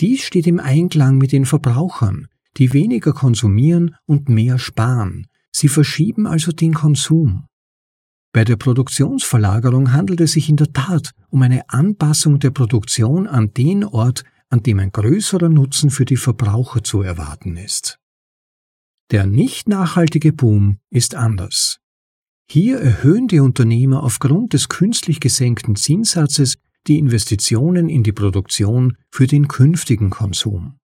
Dies 0.00 0.22
steht 0.22 0.46
im 0.46 0.60
Einklang 0.60 1.18
mit 1.18 1.32
den 1.32 1.46
Verbrauchern, 1.46 2.28
die 2.56 2.72
weniger 2.72 3.12
konsumieren 3.12 3.96
und 4.06 4.28
mehr 4.28 4.58
sparen, 4.58 5.26
Sie 5.58 5.68
verschieben 5.68 6.26
also 6.26 6.52
den 6.52 6.74
Konsum. 6.74 7.46
Bei 8.34 8.44
der 8.44 8.56
Produktionsverlagerung 8.56 9.94
handelt 9.94 10.20
es 10.20 10.32
sich 10.32 10.50
in 10.50 10.56
der 10.56 10.70
Tat 10.74 11.12
um 11.30 11.40
eine 11.40 11.70
Anpassung 11.70 12.38
der 12.40 12.50
Produktion 12.50 13.26
an 13.26 13.54
den 13.54 13.82
Ort, 13.82 14.22
an 14.48 14.62
dem 14.62 14.78
ein 14.78 14.92
größerer 14.92 15.48
Nutzen 15.48 15.90
für 15.90 16.04
die 16.04 16.16
Verbraucher 16.16 16.82
zu 16.82 17.02
erwarten 17.02 17.56
ist. 17.56 17.98
Der 19.10 19.26
nicht 19.26 19.68
nachhaltige 19.68 20.32
Boom 20.32 20.78
ist 20.90 21.14
anders. 21.14 21.78
Hier 22.48 22.78
erhöhen 22.78 23.28
die 23.28 23.40
Unternehmer 23.40 24.02
aufgrund 24.02 24.52
des 24.52 24.68
künstlich 24.68 25.20
gesenkten 25.20 25.76
Zinssatzes 25.76 26.58
die 26.86 26.98
Investitionen 26.98 27.88
in 27.88 28.02
die 28.02 28.12
Produktion 28.12 28.96
für 29.10 29.26
den 29.26 29.48
künftigen 29.48 30.10
Konsum. 30.10 30.78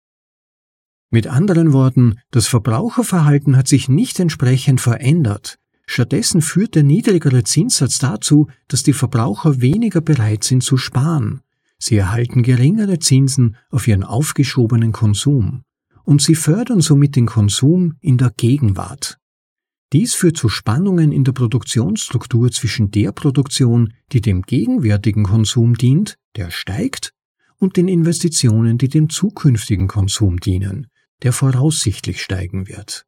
Mit 1.11 1.27
anderen 1.27 1.73
Worten, 1.73 2.19
das 2.31 2.47
Verbraucherverhalten 2.47 3.57
hat 3.57 3.67
sich 3.67 3.89
nicht 3.89 4.19
entsprechend 4.19 4.81
verändert. 4.81 5.59
Stattdessen 5.85 6.41
führt 6.41 6.73
der 6.75 6.83
niedrigere 6.83 7.43
Zinssatz 7.43 7.99
dazu, 7.99 8.47
dass 8.69 8.83
die 8.83 8.93
Verbraucher 8.93 9.61
weniger 9.61 9.99
bereit 9.99 10.43
sind 10.43 10.63
zu 10.63 10.77
sparen. 10.77 11.41
Sie 11.81 11.97
erhalten 11.97 12.43
geringere 12.43 12.99
Zinsen 12.99 13.55
auf 13.71 13.87
ihren 13.87 14.03
aufgeschobenen 14.03 14.91
Konsum. 14.91 15.63
Und 16.03 16.21
sie 16.21 16.35
fördern 16.35 16.79
somit 16.81 17.15
den 17.15 17.25
Konsum 17.25 17.95
in 18.01 18.17
der 18.17 18.31
Gegenwart. 18.37 19.17
Dies 19.91 20.13
führt 20.13 20.37
zu 20.37 20.47
Spannungen 20.47 21.11
in 21.11 21.23
der 21.23 21.31
Produktionsstruktur 21.31 22.51
zwischen 22.51 22.91
der 22.91 23.11
Produktion, 23.11 23.93
die 24.11 24.21
dem 24.21 24.43
gegenwärtigen 24.43 25.23
Konsum 25.23 25.75
dient, 25.75 26.17
der 26.35 26.51
steigt, 26.51 27.13
und 27.57 27.77
den 27.77 27.87
Investitionen, 27.87 28.77
die 28.77 28.87
dem 28.87 29.09
zukünftigen 29.09 29.87
Konsum 29.87 30.39
dienen, 30.39 30.87
der 31.23 31.33
voraussichtlich 31.33 32.21
steigen 32.21 32.67
wird. 32.67 33.05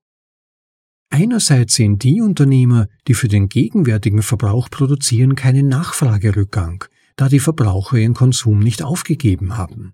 Einerseits 1.09 1.75
sehen 1.75 1.99
die 1.99 2.21
Unternehmer, 2.21 2.87
die 3.07 3.13
für 3.13 3.27
den 3.27 3.49
gegenwärtigen 3.49 4.23
Verbrauch 4.23 4.69
produzieren, 4.69 5.35
keinen 5.35 5.67
Nachfragerückgang, 5.67 6.85
da 7.15 7.29
die 7.29 7.39
Verbraucher 7.39 7.97
ihren 7.97 8.13
Konsum 8.13 8.59
nicht 8.59 8.81
aufgegeben 8.83 9.57
haben. 9.57 9.93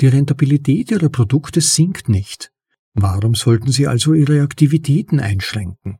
Die 0.00 0.08
Rentabilität 0.08 0.90
ihrer 0.90 1.08
Produkte 1.08 1.60
sinkt 1.60 2.08
nicht. 2.08 2.50
Warum 2.94 3.34
sollten 3.34 3.70
sie 3.70 3.86
also 3.86 4.14
ihre 4.14 4.42
Aktivitäten 4.42 5.20
einschränken? 5.20 5.98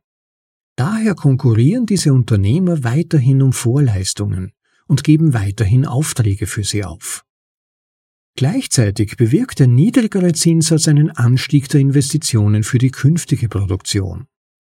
Daher 0.75 1.15
konkurrieren 1.15 1.85
diese 1.85 2.13
Unternehmer 2.13 2.83
weiterhin 2.83 3.41
um 3.41 3.53
Vorleistungen 3.53 4.51
und 4.87 5.03
geben 5.03 5.33
weiterhin 5.33 5.85
Aufträge 5.85 6.47
für 6.47 6.63
sie 6.63 6.83
auf. 6.83 7.23
Gleichzeitig 8.37 9.15
bewirkt 9.15 9.59
der 9.59 9.67
niedrigere 9.67 10.33
Zinssatz 10.33 10.89
einen 10.89 11.09
Anstieg 11.09 11.69
der 11.69 11.79
Investitionen 11.79 12.63
für 12.63 12.77
die 12.77 12.91
künftige 12.91 13.47
Produktion. 13.47 14.27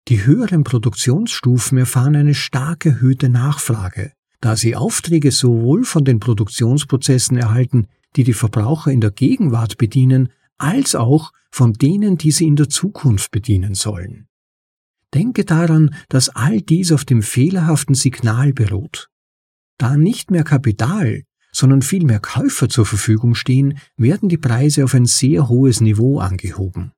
Die 0.08 0.25
höheren 0.25 0.63
Produktionsstufen 0.63 1.77
erfahren 1.77 2.15
eine 2.15 2.34
stark 2.34 2.86
erhöhte 2.86 3.27
Nachfrage, 3.27 4.13
da 4.41 4.56
sie 4.56 4.75
Aufträge 4.75 5.32
sowohl 5.32 5.84
von 5.84 6.06
den 6.06 6.19
Produktionsprozessen 6.19 7.38
erhalten, 7.38 7.88
die 8.15 8.23
die 8.23 8.34
Verbraucher 8.34 8.91
in 8.91 9.02
der 9.02 9.12
Gegenwart 9.12 9.78
bedienen, 9.78 10.30
als 10.58 10.95
auch 10.95 11.32
von 11.52 11.73
denen, 11.73 12.17
die 12.17 12.32
sie 12.32 12.47
in 12.47 12.56
der 12.56 12.69
Zukunft 12.69 13.32
bedienen 13.32 13.75
sollen. 13.75 14.28
Denke 15.13 15.43
daran, 15.43 15.95
dass 16.08 16.30
all 16.30 16.62
dies 16.62 16.91
auf 16.91 17.06
dem 17.06 17.23
fehlerhaften 17.23 17.95
Signal 17.95 18.54
beruht. 18.54 19.10
Da 19.78 19.97
nicht 19.97 20.30
mehr 20.30 20.43
Kapital, 20.43 21.23
sondern 21.52 21.82
vielmehr 21.82 22.19
Käufer 22.19 22.69
zur 22.69 22.86
Verfügung 22.86 23.34
stehen, 23.34 23.80
werden 23.97 24.30
die 24.30 24.38
Preise 24.38 24.84
auf 24.84 24.93
ein 24.93 25.06
sehr 25.06 25.49
hohes 25.49 25.82
Niveau 25.82 26.19
angehoben. 26.19 26.91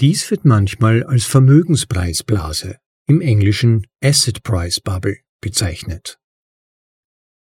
Dies 0.00 0.30
wird 0.30 0.44
manchmal 0.44 1.04
als 1.04 1.24
Vermögenspreisblase, 1.24 2.78
im 3.06 3.20
Englischen 3.20 3.86
Asset 4.02 4.42
Price 4.42 4.80
Bubble, 4.80 5.18
bezeichnet. 5.40 6.18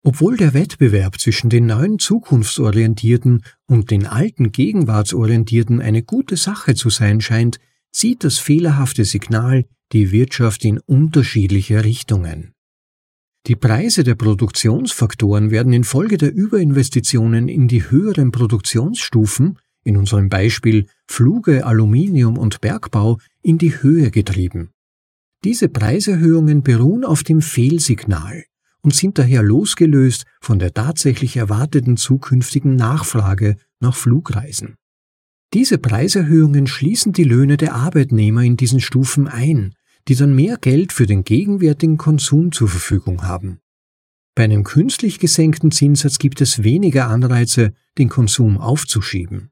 Obwohl 0.03 0.38
der 0.38 0.53
Wettbewerb 0.53 1.19
zwischen 1.19 1.49
den 1.49 1.65
neuen 1.65 1.99
zukunftsorientierten 1.99 3.43
und 3.67 3.91
den 3.91 4.05
alten 4.05 4.51
gegenwartsorientierten 4.51 5.81
eine 5.81 6.03
gute 6.03 6.38
Sache 6.38 6.73
zu 6.73 6.89
sein 6.89 7.19
scheint, 7.19 7.59
zieht 7.91 8.23
das 8.23 8.38
fehlerhafte 8.39 9.03
Signal 9.03 9.65
die 9.91 10.12
Wirtschaft 10.12 10.63
in 10.63 10.79
unterschiedliche 10.79 11.83
Richtungen. 11.83 12.53
Die 13.47 13.55
Preise 13.55 14.03
der 14.03 14.15
Produktionsfaktoren 14.15 15.49
werden 15.49 15.73
infolge 15.73 16.17
der 16.17 16.33
Überinvestitionen 16.33 17.47
in 17.47 17.67
die 17.67 17.89
höheren 17.89 18.31
Produktionsstufen, 18.31 19.57
in 19.83 19.97
unserem 19.97 20.29
Beispiel 20.29 20.88
Fluge, 21.07 21.65
Aluminium 21.65 22.38
und 22.38 22.62
Bergbau, 22.62 23.17
in 23.41 23.57
die 23.57 23.81
Höhe 23.81 24.12
getrieben. 24.12 24.69
Diese 25.43 25.69
Preiserhöhungen 25.69 26.63
beruhen 26.63 27.05
auf 27.05 27.23
dem 27.23 27.41
Fehlsignal 27.41 28.43
und 28.81 28.95
sind 28.95 29.17
daher 29.17 29.43
losgelöst 29.43 30.25
von 30.41 30.59
der 30.59 30.73
tatsächlich 30.73 31.37
erwarteten 31.37 31.97
zukünftigen 31.97 32.75
Nachfrage 32.75 33.57
nach 33.79 33.95
Flugreisen. 33.95 34.75
Diese 35.53 35.77
Preiserhöhungen 35.77 36.67
schließen 36.67 37.11
die 37.13 37.23
Löhne 37.23 37.57
der 37.57 37.75
Arbeitnehmer 37.75 38.43
in 38.43 38.55
diesen 38.55 38.79
Stufen 38.79 39.27
ein 39.27 39.73
die 40.09 40.15
dann 40.15 40.33
mehr 40.33 40.57
Geld 40.57 40.91
für 40.91 41.05
den 41.05 41.23
gegenwärtigen 41.23 41.97
Konsum 41.97 42.51
zur 42.51 42.67
Verfügung 42.67 43.23
haben. 43.23 43.59
Bei 44.35 44.43
einem 44.43 44.63
künstlich 44.63 45.19
gesenkten 45.19 45.71
Zinssatz 45.71 46.17
gibt 46.17 46.41
es 46.41 46.63
weniger 46.63 47.07
Anreize, 47.07 47.73
den 47.97 48.09
Konsum 48.09 48.57
aufzuschieben. 48.57 49.51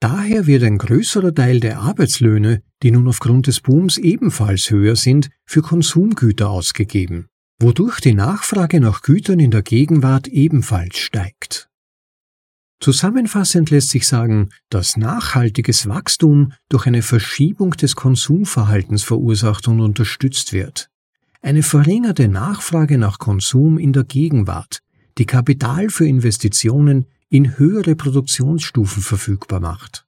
Daher 0.00 0.46
wird 0.46 0.62
ein 0.62 0.78
größerer 0.78 1.34
Teil 1.34 1.60
der 1.60 1.80
Arbeitslöhne, 1.80 2.62
die 2.82 2.90
nun 2.90 3.08
aufgrund 3.08 3.48
des 3.48 3.60
Booms 3.60 3.98
ebenfalls 3.98 4.70
höher 4.70 4.96
sind, 4.96 5.28
für 5.44 5.60
Konsumgüter 5.60 6.48
ausgegeben, 6.48 7.28
wodurch 7.60 8.00
die 8.00 8.14
Nachfrage 8.14 8.80
nach 8.80 9.02
Gütern 9.02 9.38
in 9.38 9.50
der 9.50 9.62
Gegenwart 9.62 10.26
ebenfalls 10.26 10.96
steigt. 10.96 11.68
Zusammenfassend 12.80 13.68
lässt 13.68 13.90
sich 13.90 14.06
sagen, 14.06 14.48
dass 14.70 14.96
nachhaltiges 14.96 15.86
Wachstum 15.86 16.52
durch 16.70 16.86
eine 16.86 17.02
Verschiebung 17.02 17.72
des 17.72 17.94
Konsumverhaltens 17.94 19.02
verursacht 19.02 19.68
und 19.68 19.80
unterstützt 19.80 20.54
wird. 20.54 20.88
Eine 21.42 21.62
verringerte 21.62 22.28
Nachfrage 22.28 22.96
nach 22.96 23.18
Konsum 23.18 23.78
in 23.78 23.92
der 23.92 24.04
Gegenwart, 24.04 24.82
die 25.18 25.26
Kapital 25.26 25.90
für 25.90 26.06
Investitionen 26.06 27.04
in 27.28 27.58
höhere 27.58 27.94
Produktionsstufen 27.96 29.02
verfügbar 29.02 29.60
macht. 29.60 30.06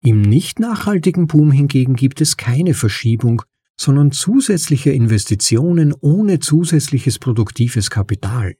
Im 0.00 0.22
nicht 0.22 0.58
nachhaltigen 0.58 1.26
Boom 1.26 1.52
hingegen 1.52 1.94
gibt 1.94 2.22
es 2.22 2.38
keine 2.38 2.72
Verschiebung, 2.72 3.42
sondern 3.76 4.12
zusätzliche 4.12 4.90
Investitionen 4.90 5.94
ohne 6.00 6.38
zusätzliches 6.40 7.18
produktives 7.18 7.90
Kapital. 7.90 8.54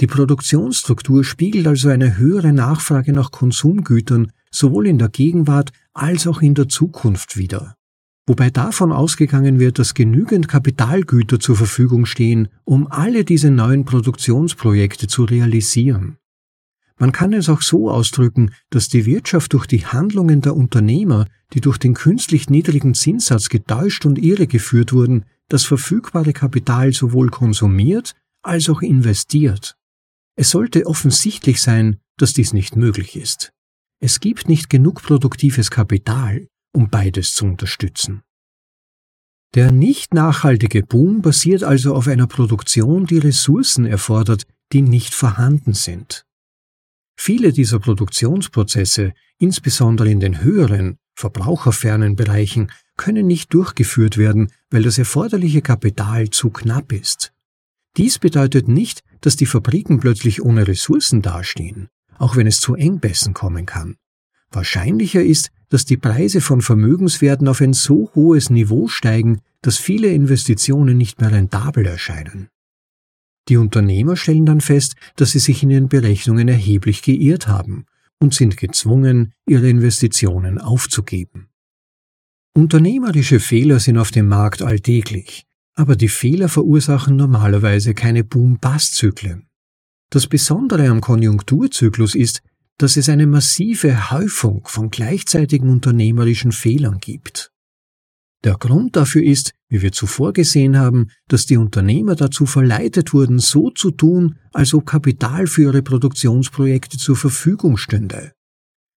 Die 0.00 0.06
Produktionsstruktur 0.06 1.24
spiegelt 1.24 1.66
also 1.66 1.88
eine 1.88 2.16
höhere 2.16 2.52
Nachfrage 2.52 3.12
nach 3.12 3.30
Konsumgütern 3.30 4.32
sowohl 4.50 4.86
in 4.86 4.98
der 4.98 5.08
Gegenwart 5.08 5.72
als 5.92 6.26
auch 6.26 6.42
in 6.42 6.54
der 6.54 6.68
Zukunft 6.68 7.36
wider. 7.36 7.76
Wobei 8.26 8.50
davon 8.50 8.92
ausgegangen 8.92 9.58
wird, 9.58 9.78
dass 9.78 9.94
genügend 9.94 10.48
Kapitalgüter 10.48 11.40
zur 11.40 11.56
Verfügung 11.56 12.06
stehen, 12.06 12.48
um 12.64 12.86
alle 12.86 13.24
diese 13.24 13.50
neuen 13.50 13.84
Produktionsprojekte 13.84 15.08
zu 15.08 15.24
realisieren. 15.24 16.18
Man 16.98 17.12
kann 17.12 17.32
es 17.32 17.48
auch 17.48 17.62
so 17.62 17.90
ausdrücken, 17.90 18.52
dass 18.70 18.88
die 18.88 19.06
Wirtschaft 19.06 19.52
durch 19.52 19.66
die 19.66 19.86
Handlungen 19.86 20.40
der 20.40 20.56
Unternehmer, 20.56 21.26
die 21.52 21.60
durch 21.60 21.78
den 21.78 21.94
künstlich 21.94 22.50
niedrigen 22.50 22.94
Zinssatz 22.94 23.48
getäuscht 23.48 24.06
und 24.06 24.18
irregeführt 24.18 24.92
wurden, 24.92 25.24
das 25.48 25.64
verfügbare 25.64 26.32
Kapital 26.32 26.92
sowohl 26.92 27.28
konsumiert 27.30 28.14
als 28.42 28.68
auch 28.68 28.82
investiert. 28.82 29.76
Es 30.36 30.50
sollte 30.50 30.86
offensichtlich 30.86 31.60
sein, 31.60 31.98
dass 32.16 32.32
dies 32.32 32.52
nicht 32.52 32.76
möglich 32.76 33.16
ist. 33.16 33.52
Es 34.00 34.20
gibt 34.20 34.48
nicht 34.48 34.70
genug 34.70 35.02
produktives 35.02 35.70
Kapital, 35.70 36.48
um 36.74 36.88
beides 36.88 37.34
zu 37.34 37.44
unterstützen. 37.44 38.22
Der 39.54 39.70
nicht 39.70 40.14
nachhaltige 40.14 40.82
Boom 40.82 41.20
basiert 41.20 41.62
also 41.62 41.94
auf 41.94 42.08
einer 42.08 42.26
Produktion, 42.26 43.04
die 43.04 43.18
Ressourcen 43.18 43.84
erfordert, 43.84 44.46
die 44.72 44.80
nicht 44.80 45.14
vorhanden 45.14 45.74
sind. 45.74 46.24
Viele 47.24 47.52
dieser 47.52 47.78
Produktionsprozesse, 47.78 49.12
insbesondere 49.38 50.10
in 50.10 50.18
den 50.18 50.42
höheren, 50.42 50.98
verbraucherfernen 51.14 52.16
Bereichen, 52.16 52.72
können 52.96 53.28
nicht 53.28 53.54
durchgeführt 53.54 54.18
werden, 54.18 54.50
weil 54.70 54.82
das 54.82 54.98
erforderliche 54.98 55.62
Kapital 55.62 56.30
zu 56.30 56.50
knapp 56.50 56.90
ist. 56.90 57.32
Dies 57.96 58.18
bedeutet 58.18 58.66
nicht, 58.66 59.04
dass 59.20 59.36
die 59.36 59.46
Fabriken 59.46 60.00
plötzlich 60.00 60.42
ohne 60.42 60.66
Ressourcen 60.66 61.22
dastehen, 61.22 61.90
auch 62.18 62.34
wenn 62.34 62.48
es 62.48 62.58
zu 62.58 62.74
Engpässen 62.74 63.34
kommen 63.34 63.66
kann. 63.66 63.94
Wahrscheinlicher 64.50 65.22
ist, 65.22 65.52
dass 65.68 65.84
die 65.84 65.98
Preise 65.98 66.40
von 66.40 66.60
Vermögenswerten 66.60 67.46
auf 67.46 67.60
ein 67.60 67.72
so 67.72 68.10
hohes 68.16 68.50
Niveau 68.50 68.88
steigen, 68.88 69.42
dass 69.60 69.78
viele 69.78 70.08
Investitionen 70.08 70.98
nicht 70.98 71.20
mehr 71.20 71.30
rentabel 71.30 71.86
erscheinen. 71.86 72.48
Die 73.48 73.56
Unternehmer 73.56 74.16
stellen 74.16 74.46
dann 74.46 74.60
fest, 74.60 74.94
dass 75.16 75.32
sie 75.32 75.38
sich 75.38 75.62
in 75.62 75.70
ihren 75.70 75.88
Berechnungen 75.88 76.48
erheblich 76.48 77.02
geirrt 77.02 77.48
haben 77.48 77.86
und 78.20 78.34
sind 78.34 78.56
gezwungen, 78.56 79.32
ihre 79.46 79.68
Investitionen 79.68 80.58
aufzugeben. 80.58 81.48
Unternehmerische 82.54 83.40
Fehler 83.40 83.80
sind 83.80 83.98
auf 83.98 84.10
dem 84.10 84.28
Markt 84.28 84.62
alltäglich, 84.62 85.46
aber 85.74 85.96
die 85.96 86.08
Fehler 86.08 86.48
verursachen 86.48 87.16
normalerweise 87.16 87.94
keine 87.94 88.24
Boom-Bust-Zyklen. 88.24 89.46
Das 90.10 90.26
Besondere 90.26 90.88
am 90.88 91.00
Konjunkturzyklus 91.00 92.14
ist, 92.14 92.42
dass 92.78 92.96
es 92.96 93.08
eine 93.08 93.26
massive 93.26 94.10
Häufung 94.10 94.66
von 94.66 94.90
gleichzeitigen 94.90 95.70
unternehmerischen 95.70 96.52
Fehlern 96.52 96.98
gibt. 97.00 97.51
Der 98.44 98.54
Grund 98.54 98.96
dafür 98.96 99.22
ist, 99.22 99.52
wie 99.68 99.82
wir 99.82 99.92
zuvor 99.92 100.32
gesehen 100.32 100.76
haben, 100.76 101.08
dass 101.28 101.46
die 101.46 101.56
Unternehmer 101.56 102.16
dazu 102.16 102.44
verleitet 102.44 103.12
wurden, 103.12 103.38
so 103.38 103.70
zu 103.70 103.90
tun, 103.92 104.36
als 104.52 104.74
ob 104.74 104.86
Kapital 104.86 105.46
für 105.46 105.62
ihre 105.62 105.82
Produktionsprojekte 105.82 106.98
zur 106.98 107.16
Verfügung 107.16 107.76
stünde. 107.76 108.32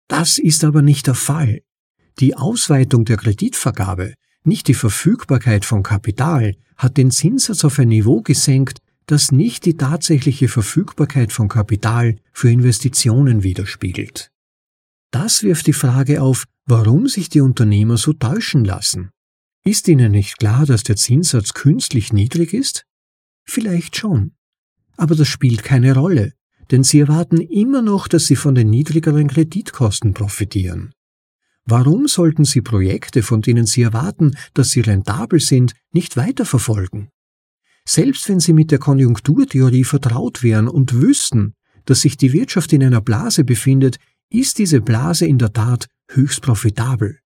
Das 0.07 0.37
ist 0.37 0.63
aber 0.63 0.81
nicht 0.81 1.07
der 1.07 1.15
Fall. 1.15 1.61
Die 2.19 2.35
Ausweitung 2.35 3.05
der 3.05 3.17
Kreditvergabe 3.17 4.13
nicht 4.45 4.67
die 4.67 4.75
Verfügbarkeit 4.75 5.65
von 5.65 5.81
Kapital 5.81 6.55
hat 6.77 6.97
den 6.97 7.09
Zinssatz 7.09 7.65
auf 7.65 7.79
ein 7.79 7.87
Niveau 7.87 8.21
gesenkt, 8.21 8.79
das 9.07 9.31
nicht 9.31 9.65
die 9.65 9.75
tatsächliche 9.75 10.47
Verfügbarkeit 10.47 11.31
von 11.31 11.47
Kapital 11.47 12.17
für 12.31 12.49
Investitionen 12.49 13.43
widerspiegelt. 13.43 14.31
Das 15.11 15.43
wirft 15.43 15.67
die 15.67 15.73
Frage 15.73 16.21
auf, 16.21 16.45
warum 16.65 17.07
sich 17.07 17.29
die 17.29 17.41
Unternehmer 17.41 17.97
so 17.97 18.13
täuschen 18.13 18.65
lassen. 18.65 19.09
Ist 19.67 19.87
ihnen 19.87 20.11
nicht 20.11 20.37
klar, 20.37 20.67
dass 20.67 20.83
der 20.83 20.95
Zinssatz 20.95 21.53
künstlich 21.53 22.13
niedrig 22.13 22.53
ist? 22.53 22.85
Vielleicht 23.45 23.97
schon. 23.97 24.33
Aber 24.95 25.15
das 25.15 25.27
spielt 25.27 25.63
keine 25.63 25.95
Rolle, 25.95 26.33
denn 26.69 26.83
sie 26.83 26.99
erwarten 26.99 27.41
immer 27.41 27.81
noch, 27.81 28.07
dass 28.07 28.27
sie 28.27 28.35
von 28.35 28.53
den 28.53 28.69
niedrigeren 28.69 29.27
Kreditkosten 29.27 30.13
profitieren. 30.13 30.93
Warum 31.67 32.07
sollten 32.07 32.45
Sie 32.45 32.61
Projekte, 32.61 33.23
von 33.23 33.41
denen 33.41 33.65
Sie 33.65 33.81
erwarten, 33.81 34.37
dass 34.53 34.69
sie 34.69 34.81
rentabel 34.81 35.39
sind, 35.39 35.73
nicht 35.91 36.15
weiterverfolgen? 36.15 37.09
Selbst 37.87 38.29
wenn 38.29 38.39
Sie 38.39 38.53
mit 38.53 38.69
der 38.69 38.77
Konjunkturtheorie 38.77 39.83
vertraut 39.83 40.43
wären 40.43 40.67
und 40.67 40.93
wüssten, 40.93 41.55
dass 41.85 42.01
sich 42.01 42.17
die 42.17 42.33
Wirtschaft 42.33 42.71
in 42.71 42.83
einer 42.83 43.01
Blase 43.01 43.43
befindet, 43.43 43.97
ist 44.29 44.59
diese 44.59 44.79
Blase 44.79 45.25
in 45.25 45.39
der 45.39 45.53
Tat 45.53 45.87
höchst 46.11 46.43
profitabel. 46.43 47.19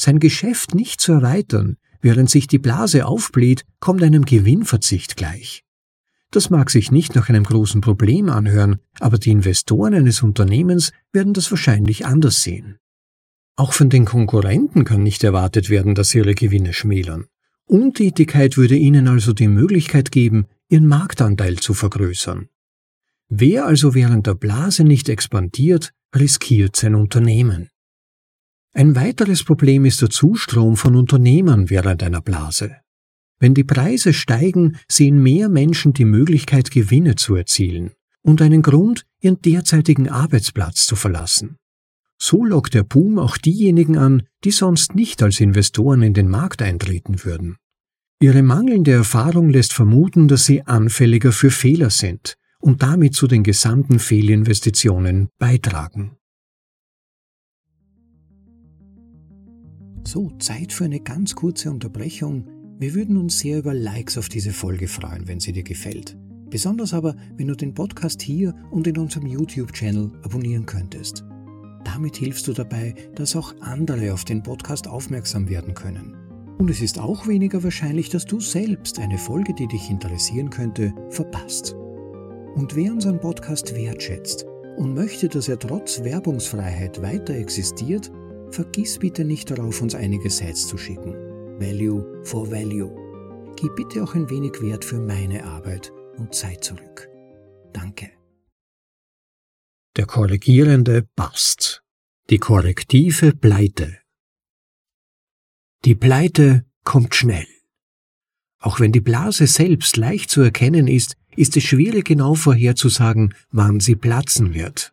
Sein 0.00 0.18
Geschäft 0.18 0.74
nicht 0.74 1.00
zu 1.00 1.12
erweitern, 1.12 1.76
während 2.00 2.30
sich 2.30 2.46
die 2.46 2.58
Blase 2.58 3.06
aufbläht, 3.06 3.64
kommt 3.78 4.02
einem 4.02 4.24
Gewinnverzicht 4.24 5.16
gleich. 5.16 5.64
Das 6.30 6.48
mag 6.48 6.70
sich 6.70 6.92
nicht 6.92 7.14
nach 7.16 7.28
einem 7.28 7.44
großen 7.44 7.80
Problem 7.80 8.28
anhören, 8.28 8.78
aber 9.00 9.18
die 9.18 9.30
Investoren 9.30 9.94
eines 9.94 10.22
Unternehmens 10.22 10.92
werden 11.12 11.34
das 11.34 11.50
wahrscheinlich 11.50 12.06
anders 12.06 12.42
sehen. 12.42 12.78
Auch 13.56 13.72
von 13.72 13.90
den 13.90 14.04
Konkurrenten 14.04 14.84
kann 14.84 15.02
nicht 15.02 15.24
erwartet 15.24 15.70
werden, 15.70 15.94
dass 15.94 16.10
sie 16.10 16.18
ihre 16.18 16.34
Gewinne 16.34 16.72
schmälern. 16.72 17.26
Untätigkeit 17.66 18.56
würde 18.56 18.76
ihnen 18.76 19.06
also 19.08 19.32
die 19.32 19.48
Möglichkeit 19.48 20.12
geben, 20.12 20.46
ihren 20.68 20.86
Marktanteil 20.86 21.56
zu 21.56 21.74
vergrößern. 21.74 22.48
Wer 23.28 23.66
also 23.66 23.94
während 23.94 24.26
der 24.26 24.34
Blase 24.34 24.84
nicht 24.84 25.08
expandiert, 25.08 25.92
riskiert 26.16 26.74
sein 26.74 26.94
Unternehmen. 26.94 27.68
Ein 28.72 28.94
weiteres 28.94 29.42
Problem 29.42 29.84
ist 29.84 30.00
der 30.00 30.10
Zustrom 30.10 30.76
von 30.76 30.94
Unternehmern 30.94 31.70
während 31.70 32.02
einer 32.02 32.20
Blase. 32.20 32.76
Wenn 33.40 33.54
die 33.54 33.64
Preise 33.64 34.12
steigen, 34.12 34.76
sehen 34.86 35.22
mehr 35.22 35.48
Menschen 35.48 35.92
die 35.92 36.04
Möglichkeit, 36.04 36.70
Gewinne 36.70 37.16
zu 37.16 37.34
erzielen 37.34 37.92
und 38.22 38.42
einen 38.42 38.62
Grund, 38.62 39.06
ihren 39.20 39.40
derzeitigen 39.40 40.08
Arbeitsplatz 40.08 40.86
zu 40.86 40.94
verlassen. 40.94 41.56
So 42.22 42.44
lockt 42.44 42.74
der 42.74 42.82
Boom 42.82 43.18
auch 43.18 43.38
diejenigen 43.38 43.96
an, 43.96 44.24
die 44.44 44.50
sonst 44.50 44.94
nicht 44.94 45.22
als 45.22 45.40
Investoren 45.40 46.02
in 46.02 46.12
den 46.12 46.28
Markt 46.28 46.60
eintreten 46.60 47.24
würden. 47.24 47.56
Ihre 48.20 48.42
mangelnde 48.42 48.92
Erfahrung 48.92 49.48
lässt 49.48 49.72
vermuten, 49.72 50.28
dass 50.28 50.44
sie 50.44 50.66
anfälliger 50.66 51.32
für 51.32 51.50
Fehler 51.50 51.88
sind 51.88 52.36
und 52.60 52.82
damit 52.82 53.14
zu 53.14 53.26
den 53.26 53.42
gesamten 53.42 53.98
Fehlinvestitionen 53.98 55.30
beitragen. 55.38 56.18
So, 60.04 60.30
Zeit 60.38 60.72
für 60.72 60.84
eine 60.84 61.00
ganz 61.00 61.34
kurze 61.34 61.70
Unterbrechung 61.70 62.46
wir 62.80 62.94
würden 62.94 63.18
uns 63.18 63.38
sehr 63.40 63.58
über 63.58 63.74
Likes 63.74 64.16
auf 64.16 64.30
diese 64.30 64.54
Folge 64.54 64.88
freuen, 64.88 65.28
wenn 65.28 65.38
sie 65.38 65.52
dir 65.52 65.62
gefällt. 65.62 66.16
Besonders 66.48 66.94
aber, 66.94 67.14
wenn 67.36 67.48
du 67.48 67.54
den 67.54 67.74
Podcast 67.74 68.22
hier 68.22 68.54
und 68.70 68.86
in 68.86 68.96
unserem 68.96 69.26
YouTube-Channel 69.26 70.10
abonnieren 70.22 70.64
könntest. 70.64 71.22
Damit 71.84 72.16
hilfst 72.16 72.48
du 72.48 72.54
dabei, 72.54 72.94
dass 73.14 73.36
auch 73.36 73.54
andere 73.60 74.14
auf 74.14 74.24
den 74.24 74.42
Podcast 74.42 74.88
aufmerksam 74.88 75.50
werden 75.50 75.74
können. 75.74 76.16
Und 76.56 76.70
es 76.70 76.80
ist 76.80 76.98
auch 76.98 77.26
weniger 77.28 77.62
wahrscheinlich, 77.62 78.08
dass 78.08 78.24
du 78.24 78.40
selbst 78.40 78.98
eine 78.98 79.18
Folge, 79.18 79.52
die 79.52 79.66
dich 79.66 79.90
interessieren 79.90 80.48
könnte, 80.48 80.94
verpasst. 81.10 81.74
Und 82.54 82.76
wer 82.76 82.92
unseren 82.92 83.20
Podcast 83.20 83.74
wertschätzt 83.74 84.46
und 84.78 84.94
möchte, 84.94 85.28
dass 85.28 85.48
er 85.48 85.58
trotz 85.58 86.02
Werbungsfreiheit 86.02 87.02
weiter 87.02 87.34
existiert, 87.34 88.10
vergiss 88.50 88.98
bitte 88.98 89.24
nicht 89.24 89.50
darauf, 89.50 89.80
uns 89.82 89.94
einige 89.94 90.30
Sites 90.30 90.66
zu 90.68 90.78
schicken. 90.78 91.14
Value 91.60 92.24
for 92.24 92.50
Value. 92.50 92.90
Gib 93.56 93.76
bitte 93.76 94.02
auch 94.02 94.14
ein 94.14 94.30
wenig 94.30 94.60
Wert 94.62 94.84
für 94.84 94.98
meine 94.98 95.44
Arbeit 95.44 95.92
und 96.16 96.34
Zeit 96.34 96.64
zurück. 96.64 97.08
Danke. 97.72 98.10
Der 99.96 100.06
korrigierende 100.06 101.08
Bast. 101.16 101.82
Die 102.30 102.38
korrektive 102.38 103.34
Pleite. 103.34 103.98
Die 105.84 105.94
Pleite 105.94 106.64
kommt 106.84 107.14
schnell. 107.14 107.46
Auch 108.60 108.78
wenn 108.78 108.92
die 108.92 109.00
Blase 109.00 109.46
selbst 109.46 109.96
leicht 109.96 110.30
zu 110.30 110.42
erkennen 110.42 110.86
ist, 110.86 111.16
ist 111.36 111.56
es 111.56 111.64
schwierig 111.64 112.06
genau 112.06 112.34
vorherzusagen, 112.34 113.34
wann 113.50 113.80
sie 113.80 113.96
platzen 113.96 114.54
wird. 114.54 114.92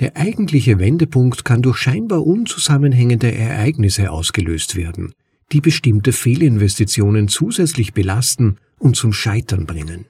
Der 0.00 0.16
eigentliche 0.16 0.78
Wendepunkt 0.78 1.44
kann 1.44 1.62
durch 1.62 1.78
scheinbar 1.78 2.26
unzusammenhängende 2.26 3.32
Ereignisse 3.32 4.10
ausgelöst 4.10 4.74
werden, 4.74 5.14
die 5.52 5.60
bestimmte 5.60 6.12
Fehlinvestitionen 6.12 7.28
zusätzlich 7.28 7.94
belasten 7.94 8.58
und 8.78 8.96
zum 8.96 9.12
Scheitern 9.12 9.66
bringen. 9.66 10.06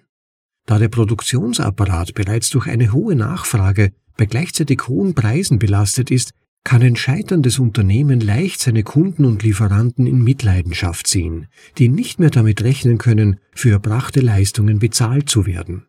Da 0.66 0.78
der 0.78 0.88
Produktionsapparat 0.88 2.14
bereits 2.14 2.48
durch 2.48 2.66
eine 2.66 2.92
hohe 2.92 3.14
Nachfrage 3.14 3.92
bei 4.16 4.24
gleichzeitig 4.24 4.88
hohen 4.88 5.14
Preisen 5.14 5.58
belastet 5.58 6.10
ist, 6.10 6.32
kann 6.64 6.82
ein 6.82 6.96
scheiterndes 6.96 7.58
Unternehmen 7.58 8.20
leicht 8.20 8.60
seine 8.60 8.84
Kunden 8.84 9.26
und 9.26 9.42
Lieferanten 9.42 10.06
in 10.06 10.24
Mitleidenschaft 10.24 11.06
ziehen, 11.06 11.46
die 11.76 11.90
nicht 11.90 12.18
mehr 12.18 12.30
damit 12.30 12.62
rechnen 12.62 12.96
können, 12.96 13.38
für 13.52 13.70
erbrachte 13.70 14.20
Leistungen 14.20 14.78
bezahlt 14.78 15.28
zu 15.28 15.44
werden. 15.44 15.86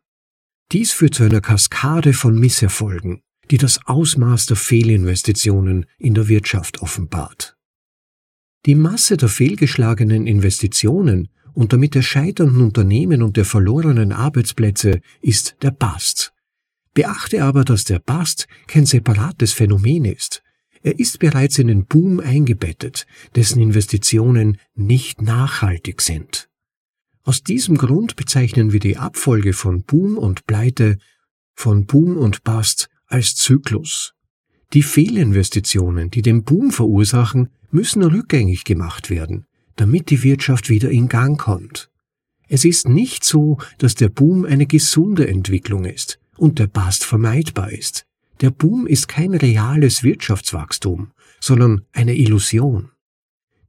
Dies 0.73 0.91
führt 0.91 1.13
zu 1.13 1.23
einer 1.23 1.39
Kaskade 1.39 2.11
von 2.11 2.37
Misserfolgen, 2.37 3.21
die 3.51 3.57
das 3.57 3.85
Ausmaß 3.85 4.47
der 4.47 4.57
Fehlinvestitionen 4.57 5.85
in 5.97 6.13
der 6.13 6.27
Wirtschaft 6.27 6.81
offenbart. 6.81 7.55
Die 8.65 8.75
Masse 8.75 9.17
der 9.17 9.29
fehlgeschlagenen 9.29 10.25
Investitionen 10.25 11.29
und 11.53 11.71
damit 11.71 11.95
der 11.95 12.01
scheiternden 12.01 12.61
Unternehmen 12.61 13.21
und 13.21 13.37
der 13.37 13.45
verlorenen 13.45 14.11
Arbeitsplätze 14.11 15.01
ist 15.21 15.55
der 15.61 15.71
Bast. 15.71 16.33
Beachte 16.93 17.43
aber, 17.43 17.63
dass 17.63 17.83
der 17.83 17.99
Bast 17.99 18.47
kein 18.67 18.85
separates 18.85 19.53
Phänomen 19.53 20.05
ist. 20.05 20.41
Er 20.81 20.99
ist 20.99 21.19
bereits 21.19 21.57
in 21.57 21.67
den 21.67 21.85
Boom 21.85 22.19
eingebettet, 22.19 23.05
dessen 23.35 23.61
Investitionen 23.61 24.57
nicht 24.75 25.21
nachhaltig 25.21 26.01
sind. 26.01 26.49
Aus 27.23 27.41
diesem 27.41 27.77
Grund 27.77 28.15
bezeichnen 28.15 28.71
wir 28.71 28.79
die 28.79 28.97
Abfolge 28.97 29.53
von 29.53 29.83
Boom 29.83 30.17
und 30.17 30.45
Pleite, 30.45 30.99
von 31.55 31.85
Boom 31.85 32.17
und 32.17 32.43
Bast 32.43 32.89
als 33.07 33.35
Zyklus. 33.35 34.13
Die 34.73 34.83
Fehlinvestitionen, 34.83 36.09
die 36.09 36.21
den 36.21 36.43
Boom 36.43 36.71
verursachen, 36.71 37.49
müssen 37.71 38.03
rückgängig 38.03 38.63
gemacht 38.63 39.09
werden, 39.09 39.45
damit 39.75 40.09
die 40.09 40.23
Wirtschaft 40.23 40.69
wieder 40.69 40.89
in 40.89 41.07
Gang 41.07 41.39
kommt. 41.39 41.89
Es 42.47 42.65
ist 42.65 42.87
nicht 42.87 43.23
so, 43.23 43.57
dass 43.77 43.95
der 43.95 44.09
Boom 44.09 44.45
eine 44.45 44.65
gesunde 44.65 45.27
Entwicklung 45.27 45.85
ist 45.85 46.19
und 46.37 46.59
der 46.59 46.67
Bast 46.67 47.03
vermeidbar 47.03 47.71
ist. 47.71 48.05
Der 48.41 48.51
Boom 48.51 48.85
ist 48.85 49.07
kein 49.07 49.33
reales 49.33 50.03
Wirtschaftswachstum, 50.03 51.11
sondern 51.39 51.81
eine 51.93 52.15
Illusion. 52.15 52.91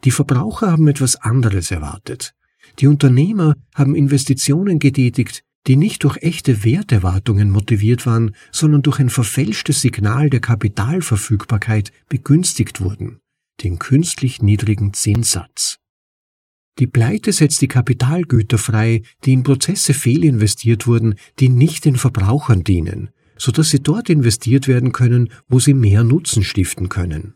Die 0.05 0.11
Verbraucher 0.11 0.73
haben 0.73 0.89
etwas 0.89 1.17
anderes 1.17 1.71
erwartet. 1.71 2.35
Die 2.81 2.87
Unternehmer 2.87 3.55
haben 3.75 3.95
Investitionen 3.95 4.79
getätigt, 4.79 5.45
die 5.67 5.77
nicht 5.77 6.05
durch 6.05 6.19
echte 6.23 6.65
Werterwartungen 6.65 7.51
motiviert 7.51 8.07
waren, 8.07 8.35
sondern 8.53 8.83
durch 8.83 8.99
ein 9.01 9.11
verfälschtes 9.11 9.81
Signal 9.81 10.31
der 10.31 10.41
Kapitalverfügbarkeit 10.41 11.93
begünstigt 12.09 12.81
wurden 12.81 13.21
den 13.63 13.79
künstlich 13.79 14.43
niedrigen 14.43 14.93
Zinssatz. 14.93 15.79
Die 16.79 16.87
Pleite 16.87 17.33
setzt 17.33 17.63
die 17.63 17.69
Kapitalgüter 17.69 18.59
frei, 18.59 19.03
die 19.25 19.33
in 19.33 19.43
Prozesse 19.43 19.95
fehlinvestiert 19.95 20.87
wurden, 20.87 21.15
die 21.39 21.49
nicht 21.49 21.87
den 21.87 21.97
Verbrauchern 21.97 22.65
dienen, 22.65 23.11
so 23.39 23.51
dass 23.51 23.71
sie 23.71 23.83
dort 23.83 24.11
investiert 24.11 24.69
werden 24.69 24.93
können, 24.93 25.31
wo 25.49 25.59
sie 25.59 25.73
mehr 25.73 26.05
Nutzen 26.05 26.43
stiften 26.43 26.91
können. 26.91 27.35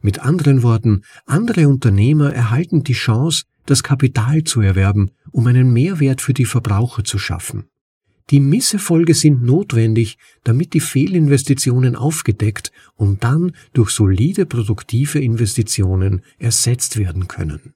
Mit 0.00 0.18
anderen 0.18 0.64
Worten, 0.64 1.02
andere 1.26 1.68
Unternehmer 1.68 2.32
erhalten 2.32 2.82
die 2.82 2.94
Chance, 2.94 3.44
das 3.66 3.82
Kapital 3.82 4.44
zu 4.44 4.60
erwerben, 4.60 5.10
um 5.30 5.46
einen 5.46 5.72
Mehrwert 5.72 6.20
für 6.20 6.34
die 6.34 6.44
Verbraucher 6.44 7.04
zu 7.04 7.18
schaffen. 7.18 7.64
Die 8.30 8.40
Misserfolge 8.40 9.14
sind 9.14 9.42
notwendig, 9.42 10.16
damit 10.44 10.74
die 10.74 10.80
Fehlinvestitionen 10.80 11.96
aufgedeckt 11.96 12.72
und 12.94 13.24
dann 13.24 13.52
durch 13.72 13.90
solide 13.90 14.46
produktive 14.46 15.18
Investitionen 15.18 16.22
ersetzt 16.38 16.98
werden 16.98 17.28
können. 17.28 17.74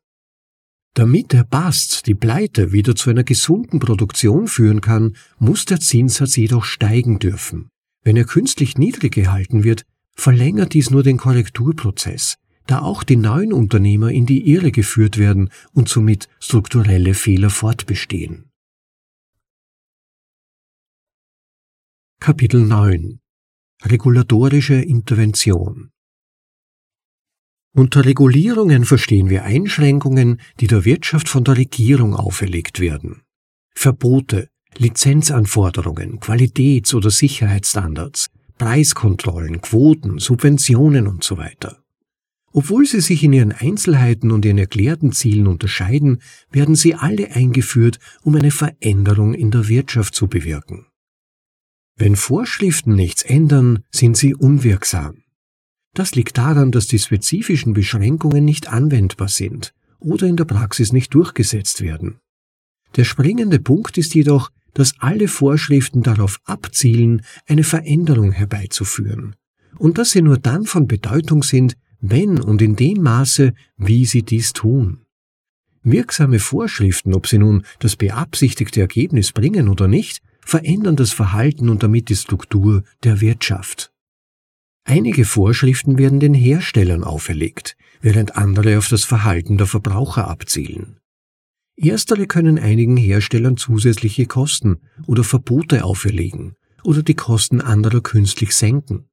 Damit 0.95 1.33
der 1.33 1.45
Bast, 1.45 2.07
die 2.07 2.15
Pleite, 2.15 2.73
wieder 2.73 2.95
zu 2.95 3.11
einer 3.11 3.25
gesunden 3.25 3.81
Produktion 3.81 4.49
führen 4.49 4.81
kann, 4.81 5.15
muss 5.39 5.67
der 5.67 5.79
Zinssatz 5.79 6.37
jedoch 6.37 6.65
steigen 6.65 7.19
dürfen. 7.19 7.69
Wenn 8.03 8.17
er 8.17 8.25
künstlich 8.25 8.79
niedrig 8.79 9.13
gehalten 9.13 9.63
wird, 9.63 9.83
verlängert 10.15 10.73
dies 10.73 10.91
nur 10.91 11.03
den 11.03 11.19
Korrekturprozess, 11.19 12.37
da 12.67 12.81
auch 12.81 13.03
die 13.03 13.17
neuen 13.17 13.53
Unternehmer 13.53 14.11
in 14.11 14.27
die 14.27 14.49
Irre 14.51 14.73
geführt 14.73 15.19
werden 15.19 15.51
und 15.73 15.89
somit 15.89 16.29
strukturelle 16.41 17.15
Fehler 17.15 17.51
fortbestehen. 17.51 18.51
Kapitel 22.21 22.61
9 22.63 23.21
Regulatorische 23.85 24.75
Intervention 24.75 25.91
Unter 27.75 28.05
Regulierungen 28.05 28.85
verstehen 28.85 29.29
wir 29.29 29.45
Einschränkungen, 29.45 30.41
die 30.59 30.67
der 30.67 30.85
Wirtschaft 30.85 31.29
von 31.29 31.45
der 31.45 31.59
Regierung 31.59 32.15
auferlegt 32.17 32.81
werden. 32.81 33.23
Verbote, 33.75 34.49
Lizenzanforderungen, 34.79 36.19
Qualitäts- 36.21 36.95
oder 36.95 37.11
Sicherheitsstandards, 37.11 38.27
Preiskontrollen, 38.59 39.61
Quoten, 39.61 40.19
Subventionen 40.19 41.07
und 41.07 41.23
so. 41.23 41.37
Obwohl 42.57 42.87
sie 42.87 43.03
sich 43.03 43.23
in 43.23 43.35
ihren 43.35 43.53
Einzelheiten 43.53 44.31
und 44.33 44.47
ihren 44.47 44.57
erklärten 44.57 45.13
Zielen 45.13 45.47
unterscheiden, 45.47 46.23
werden 46.51 46.75
sie 46.75 46.95
alle 46.95 47.33
eingeführt, 47.33 47.99
um 48.23 48.35
eine 48.35 48.51
Veränderung 48.51 49.35
in 49.35 49.51
der 49.51 49.69
Wirtschaft 49.69 50.15
zu 50.15 50.27
bewirken. 50.27 50.87
Wenn 51.97 52.17
Vorschriften 52.17 52.95
nichts 52.95 53.21
ändern, 53.21 53.81
sind 53.91 54.17
sie 54.17 54.35
unwirksam. 54.35 55.25
Das 55.93 56.15
liegt 56.15 56.39
daran, 56.39 56.73
dass 56.73 56.87
die 56.87 56.99
spezifischen 56.99 57.75
Beschränkungen 57.75 58.47
nicht 58.47 58.69
anwendbar 58.73 59.29
sind 59.29 59.75
oder 59.99 60.27
in 60.27 60.39
der 60.39 60.47
Praxis 60.47 60.95
nicht 60.95 61.13
durchgesetzt 61.13 61.83
werden. 61.83 62.21
Der 62.97 63.05
springende 63.05 63.59
Punkt 63.59 63.99
ist 63.99 64.15
jedoch, 64.15 64.51
dass 64.73 64.95
alle 65.01 65.29
Vorschriften 65.29 66.03
darauf 66.03 66.41
abzielen, 66.45 67.21
eine 67.47 67.65
Veränderung 67.65 68.33
herbeizuführen, 68.33 69.37
und 69.77 69.99
dass 69.99 70.13
sie 70.13 70.23
nur 70.23 70.39
dann 70.39 70.65
von 70.65 70.89
Bedeutung 70.89 71.43
sind, 71.43 71.77
wenn 72.01 72.41
und 72.41 72.63
in 72.63 72.77
dem 72.77 73.03
Maße, 73.03 73.53
wie 73.77 74.05
sie 74.05 74.23
dies 74.23 74.53
tun. 74.53 75.07
Wirksame 75.83 76.41
Vorschriften, 76.41 77.15
ob 77.15 77.27
sie 77.27 77.39
nun 77.39 77.65
das 77.79 77.97
beabsichtigte 77.97 78.81
Ergebnis 78.81 79.33
bringen 79.33 79.69
oder 79.69 79.87
nicht, 79.87 80.21
verändern 80.41 80.97
das 80.97 81.13
Verhalten 81.13 81.69
und 81.69 81.83
damit 81.83 82.09
die 82.09 82.17
Struktur 82.17 82.83
der 83.05 83.21
Wirtschaft. 83.21 83.93
Einige 84.85 85.25
Vorschriften 85.25 85.99
werden 85.99 86.21
den 86.21 86.35
Herstellern 86.35 87.03
auferlegt, 87.03 87.77
während 88.01 88.37
andere 88.37 88.79
auf 88.79 88.89
das 88.89 89.05
Verhalten 89.05 89.59
der 89.59 89.67
Verbraucher 89.67 90.29
abzielen. 90.29 90.99
Erstere 91.77 92.27
können 92.27 92.59
einigen 92.59 92.97
Herstellern 92.97 93.57
zusätzliche 93.57 94.27
Kosten 94.27 94.79
oder 95.07 95.25
Verbote 95.25 95.85
auferlegen 95.85 96.55
oder 96.85 97.03
die 97.03 97.15
Kosten 97.15 97.61
anderer 97.61 98.01
künstlich 98.01 98.55
senken. 98.55 99.09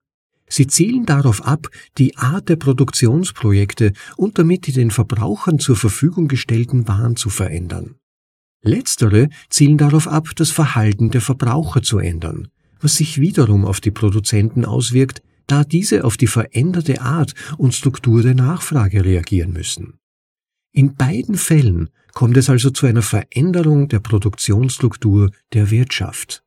Sie 0.54 0.68
zielen 0.68 1.08
darauf 1.08 1.44
ab, 1.48 1.68
die 1.98 2.16
Art 2.16 2.48
der 2.48 2.58
Produktionsprojekte 2.58 3.92
und 4.18 4.38
damit 4.38 4.68
die 4.68 4.72
den 4.72 4.92
Verbrauchern 4.92 5.58
zur 5.58 5.76
Verfügung 5.76 6.28
gestellten 6.28 6.88
Waren 6.88 7.16
zu 7.16 7.32
verändern. 7.32 7.96
Letztere 8.62 9.30
zielen 9.50 9.80
darauf 9.80 10.08
ab, 10.08 10.30
das 10.36 10.52
Verhalten 10.52 11.10
der 11.10 11.22
Verbraucher 11.22 11.82
zu 11.82 11.98
ändern, 11.98 12.50
was 12.80 12.98
sich 12.98 13.20
wiederum 13.20 13.66
auf 13.66 13.82
die 13.82 13.90
Produzenten 13.90 14.64
auswirkt, 14.64 15.24
da 15.48 15.64
diese 15.64 16.04
auf 16.04 16.18
die 16.18 16.28
veränderte 16.28 17.02
Art 17.02 17.34
und 17.58 17.74
Struktur 17.74 18.22
der 18.22 18.36
Nachfrage 18.36 19.04
reagieren 19.04 19.54
müssen. 19.54 19.96
In 20.72 20.94
beiden 20.94 21.34
Fällen 21.34 21.90
kommt 22.14 22.38
es 22.38 22.52
also 22.52 22.70
zu 22.70 22.86
einer 22.86 23.02
Veränderung 23.02 23.88
der 23.88 24.02
Produktionsstruktur 24.02 25.32
der 25.52 25.72
Wirtschaft. 25.72 26.43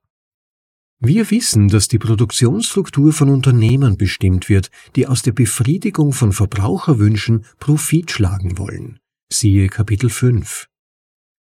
Wir 0.98 1.30
wissen, 1.30 1.68
dass 1.68 1.88
die 1.88 1.98
Produktionsstruktur 1.98 3.12
von 3.12 3.28
Unternehmern 3.28 3.98
bestimmt 3.98 4.48
wird, 4.48 4.70
die 4.96 5.06
aus 5.06 5.20
der 5.20 5.32
Befriedigung 5.32 6.14
von 6.14 6.32
Verbraucherwünschen 6.32 7.44
Profit 7.58 8.10
schlagen 8.10 8.56
wollen. 8.56 8.98
Siehe 9.30 9.68
Kapitel 9.68 10.08
5. 10.08 10.68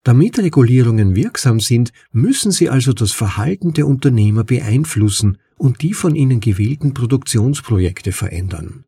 Damit 0.03 0.39
Regulierungen 0.39 1.15
wirksam 1.15 1.59
sind, 1.59 1.91
müssen 2.11 2.51
sie 2.51 2.69
also 2.69 2.93
das 2.93 3.11
Verhalten 3.11 3.73
der 3.73 3.87
Unternehmer 3.87 4.45
beeinflussen 4.45 5.37
und 5.57 5.81
die 5.81 5.93
von 5.93 6.15
ihnen 6.15 6.39
gewählten 6.39 6.93
Produktionsprojekte 6.93 8.13
verändern. 8.13 8.85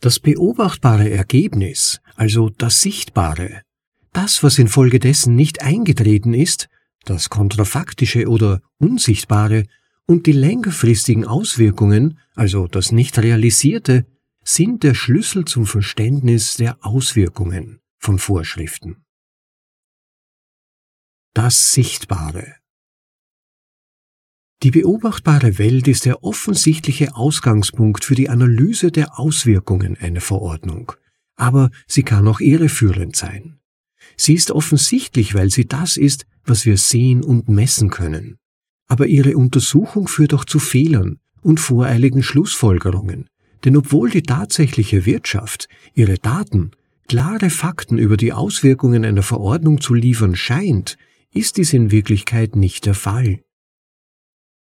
Das 0.00 0.18
beobachtbare 0.18 1.10
Ergebnis, 1.10 2.00
also 2.16 2.50
das 2.50 2.80
Sichtbare, 2.80 3.62
das, 4.12 4.42
was 4.42 4.58
infolgedessen 4.58 5.36
nicht 5.36 5.62
eingetreten 5.62 6.34
ist, 6.34 6.68
das 7.04 7.30
Kontrafaktische 7.30 8.28
oder 8.28 8.60
Unsichtbare, 8.78 9.64
und 10.06 10.26
die 10.26 10.32
längerfristigen 10.32 11.26
Auswirkungen, 11.26 12.18
also 12.34 12.66
das 12.66 12.92
nicht 12.92 13.18
realisierte, 13.18 14.06
sind 14.44 14.82
der 14.82 14.94
Schlüssel 14.94 15.44
zum 15.44 15.66
Verständnis 15.66 16.56
der 16.56 16.84
Auswirkungen 16.84 17.80
von 17.98 18.18
Vorschriften. 18.18 19.04
Das 21.34 21.72
Sichtbare 21.72 22.56
Die 24.62 24.70
beobachtbare 24.70 25.58
Welt 25.58 25.88
ist 25.88 26.04
der 26.04 26.24
offensichtliche 26.24 27.14
Ausgangspunkt 27.14 28.04
für 28.04 28.14
die 28.14 28.28
Analyse 28.28 28.90
der 28.90 29.18
Auswirkungen 29.18 29.96
einer 29.96 30.20
Verordnung, 30.20 30.92
aber 31.36 31.70
sie 31.86 32.02
kann 32.02 32.28
auch 32.28 32.40
irreführend 32.40 33.16
sein. 33.16 33.60
Sie 34.16 34.34
ist 34.34 34.50
offensichtlich, 34.50 35.34
weil 35.34 35.50
sie 35.50 35.66
das 35.66 35.96
ist, 35.96 36.26
was 36.44 36.66
wir 36.66 36.76
sehen 36.76 37.22
und 37.22 37.48
messen 37.48 37.88
können 37.88 38.38
aber 38.88 39.06
ihre 39.06 39.36
Untersuchung 39.36 40.08
führt 40.08 40.34
auch 40.34 40.44
zu 40.44 40.58
Fehlern 40.58 41.18
und 41.42 41.60
voreiligen 41.60 42.22
Schlussfolgerungen, 42.22 43.28
denn 43.64 43.76
obwohl 43.76 44.10
die 44.10 44.22
tatsächliche 44.22 45.06
Wirtschaft 45.06 45.68
ihre 45.94 46.18
Daten, 46.18 46.72
klare 47.08 47.50
Fakten 47.50 47.98
über 47.98 48.16
die 48.16 48.32
Auswirkungen 48.32 49.04
einer 49.04 49.22
Verordnung 49.22 49.80
zu 49.80 49.94
liefern 49.94 50.36
scheint, 50.36 50.96
ist 51.32 51.56
dies 51.56 51.72
in 51.72 51.90
Wirklichkeit 51.90 52.56
nicht 52.56 52.86
der 52.86 52.94
Fall. 52.94 53.40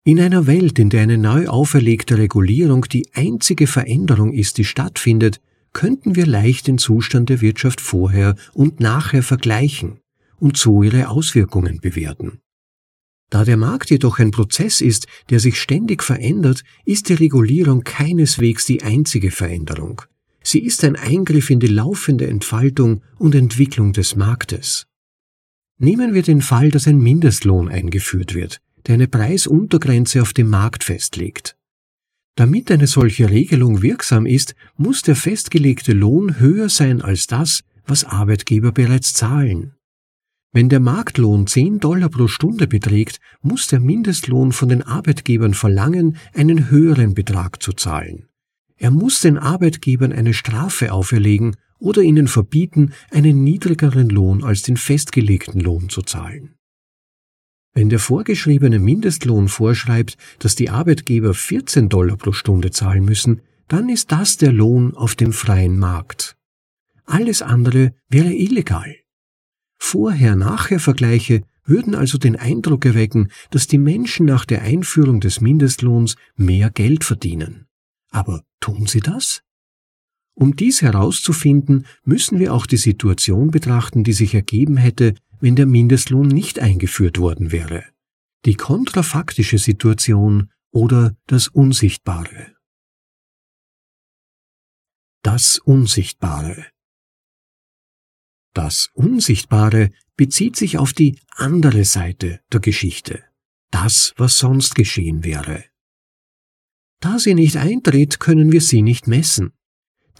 In 0.03 0.19
einer 0.19 0.45
Welt, 0.45 0.77
in 0.77 0.89
der 0.89 1.01
eine 1.01 1.17
neu 1.17 1.47
auferlegte 1.47 2.17
Regulierung 2.17 2.83
die 2.83 3.07
einzige 3.13 3.65
Veränderung 3.65 4.33
ist, 4.33 4.57
die 4.59 4.65
stattfindet, 4.65 5.41
könnten 5.73 6.15
wir 6.15 6.25
leicht 6.25 6.67
den 6.67 6.77
Zustand 6.77 7.29
der 7.29 7.41
Wirtschaft 7.41 7.81
vorher 7.81 8.35
und 8.53 8.79
nachher 8.79 9.23
vergleichen 9.23 9.99
und 10.39 10.57
so 10.57 10.83
ihre 10.83 11.09
Auswirkungen 11.09 11.79
bewerten. 11.81 12.39
Da 13.29 13.43
der 13.43 13.57
Markt 13.57 13.89
jedoch 13.89 14.19
ein 14.19 14.31
Prozess 14.31 14.81
ist, 14.81 15.07
der 15.29 15.39
sich 15.39 15.59
ständig 15.59 16.03
verändert, 16.03 16.63
ist 16.85 17.09
die 17.09 17.15
Regulierung 17.15 17.83
keineswegs 17.83 18.65
die 18.65 18.83
einzige 18.83 19.31
Veränderung. 19.31 20.01
Sie 20.43 20.59
ist 20.59 20.83
ein 20.83 20.95
Eingriff 20.95 21.49
in 21.49 21.59
die 21.59 21.67
laufende 21.67 22.27
Entfaltung 22.27 23.01
und 23.17 23.33
Entwicklung 23.33 23.93
des 23.93 24.15
Marktes. 24.15 24.85
Nehmen 25.77 26.13
wir 26.13 26.21
den 26.21 26.41
Fall, 26.41 26.69
dass 26.69 26.87
ein 26.87 26.99
Mindestlohn 26.99 27.67
eingeführt 27.67 28.35
wird, 28.35 28.61
der 28.85 28.93
eine 28.93 29.07
Preisuntergrenze 29.07 30.21
auf 30.21 30.33
dem 30.33 30.49
Markt 30.49 30.83
festlegt. 30.83 31.57
Damit 32.35 32.69
eine 32.69 32.87
solche 32.87 33.29
Regelung 33.29 33.81
wirksam 33.81 34.25
ist, 34.25 34.55
muss 34.77 35.01
der 35.01 35.15
festgelegte 35.15 35.93
Lohn 35.93 36.39
höher 36.39 36.69
sein 36.69 37.01
als 37.01 37.27
das, 37.27 37.61
was 37.87 38.03
Arbeitgeber 38.03 38.71
bereits 38.71 39.13
zahlen. 39.13 39.73
Wenn 40.55 40.69
der 40.69 40.79
Marktlohn 40.79 41.47
10 41.47 41.81
Dollar 41.81 42.07
pro 42.07 42.29
Stunde 42.29 42.65
beträgt, 42.65 43.19
muss 43.41 43.67
der 43.67 43.81
Mindestlohn 43.81 44.53
von 44.53 44.69
den 44.69 44.83
Arbeitgebern 44.83 45.53
verlangen, 45.53 46.15
einen 46.33 46.69
höheren 46.69 47.13
Betrag 47.13 47.61
zu 47.61 47.73
zahlen. 47.73 48.29
Er 48.77 48.89
muss 48.89 49.19
den 49.19 49.37
Arbeitgebern 49.37 50.13
eine 50.13 50.33
Strafe 50.33 50.93
auferlegen 50.93 51.57
oder 51.77 52.03
ihnen 52.03 52.29
verbieten, 52.29 52.93
einen 53.11 53.43
niedrigeren 53.43 54.07
Lohn 54.07 54.45
als 54.45 54.61
den 54.61 54.77
festgelegten 54.77 55.59
Lohn 55.59 55.89
zu 55.89 56.03
zahlen. 56.03 56.55
Wenn 57.73 57.89
der 57.89 57.99
vorgeschriebene 57.99 58.79
Mindestlohn 58.79 59.49
vorschreibt, 59.49 60.15
dass 60.39 60.55
die 60.55 60.69
Arbeitgeber 60.69 61.33
14 61.33 61.89
Dollar 61.89 62.15
pro 62.15 62.31
Stunde 62.31 62.71
zahlen 62.71 63.03
müssen, 63.03 63.41
dann 63.67 63.89
ist 63.89 64.13
das 64.13 64.37
der 64.37 64.53
Lohn 64.53 64.95
auf 64.95 65.15
dem 65.15 65.33
freien 65.33 65.77
Markt. 65.77 66.37
Alles 67.03 67.41
andere 67.41 67.93
wäre 68.07 68.33
illegal. 68.33 68.95
Vorher-Nachher-Vergleiche 69.77 71.43
würden 71.63 71.95
also 71.95 72.17
den 72.17 72.35
Eindruck 72.35 72.85
erwecken, 72.85 73.29
dass 73.49 73.67
die 73.67 73.77
Menschen 73.77 74.25
nach 74.25 74.45
der 74.45 74.61
Einführung 74.61 75.19
des 75.19 75.41
Mindestlohns 75.41 76.15
mehr 76.35 76.69
Geld 76.69 77.03
verdienen. 77.03 77.65
Aber 78.11 78.43
tun 78.59 78.85
sie 78.85 79.01
das? 79.01 79.41
Um 80.35 80.55
dies 80.55 80.81
herauszufinden, 80.81 81.85
müssen 82.03 82.39
wir 82.39 82.53
auch 82.53 82.65
die 82.65 82.77
Situation 82.77 83.51
betrachten, 83.51 84.03
die 84.03 84.13
sich 84.13 84.33
ergeben 84.33 84.77
hätte, 84.77 85.15
wenn 85.39 85.55
der 85.55 85.65
Mindestlohn 85.65 86.27
nicht 86.27 86.59
eingeführt 86.59 87.17
worden 87.17 87.51
wäre. 87.51 87.83
Die 88.45 88.55
kontrafaktische 88.55 89.57
Situation 89.57 90.51
oder 90.71 91.15
das 91.27 91.47
Unsichtbare. 91.47 92.53
Das 95.23 95.57
Unsichtbare. 95.57 96.67
Das 98.55 98.89
Unsichtbare 98.93 99.91
bezieht 100.15 100.55
sich 100.55 100.77
auf 100.77 100.93
die 100.93 101.19
andere 101.35 101.83
Seite 101.83 102.39
der 102.53 102.61
Geschichte, 102.61 103.21
das, 103.69 104.13
was 104.15 104.37
sonst 104.37 104.75
geschehen 104.75 105.25
wäre. 105.25 105.65
Da 107.01 107.19
sie 107.19 107.33
nicht 107.33 107.57
eintritt, 107.57 108.21
können 108.21 108.53
wir 108.53 108.61
sie 108.61 108.81
nicht 108.81 109.07
messen. 109.07 109.51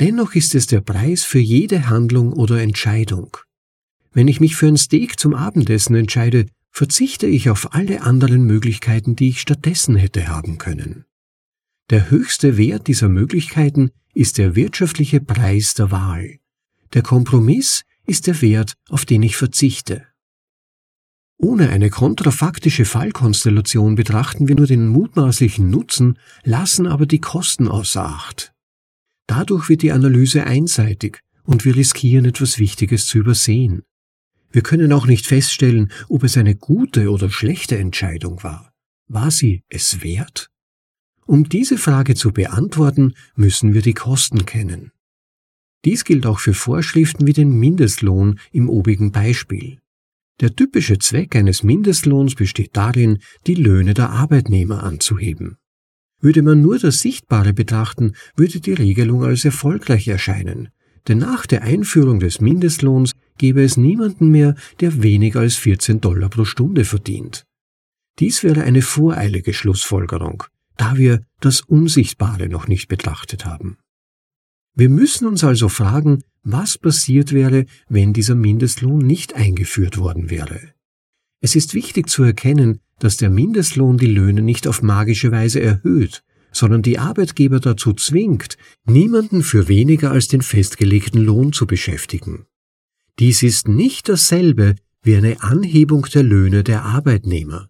Dennoch 0.02 0.36
ist 0.36 0.54
es 0.54 0.68
der 0.68 0.82
Preis 0.82 1.24
für 1.24 1.40
jede 1.40 1.88
Handlung 1.88 2.34
oder 2.34 2.62
Entscheidung. 2.62 3.38
Wenn 4.12 4.28
ich 4.28 4.42
mich 4.42 4.58
für 4.58 4.68
ein 4.68 4.78
Steak 4.78 5.18
zum 5.18 5.34
Abendessen 5.34 5.96
entscheide, 5.96 6.48
verzichte 6.72 7.28
ich 7.28 7.50
auf 7.50 7.74
alle 7.74 8.02
anderen 8.02 8.44
Möglichkeiten, 8.44 9.16
die 9.16 9.30
ich 9.30 9.40
stattdessen 9.40 9.96
hätte 9.96 10.28
haben 10.28 10.58
können. 10.58 11.06
Der 11.90 12.10
höchste 12.10 12.58
Wert 12.58 12.88
dieser 12.88 13.08
Möglichkeiten 13.08 13.92
ist 14.14 14.38
der 14.40 14.58
wirtschaftliche 14.58 15.22
Preis 15.22 15.74
der 15.74 15.90
Wahl. 15.90 16.40
Der 16.94 17.02
Kompromiss 17.02 17.86
ist 18.06 18.28
der 18.28 18.42
Wert, 18.42 18.74
auf 18.90 19.06
den 19.06 19.24
ich 19.24 19.38
verzichte. 19.38 20.06
Ohne 21.38 21.70
eine 21.70 21.90
kontrafaktische 21.90 22.86
Fallkonstellation 22.86 23.96
betrachten 23.96 24.48
wir 24.48 24.56
nur 24.56 24.68
den 24.68 24.88
mutmaßlichen 24.88 25.70
Nutzen, 25.70 26.18
lassen 26.44 26.88
aber 26.88 27.06
die 27.06 27.20
Kosten 27.20 27.68
außer 27.68 28.06
Acht. 28.06 28.54
Dadurch 29.28 29.70
wird 29.70 29.82
die 29.82 29.92
Analyse 29.92 30.46
einseitig 30.46 31.20
und 31.44 31.66
wir 31.66 31.76
riskieren 31.76 32.26
etwas 32.26 32.58
Wichtiges 32.58 33.08
zu 33.08 33.18
übersehen. 33.18 33.84
Wir 34.52 34.62
können 34.62 34.94
auch 34.94 35.06
nicht 35.06 35.28
feststellen, 35.28 35.92
ob 36.08 36.24
es 36.24 36.38
eine 36.38 36.56
gute 36.56 37.12
oder 37.12 37.30
schlechte 37.30 37.78
Entscheidung 37.78 38.42
war. 38.44 38.72
War 39.08 39.30
sie 39.30 39.64
es 39.68 40.02
wert? 40.02 40.50
Um 41.26 41.50
diese 41.50 41.78
Frage 41.78 42.16
zu 42.16 42.32
beantworten, 42.32 43.16
müssen 43.36 43.74
wir 43.74 43.82
die 43.82 43.94
Kosten 43.94 44.46
kennen. 44.46 44.92
Dies 45.86 46.04
gilt 46.04 46.26
auch 46.26 46.40
für 46.40 46.56
Vorschriften 46.56 47.28
wie 47.28 47.34
den 47.34 47.60
Mindestlohn 47.60 48.40
im 48.52 48.70
obigen 48.70 49.12
Beispiel. 49.12 49.78
Der 50.42 50.54
typische 50.54 50.98
Zweck 50.98 51.36
eines 51.36 51.64
Mindestlohns 51.64 52.36
besteht 52.36 52.72
darin, 52.74 53.20
die 53.48 53.54
Löhne 53.54 53.94
der 53.94 54.10
Arbeitnehmer 54.10 54.84
anzuheben. 54.84 55.58
Würde 56.20 56.42
man 56.42 56.62
nur 56.62 56.80
das 56.80 57.00
Sichtbare 57.00 57.54
betrachten, 57.54 58.14
würde 58.36 58.60
die 58.60 58.74
Regelung 58.74 59.24
als 59.24 59.46
erfolgreich 59.46 60.08
erscheinen, 60.08 60.70
denn 61.08 61.20
nach 61.20 61.46
der 61.46 61.62
Einführung 61.62 62.20
des 62.20 62.42
Mindestlohns 62.42 63.12
gäbe 63.38 63.64
es 63.64 63.78
niemanden 63.78 64.30
mehr, 64.32 64.56
der 64.80 65.04
weniger 65.04 65.42
als 65.42 65.56
14 65.56 66.02
Dollar 66.02 66.30
pro 66.30 66.46
Stunde 66.46 66.84
verdient. 66.84 67.46
Dies 68.20 68.44
wäre 68.44 68.64
eine 68.64 68.82
voreilige 68.82 69.54
Schlussfolgerung, 69.54 70.44
da 70.78 70.98
wir 70.98 71.22
das 71.42 71.62
Unsichtbare 71.62 72.50
noch 72.50 72.68
nicht 72.68 72.88
betrachtet 72.88 73.46
haben. 73.46 73.78
Wir 74.76 74.90
müssen 74.90 75.26
uns 75.26 75.44
also 75.44 75.70
fragen, 75.70 76.24
was 76.44 76.78
passiert 76.78 77.32
wäre, 77.32 77.66
wenn 77.88 78.12
dieser 78.12 78.36
Mindestlohn 78.36 79.00
nicht 79.00 79.34
eingeführt 79.34 79.98
worden 79.98 80.30
wäre. 80.30 80.60
Es 81.40 81.56
ist 81.56 81.74
wichtig 81.74 82.10
zu 82.10 82.24
erkennen, 82.24 82.80
dass 83.00 83.18
der 83.18 83.30
Mindestlohn 83.30 83.98
die 83.98 84.06
Löhne 84.06 84.42
nicht 84.42 84.68
auf 84.68 84.82
magische 84.82 85.32
Weise 85.32 85.62
erhöht, 85.62 86.24
sondern 86.52 86.82
die 86.82 87.00
Arbeitgeber 87.00 87.60
dazu 87.60 87.94
zwingt, 87.94 88.58
niemanden 88.86 89.44
für 89.44 89.68
weniger 89.68 90.12
als 90.12 90.28
den 90.28 90.42
festgelegten 90.42 91.22
Lohn 91.22 91.54
zu 91.54 91.68
beschäftigen. 91.68 92.46
Dies 93.20 93.44
ist 93.44 93.68
nicht 93.68 94.10
dasselbe 94.10 94.76
wie 95.02 95.16
eine 95.16 95.42
Anhebung 95.42 96.06
der 96.14 96.24
Löhne 96.24 96.64
der 96.64 96.84
Arbeitnehmer. 96.84 97.70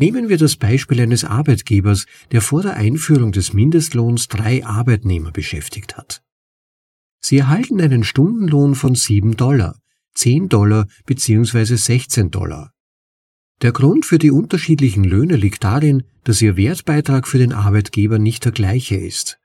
Nehmen 0.00 0.28
wir 0.28 0.38
das 0.38 0.54
Beispiel 0.54 1.00
eines 1.00 1.24
Arbeitgebers, 1.24 2.06
der 2.30 2.40
vor 2.40 2.62
der 2.62 2.76
Einführung 2.76 3.32
des 3.32 3.52
Mindestlohns 3.52 4.28
drei 4.28 4.64
Arbeitnehmer 4.64 5.32
beschäftigt 5.32 5.96
hat. 5.96 6.22
Sie 7.18 7.38
erhalten 7.38 7.80
einen 7.80 8.04
Stundenlohn 8.04 8.76
von 8.76 8.94
7 8.94 9.36
Dollar, 9.36 9.76
10 10.14 10.48
Dollar 10.50 10.86
bzw. 11.06 11.74
16 11.74 12.30
Dollar. 12.30 12.72
Der 13.60 13.72
Grund 13.72 14.06
für 14.06 14.18
die 14.18 14.30
unterschiedlichen 14.30 15.02
Löhne 15.02 15.34
liegt 15.34 15.64
darin, 15.64 16.04
dass 16.22 16.40
ihr 16.40 16.56
Wertbeitrag 16.56 17.26
für 17.26 17.38
den 17.38 17.52
Arbeitgeber 17.52 18.20
nicht 18.20 18.44
der 18.44 18.52
gleiche 18.52 18.94
ist. 18.94 19.40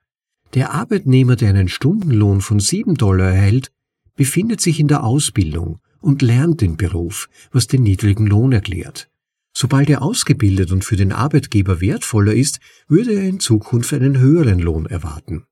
Der 0.53 0.71
Arbeitnehmer, 0.71 1.35
der 1.35 1.49
einen 1.49 1.67
Stundenlohn 1.67 2.41
von 2.41 2.59
7 2.59 2.93
Dollar 2.93 3.31
erhält, 3.31 3.71
befindet 4.15 4.61
sich 4.61 4.79
in 4.79 4.87
der 4.87 5.03
Ausbildung 5.03 5.79
und 5.99 6.21
lernt 6.21 6.61
den 6.61 6.77
Beruf, 6.77 7.27
was 7.51 7.65
den 7.65 7.81
niedrigen 7.81 8.27
Lohn 8.27 8.51
erklärt. 8.51 9.09
Sobald 9.55 9.89
er 9.89 10.01
ausgebildet 10.01 10.71
und 10.71 10.83
für 10.83 10.95
den 10.95 11.11
Arbeitgeber 11.11 11.79
wertvoller 11.79 12.33
ist, 12.33 12.59
würde 12.87 13.13
er 13.13 13.23
in 13.23 13.39
Zukunft 13.39 13.93
einen 13.93 14.17
höheren 14.17 14.59
Lohn 14.59 14.87
erwarten. 14.87 15.45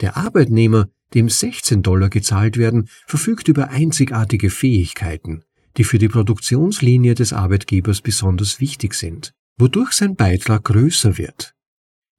Der 0.00 0.16
Arbeitnehmer, 0.16 0.88
dem 1.12 1.28
16 1.28 1.82
Dollar 1.82 2.08
gezahlt 2.08 2.56
werden, 2.56 2.88
verfügt 3.06 3.48
über 3.48 3.68
einzigartige 3.68 4.50
Fähigkeiten, 4.50 5.44
die 5.76 5.84
für 5.84 5.98
die 5.98 6.08
Produktionslinie 6.08 7.14
des 7.14 7.32
Arbeitgebers 7.32 8.00
besonders 8.00 8.60
wichtig 8.60 8.94
sind, 8.94 9.32
wodurch 9.58 9.92
sein 9.92 10.16
Beitrag 10.16 10.64
größer 10.64 11.18
wird. 11.18 11.54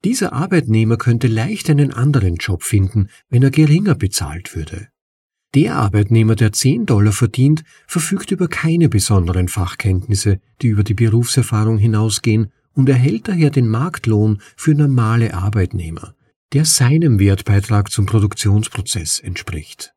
Dieser 0.04 0.32
Arbeitnehmer 0.32 0.96
könnte 0.96 1.26
leicht 1.26 1.68
einen 1.68 1.92
anderen 1.92 2.36
Job 2.36 2.62
finden, 2.62 3.08
wenn 3.28 3.42
er 3.42 3.50
geringer 3.50 3.94
bezahlt 3.94 4.54
würde. 4.54 4.88
Der 5.56 5.76
Arbeitnehmer, 5.76 6.36
der 6.36 6.52
10 6.52 6.84
Dollar 6.84 7.12
verdient, 7.12 7.64
verfügt 7.86 8.30
über 8.30 8.46
keine 8.46 8.90
besonderen 8.90 9.48
Fachkenntnisse, 9.48 10.38
die 10.60 10.66
über 10.66 10.84
die 10.84 10.92
Berufserfahrung 10.92 11.78
hinausgehen 11.78 12.52
und 12.74 12.90
erhält 12.90 13.26
daher 13.26 13.48
den 13.48 13.66
Marktlohn 13.66 14.42
für 14.54 14.74
normale 14.74 15.32
Arbeitnehmer, 15.32 16.14
der 16.52 16.66
seinem 16.66 17.18
Wertbeitrag 17.18 17.90
zum 17.90 18.04
Produktionsprozess 18.04 19.18
entspricht. 19.18 19.94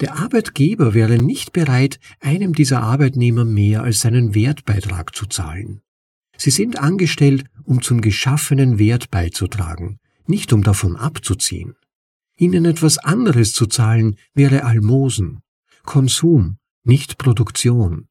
Der 0.00 0.16
Arbeitgeber 0.16 0.92
wäre 0.92 1.18
nicht 1.18 1.52
bereit, 1.52 2.00
einem 2.18 2.52
dieser 2.52 2.82
Arbeitnehmer 2.82 3.44
mehr 3.44 3.84
als 3.84 4.00
seinen 4.00 4.34
Wertbeitrag 4.34 5.14
zu 5.14 5.26
zahlen. 5.26 5.82
Sie 6.36 6.50
sind 6.50 6.80
angestellt, 6.80 7.44
um 7.62 7.80
zum 7.80 8.00
geschaffenen 8.00 8.80
Wert 8.80 9.12
beizutragen, 9.12 10.00
nicht 10.26 10.52
um 10.52 10.64
davon 10.64 10.96
abzuziehen. 10.96 11.76
Ihnen 12.36 12.64
etwas 12.64 12.98
anderes 12.98 13.52
zu 13.52 13.66
zahlen 13.66 14.16
wäre 14.34 14.64
Almosen, 14.64 15.40
Konsum, 15.84 16.56
nicht 16.82 17.18
Produktion. 17.18 18.08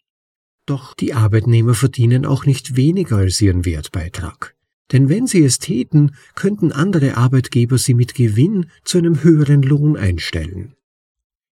Doch 0.66 0.94
die 0.94 1.14
Arbeitnehmer 1.14 1.74
verdienen 1.74 2.26
auch 2.26 2.46
nicht 2.46 2.76
weniger 2.76 3.18
als 3.18 3.42
ihren 3.42 3.66
Wertbeitrag. 3.66 4.56
Denn 4.92 5.10
wenn 5.10 5.28
sie 5.28 5.44
es 5.44 5.60
täten, 5.60 6.16
könnten 6.36 6.72
andere 6.72 7.18
Arbeitgeber 7.18 7.78
sie 7.78 7.94
mit 7.94 8.16
Gewinn 8.16 8.68
zu 8.84 8.98
einem 8.98 9.24
höheren 9.24 9.62
Lohn 9.62 9.98
einstellen. 9.98 10.76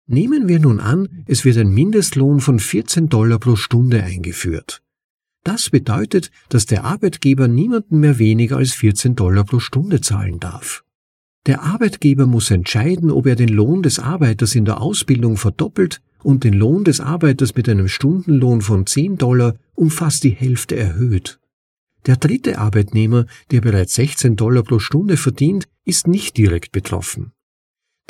Nehmen 0.06 0.48
wir 0.48 0.60
nun 0.60 0.80
an, 0.80 1.24
es 1.26 1.44
wird 1.44 1.56
ein 1.56 1.72
Mindestlohn 1.72 2.40
von 2.40 2.58
14 2.58 3.08
Dollar 3.08 3.38
pro 3.38 3.56
Stunde 3.56 4.02
eingeführt. 4.02 4.82
Das 5.44 5.70
bedeutet, 5.70 6.30
dass 6.48 6.66
der 6.66 6.84
Arbeitgeber 6.84 7.48
niemanden 7.48 8.00
mehr 8.00 8.18
weniger 8.18 8.58
als 8.58 8.72
14 8.74 9.16
Dollar 9.16 9.44
pro 9.44 9.58
Stunde 9.58 10.00
zahlen 10.00 10.38
darf. 10.38 10.84
Der 11.47 11.62
Arbeitgeber 11.62 12.26
muss 12.26 12.51
entscheiden, 12.51 13.11
ob 13.11 13.26
er 13.26 13.34
den 13.34 13.49
Lohn 13.49 13.82
des 13.82 13.99
Arbeiters 13.99 14.55
in 14.55 14.66
der 14.66 14.80
Ausbildung 14.80 15.36
verdoppelt 15.36 16.03
und 16.22 16.45
den 16.45 16.53
Lohn 16.53 16.84
des 16.84 17.01
Arbeiters 17.01 17.55
mit 17.55 17.68
einem 17.68 17.88
Stundenlohn 17.88 18.61
von 18.61 18.86
10 18.86 19.16
Dollar 19.16 19.55
um 19.74 19.91
fast 19.91 20.24
die 20.24 20.30
Hälfte 20.30 20.76
erhöht. 20.76 21.41
Der 22.07 22.16
dritte 22.16 22.59
Arbeitnehmer, 22.59 23.26
der 23.51 23.62
bereits 23.62 23.95
16 23.95 24.36
Dollar 24.36 24.62
pro 24.62 24.78
Stunde 24.78 25.16
verdient, 25.16 25.66
ist 25.84 26.07
nicht 26.07 26.36
direkt 26.36 26.72
betroffen. 26.72 27.32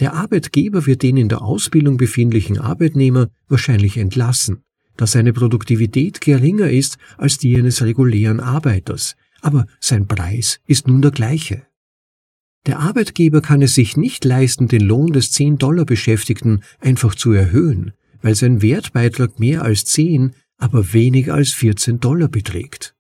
Der 0.01 0.15
Arbeitgeber 0.15 0.87
wird 0.87 1.03
den 1.03 1.17
in 1.17 1.29
der 1.29 1.43
Ausbildung 1.43 1.97
befindlichen 1.99 2.59
Arbeitnehmer 2.59 3.29
wahrscheinlich 3.49 3.97
entlassen, 3.97 4.63
da 4.97 5.07
seine 5.07 5.33
Produktivität 5.33 6.21
geringer 6.21 6.71
ist 6.71 6.99
als 7.19 7.39
die 7.39 7.57
eines 7.57 7.83
regulären 7.83 8.41
Arbeiters, 8.41 9.17
aber 9.41 9.67
sein 9.79 10.07
Preis 10.07 10.61
ist 10.67 10.89
nun 10.89 11.03
der 11.03 11.11
gleiche. 11.11 11.70
Der 12.67 12.79
Arbeitgeber 12.81 13.41
kann 13.41 13.63
es 13.63 13.75
sich 13.75 13.97
nicht 13.97 14.25
leisten, 14.25 14.69
den 14.69 14.83
Lohn 14.83 15.13
des 15.13 15.33
10-Dollar-Beschäftigten 15.33 16.63
einfach 16.79 17.15
zu 17.15 17.33
erhöhen, 17.33 17.93
weil 18.21 18.35
sein 18.35 18.61
Wertbeitrag 18.61 19.39
mehr 19.41 19.63
als 19.63 19.85
10, 19.87 20.35
aber 20.59 20.93
weniger 20.93 21.35
als 21.35 21.53
14 21.53 22.01
Dollar 22.01 22.29
beträgt. 22.29 22.95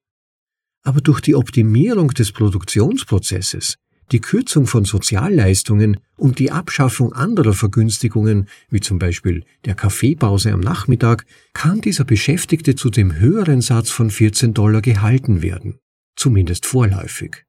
Aber 0.82 1.02
durch 1.02 1.20
die 1.20 1.34
Optimierung 1.34 2.08
des 2.08 2.32
Produktionsprozesses, 2.32 3.76
die 4.12 4.20
Kürzung 4.20 4.66
von 4.66 4.84
Sozialleistungen 4.86 5.98
und 6.16 6.38
die 6.38 6.50
Abschaffung 6.50 7.12
anderer 7.12 7.52
Vergünstigungen, 7.52 8.48
wie 8.70 8.80
zum 8.80 8.98
Beispiel 8.98 9.44
der 9.66 9.74
Kaffeepause 9.74 10.52
am 10.52 10.61
Nachmittag, 10.61 11.26
kann 11.52 11.82
dieser 11.82 12.04
Beschäftigte 12.04 12.74
zu 12.74 12.90
dem 12.90 13.18
höheren 13.18 13.61
Satz 13.61 13.90
von 13.90 14.11
14 14.11 14.54
Dollar 14.54 14.80
gehalten 14.80 15.42
werden, 15.42 15.78
zumindest 16.16 16.66
vorläufig. 16.66 17.44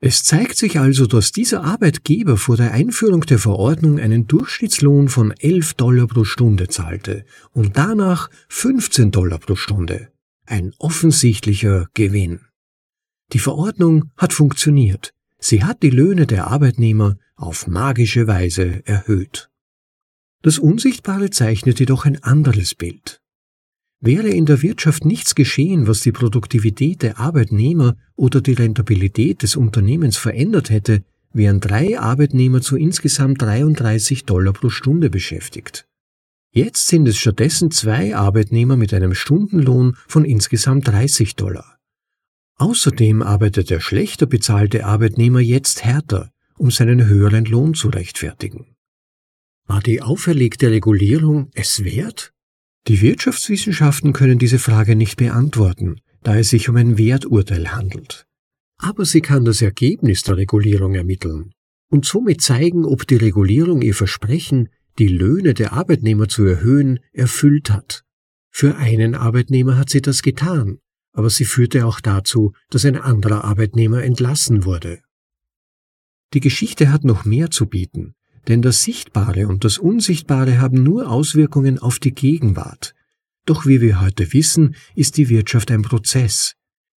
Es 0.00 0.22
zeigt 0.22 0.56
sich 0.56 0.78
also, 0.78 1.06
dass 1.06 1.32
dieser 1.32 1.64
Arbeitgeber 1.64 2.36
vor 2.36 2.56
der 2.56 2.72
Einführung 2.72 3.22
der 3.22 3.40
Verordnung 3.40 3.98
einen 3.98 4.28
Durchschnittslohn 4.28 5.08
von 5.08 5.32
11 5.32 5.74
Dollar 5.74 6.06
pro 6.06 6.22
Stunde 6.22 6.68
zahlte 6.68 7.24
und 7.50 7.76
danach 7.76 8.30
15 8.48 9.10
Dollar 9.10 9.38
pro 9.38 9.56
Stunde. 9.56 10.12
Ein 10.46 10.72
offensichtlicher 10.78 11.88
Gewinn. 11.94 12.40
Die 13.32 13.40
Verordnung 13.40 14.10
hat 14.16 14.32
funktioniert. 14.32 15.14
Sie 15.40 15.64
hat 15.64 15.82
die 15.82 15.90
Löhne 15.90 16.26
der 16.26 16.46
Arbeitnehmer 16.46 17.18
auf 17.34 17.66
magische 17.66 18.26
Weise 18.26 18.86
erhöht. 18.86 19.50
Das 20.42 20.58
Unsichtbare 20.60 21.30
zeichnet 21.30 21.80
jedoch 21.80 22.06
ein 22.06 22.22
anderes 22.22 22.74
Bild. 22.76 23.20
Wäre 24.00 24.28
in 24.28 24.46
der 24.46 24.62
Wirtschaft 24.62 25.04
nichts 25.04 25.34
geschehen, 25.34 25.88
was 25.88 26.00
die 26.00 26.12
Produktivität 26.12 27.02
der 27.02 27.18
Arbeitnehmer 27.18 27.96
oder 28.14 28.40
die 28.40 28.52
Rentabilität 28.52 29.42
des 29.42 29.56
Unternehmens 29.56 30.16
verändert 30.16 30.70
hätte, 30.70 31.02
wären 31.32 31.60
drei 31.60 31.98
Arbeitnehmer 31.98 32.60
zu 32.60 32.76
insgesamt 32.76 33.42
33 33.42 34.24
Dollar 34.24 34.52
pro 34.52 34.70
Stunde 34.70 35.10
beschäftigt. 35.10 35.86
Jetzt 36.52 36.86
sind 36.86 37.06
es 37.08 37.18
stattdessen 37.18 37.70
zwei 37.70 38.16
Arbeitnehmer 38.16 38.76
mit 38.76 38.94
einem 38.94 39.14
Stundenlohn 39.14 39.96
von 40.06 40.24
insgesamt 40.24 40.88
30 40.88 41.34
Dollar. 41.34 41.78
Außerdem 42.56 43.22
arbeitet 43.22 43.70
der 43.70 43.80
schlechter 43.80 44.26
bezahlte 44.26 44.86
Arbeitnehmer 44.86 45.40
jetzt 45.40 45.84
härter, 45.84 46.30
um 46.56 46.70
seinen 46.70 47.06
höheren 47.06 47.44
Lohn 47.44 47.74
zu 47.74 47.88
rechtfertigen. 47.88 48.76
War 49.66 49.80
die 49.80 50.02
auferlegte 50.02 50.70
Regulierung 50.70 51.50
es 51.54 51.84
wert? 51.84 52.32
Die 52.88 53.02
Wirtschaftswissenschaften 53.02 54.14
können 54.14 54.38
diese 54.38 54.58
Frage 54.58 54.96
nicht 54.96 55.18
beantworten, 55.18 56.00
da 56.22 56.38
es 56.38 56.48
sich 56.48 56.70
um 56.70 56.76
ein 56.76 56.96
Werturteil 56.96 57.72
handelt. 57.72 58.26
Aber 58.78 59.04
sie 59.04 59.20
kann 59.20 59.44
das 59.44 59.60
Ergebnis 59.60 60.22
der 60.22 60.38
Regulierung 60.38 60.94
ermitteln 60.94 61.52
und 61.90 62.06
somit 62.06 62.40
zeigen, 62.40 62.86
ob 62.86 63.06
die 63.06 63.16
Regulierung 63.16 63.82
ihr 63.82 63.94
Versprechen, 63.94 64.70
die 64.98 65.08
Löhne 65.08 65.52
der 65.52 65.74
Arbeitnehmer 65.74 66.28
zu 66.28 66.44
erhöhen, 66.44 67.00
erfüllt 67.12 67.70
hat. 67.70 68.04
Für 68.50 68.76
einen 68.76 69.14
Arbeitnehmer 69.14 69.76
hat 69.76 69.90
sie 69.90 70.00
das 70.00 70.22
getan, 70.22 70.78
aber 71.12 71.28
sie 71.28 71.44
führte 71.44 71.84
auch 71.84 72.00
dazu, 72.00 72.54
dass 72.70 72.86
ein 72.86 72.96
anderer 72.96 73.44
Arbeitnehmer 73.44 74.02
entlassen 74.02 74.64
wurde. 74.64 75.02
Die 76.32 76.40
Geschichte 76.40 76.90
hat 76.90 77.04
noch 77.04 77.26
mehr 77.26 77.50
zu 77.50 77.66
bieten, 77.66 78.14
denn 78.48 78.62
das 78.62 78.82
Sichtbare 78.82 79.46
und 79.46 79.64
das 79.64 79.78
Unsichtbare 79.78 80.60
haben 80.60 80.82
nur 80.82 81.10
Auswirkungen 81.10 81.78
auf 81.78 81.98
die 81.98 82.14
Gegenwart. 82.14 82.94
Doch 83.44 83.66
wie 83.66 83.80
wir 83.80 84.00
heute 84.00 84.32
wissen, 84.32 84.74
ist 84.94 85.16
die 85.16 85.28
Wirtschaft 85.28 85.70
ein 85.70 85.82
Prozess. 85.82 86.54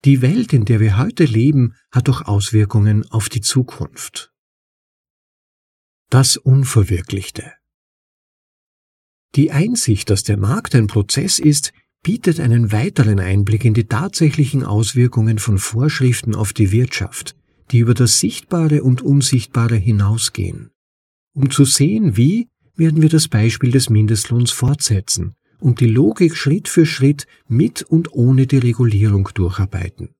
Die 0.05 0.23
Welt, 0.23 0.53
in 0.53 0.65
der 0.65 0.79
wir 0.79 0.99
heute 0.99 1.25
leben, 1.25 1.75
hat 1.91 2.09
auch 2.09 2.23
Auswirkungen 2.23 3.05
auf 3.11 3.29
die 3.29 3.41
Zukunft. 3.41 4.31
Das 6.11 6.37
Unverwirklichte 6.37 7.53
Die 9.35 9.51
Einsicht, 9.51 10.09
dass 10.11 10.23
der 10.23 10.37
Markt 10.37 10.75
ein 10.75 10.87
Prozess 10.87 11.39
ist, 11.39 11.73
bietet 12.03 12.41
einen 12.41 12.73
weiteren 12.73 13.19
Einblick 13.19 13.65
in 13.65 13.75
die 13.75 13.89
tatsächlichen 13.89 14.65
Auswirkungen 14.65 15.39
von 15.39 15.59
Vorschriften 15.59 16.35
auf 16.35 16.53
die 16.53 16.71
Wirtschaft, 16.73 17.37
die 17.71 17.81
über 17.81 17.95
das 17.95 18.21
Sichtbare 18.21 18.83
und 18.83 19.03
Unsichtbare 19.03 19.77
hinausgehen. 19.77 20.71
Um 21.39 21.51
zu 21.51 21.65
sehen, 21.65 22.17
wie, 22.17 22.49
werden 22.75 23.01
wir 23.01 23.09
das 23.09 23.29
Beispiel 23.29 23.71
des 23.71 23.91
Mindestlohns 23.91 24.51
fortsetzen 24.51 25.37
und 25.61 25.79
die 25.79 25.87
Logik 25.87 26.35
Schritt 26.35 26.67
für 26.67 26.85
Schritt 26.85 27.29
mit 27.47 27.83
und 27.83 28.13
ohne 28.13 28.49
die 28.49 28.59
Regulierung 28.59 29.29
durcharbeiten. 29.35 30.17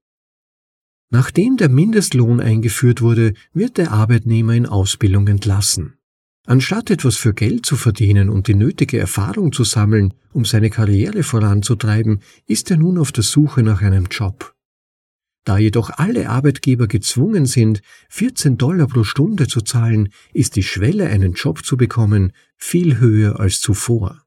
Nachdem 1.11 1.57
der 1.57 1.71
Mindestlohn 1.71 2.39
eingeführt 2.39 3.03
wurde, 3.03 3.35
wird 3.53 3.79
der 3.79 3.91
Arbeitnehmer 3.91 4.55
in 4.55 4.67
Ausbildung 4.67 5.27
entlassen. 5.27 5.95
Anstatt 6.47 6.89
etwas 6.89 7.17
für 7.17 7.35
Geld 7.35 7.67
zu 7.67 7.75
verdienen 7.75 8.29
und 8.29 8.47
die 8.47 8.55
nötige 8.55 9.01
Erfahrung 9.01 9.53
zu 9.53 9.65
sammeln, 9.65 10.15
um 10.33 10.45
seine 10.45 10.71
Karriere 10.71 11.25
voranzutreiben, 11.25 12.21
ist 12.47 12.71
er 12.71 12.77
nun 12.77 12.97
auf 12.97 13.11
der 13.11 13.25
Suche 13.25 13.65
nach 13.65 13.83
einem 13.83 14.07
Job. 14.09 14.55
Da 15.45 15.59
jedoch 15.59 15.91
alle 15.91 16.29
Arbeitgeber 16.29 16.87
gezwungen 16.87 17.47
sind, 17.47 17.81
14 18.11 18.59
Dollar 18.59 18.87
pro 18.87 19.05
Stunde 19.05 19.47
zu 19.47 19.61
zahlen, 19.61 20.11
ist 20.33 20.57
die 20.57 20.63
Schwelle, 20.63 21.09
einen 21.09 21.33
Job 21.33 21.65
zu 21.65 21.77
bekommen, 21.77 22.33
viel 22.57 22.99
höher 22.99 23.41
als 23.41 23.61
zuvor. 23.61 24.23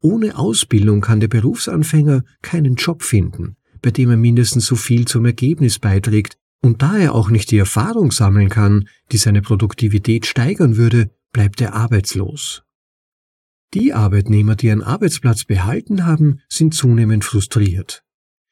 Ohne 0.00 0.36
Ausbildung 0.36 1.00
kann 1.00 1.20
der 1.20 1.28
Berufsanfänger 1.28 2.24
keinen 2.42 2.74
Job 2.74 3.02
finden, 3.02 3.56
bei 3.80 3.90
dem 3.90 4.10
er 4.10 4.16
mindestens 4.16 4.66
so 4.66 4.76
viel 4.76 5.06
zum 5.06 5.24
Ergebnis 5.24 5.78
beiträgt, 5.78 6.36
und 6.60 6.82
da 6.82 6.96
er 6.96 7.14
auch 7.14 7.30
nicht 7.30 7.50
die 7.50 7.58
Erfahrung 7.58 8.10
sammeln 8.10 8.48
kann, 8.48 8.88
die 9.12 9.18
seine 9.18 9.42
Produktivität 9.42 10.26
steigern 10.26 10.76
würde, 10.76 11.10
bleibt 11.32 11.60
er 11.60 11.74
arbeitslos. 11.74 12.62
Die 13.74 13.92
Arbeitnehmer, 13.92 14.54
die 14.56 14.66
ihren 14.68 14.82
Arbeitsplatz 14.82 15.44
behalten 15.44 16.06
haben, 16.06 16.40
sind 16.48 16.74
zunehmend 16.74 17.24
frustriert. 17.24 18.03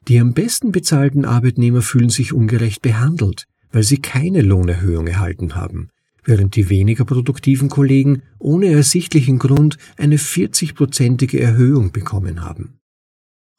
Die 0.07 0.19
am 0.19 0.33
besten 0.33 0.71
bezahlten 0.71 1.25
Arbeitnehmer 1.25 1.81
fühlen 1.81 2.09
sich 2.09 2.33
ungerecht 2.33 2.81
behandelt, 2.81 3.47
weil 3.71 3.83
sie 3.83 3.97
keine 3.97 4.41
Lohnerhöhung 4.41 5.07
erhalten 5.07 5.55
haben, 5.55 5.89
während 6.23 6.55
die 6.55 6.69
weniger 6.69 7.05
produktiven 7.05 7.69
Kollegen 7.69 8.21
ohne 8.37 8.67
ersichtlichen 8.67 9.39
Grund 9.39 9.77
eine 9.97 10.17
40-prozentige 10.17 11.39
Erhöhung 11.39 11.91
bekommen 11.91 12.41
haben. 12.41 12.79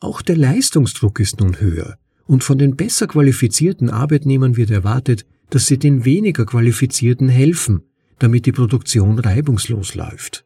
Auch 0.01 0.20
der 0.20 0.36
Leistungsdruck 0.36 1.20
ist 1.20 1.40
nun 1.40 1.61
höher, 1.61 1.97
und 2.26 2.45
von 2.45 2.59
den 2.59 2.76
besser 2.76 3.07
qualifizierten 3.07 3.90
Arbeitnehmern 3.90 4.57
wird 4.57 4.70
erwartet, 4.70 5.24
dass 5.51 5.66
sie 5.66 5.78
den 5.78 6.05
weniger 6.05 6.47
qualifizierten 6.47 7.28
helfen, 7.28 7.82
damit 8.18 8.47
die 8.47 8.53
Produktion 8.53 9.18
reibungslos 9.18 9.95
läuft. 9.95 10.45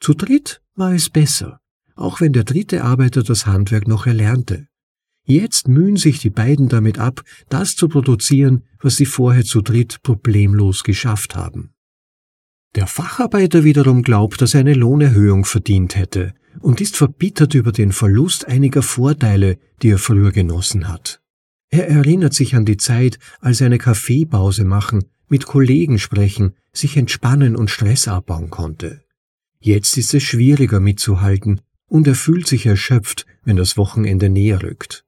Zu 0.00 0.14
dritt 0.14 0.62
war 0.74 0.94
es 0.94 1.10
besser, 1.10 1.60
auch 1.94 2.20
wenn 2.20 2.32
der 2.32 2.44
dritte 2.44 2.84
Arbeiter 2.84 3.22
das 3.22 3.46
Handwerk 3.46 3.86
noch 3.86 4.06
erlernte. 4.06 4.66
Jetzt 5.24 5.68
mühen 5.68 5.96
sich 5.96 6.18
die 6.18 6.30
beiden 6.30 6.68
damit 6.68 6.98
ab, 6.98 7.22
das 7.48 7.76
zu 7.76 7.88
produzieren, 7.88 8.64
was 8.80 8.96
sie 8.96 9.06
vorher 9.06 9.44
zu 9.44 9.60
dritt 9.60 10.02
problemlos 10.02 10.82
geschafft 10.82 11.36
haben. 11.36 11.72
Der 12.74 12.86
Facharbeiter 12.86 13.64
wiederum 13.64 14.02
glaubt, 14.02 14.40
dass 14.40 14.54
er 14.54 14.60
eine 14.60 14.74
Lohnerhöhung 14.74 15.44
verdient 15.44 15.96
hätte 15.96 16.34
und 16.60 16.80
ist 16.80 16.96
verbittert 16.96 17.54
über 17.54 17.72
den 17.72 17.92
Verlust 17.92 18.46
einiger 18.46 18.82
Vorteile, 18.82 19.58
die 19.82 19.90
er 19.90 19.98
früher 19.98 20.32
genossen 20.32 20.88
hat. 20.88 21.20
Er 21.70 21.88
erinnert 21.88 22.34
sich 22.34 22.54
an 22.54 22.64
die 22.64 22.76
Zeit, 22.76 23.18
als 23.40 23.60
er 23.60 23.66
eine 23.66 23.78
Kaffeepause 23.78 24.64
machen 24.64 25.04
mit 25.30 25.46
Kollegen 25.46 25.98
sprechen, 25.98 26.54
sich 26.72 26.96
entspannen 26.96 27.56
und 27.56 27.70
Stress 27.70 28.08
abbauen 28.08 28.50
konnte. 28.50 29.02
Jetzt 29.60 29.96
ist 29.96 30.12
es 30.12 30.22
schwieriger 30.22 30.80
mitzuhalten 30.80 31.60
und 31.86 32.06
er 32.06 32.16
fühlt 32.16 32.46
sich 32.46 32.66
erschöpft, 32.66 33.26
wenn 33.44 33.56
das 33.56 33.76
Wochenende 33.76 34.28
näher 34.28 34.62
rückt. 34.62 35.04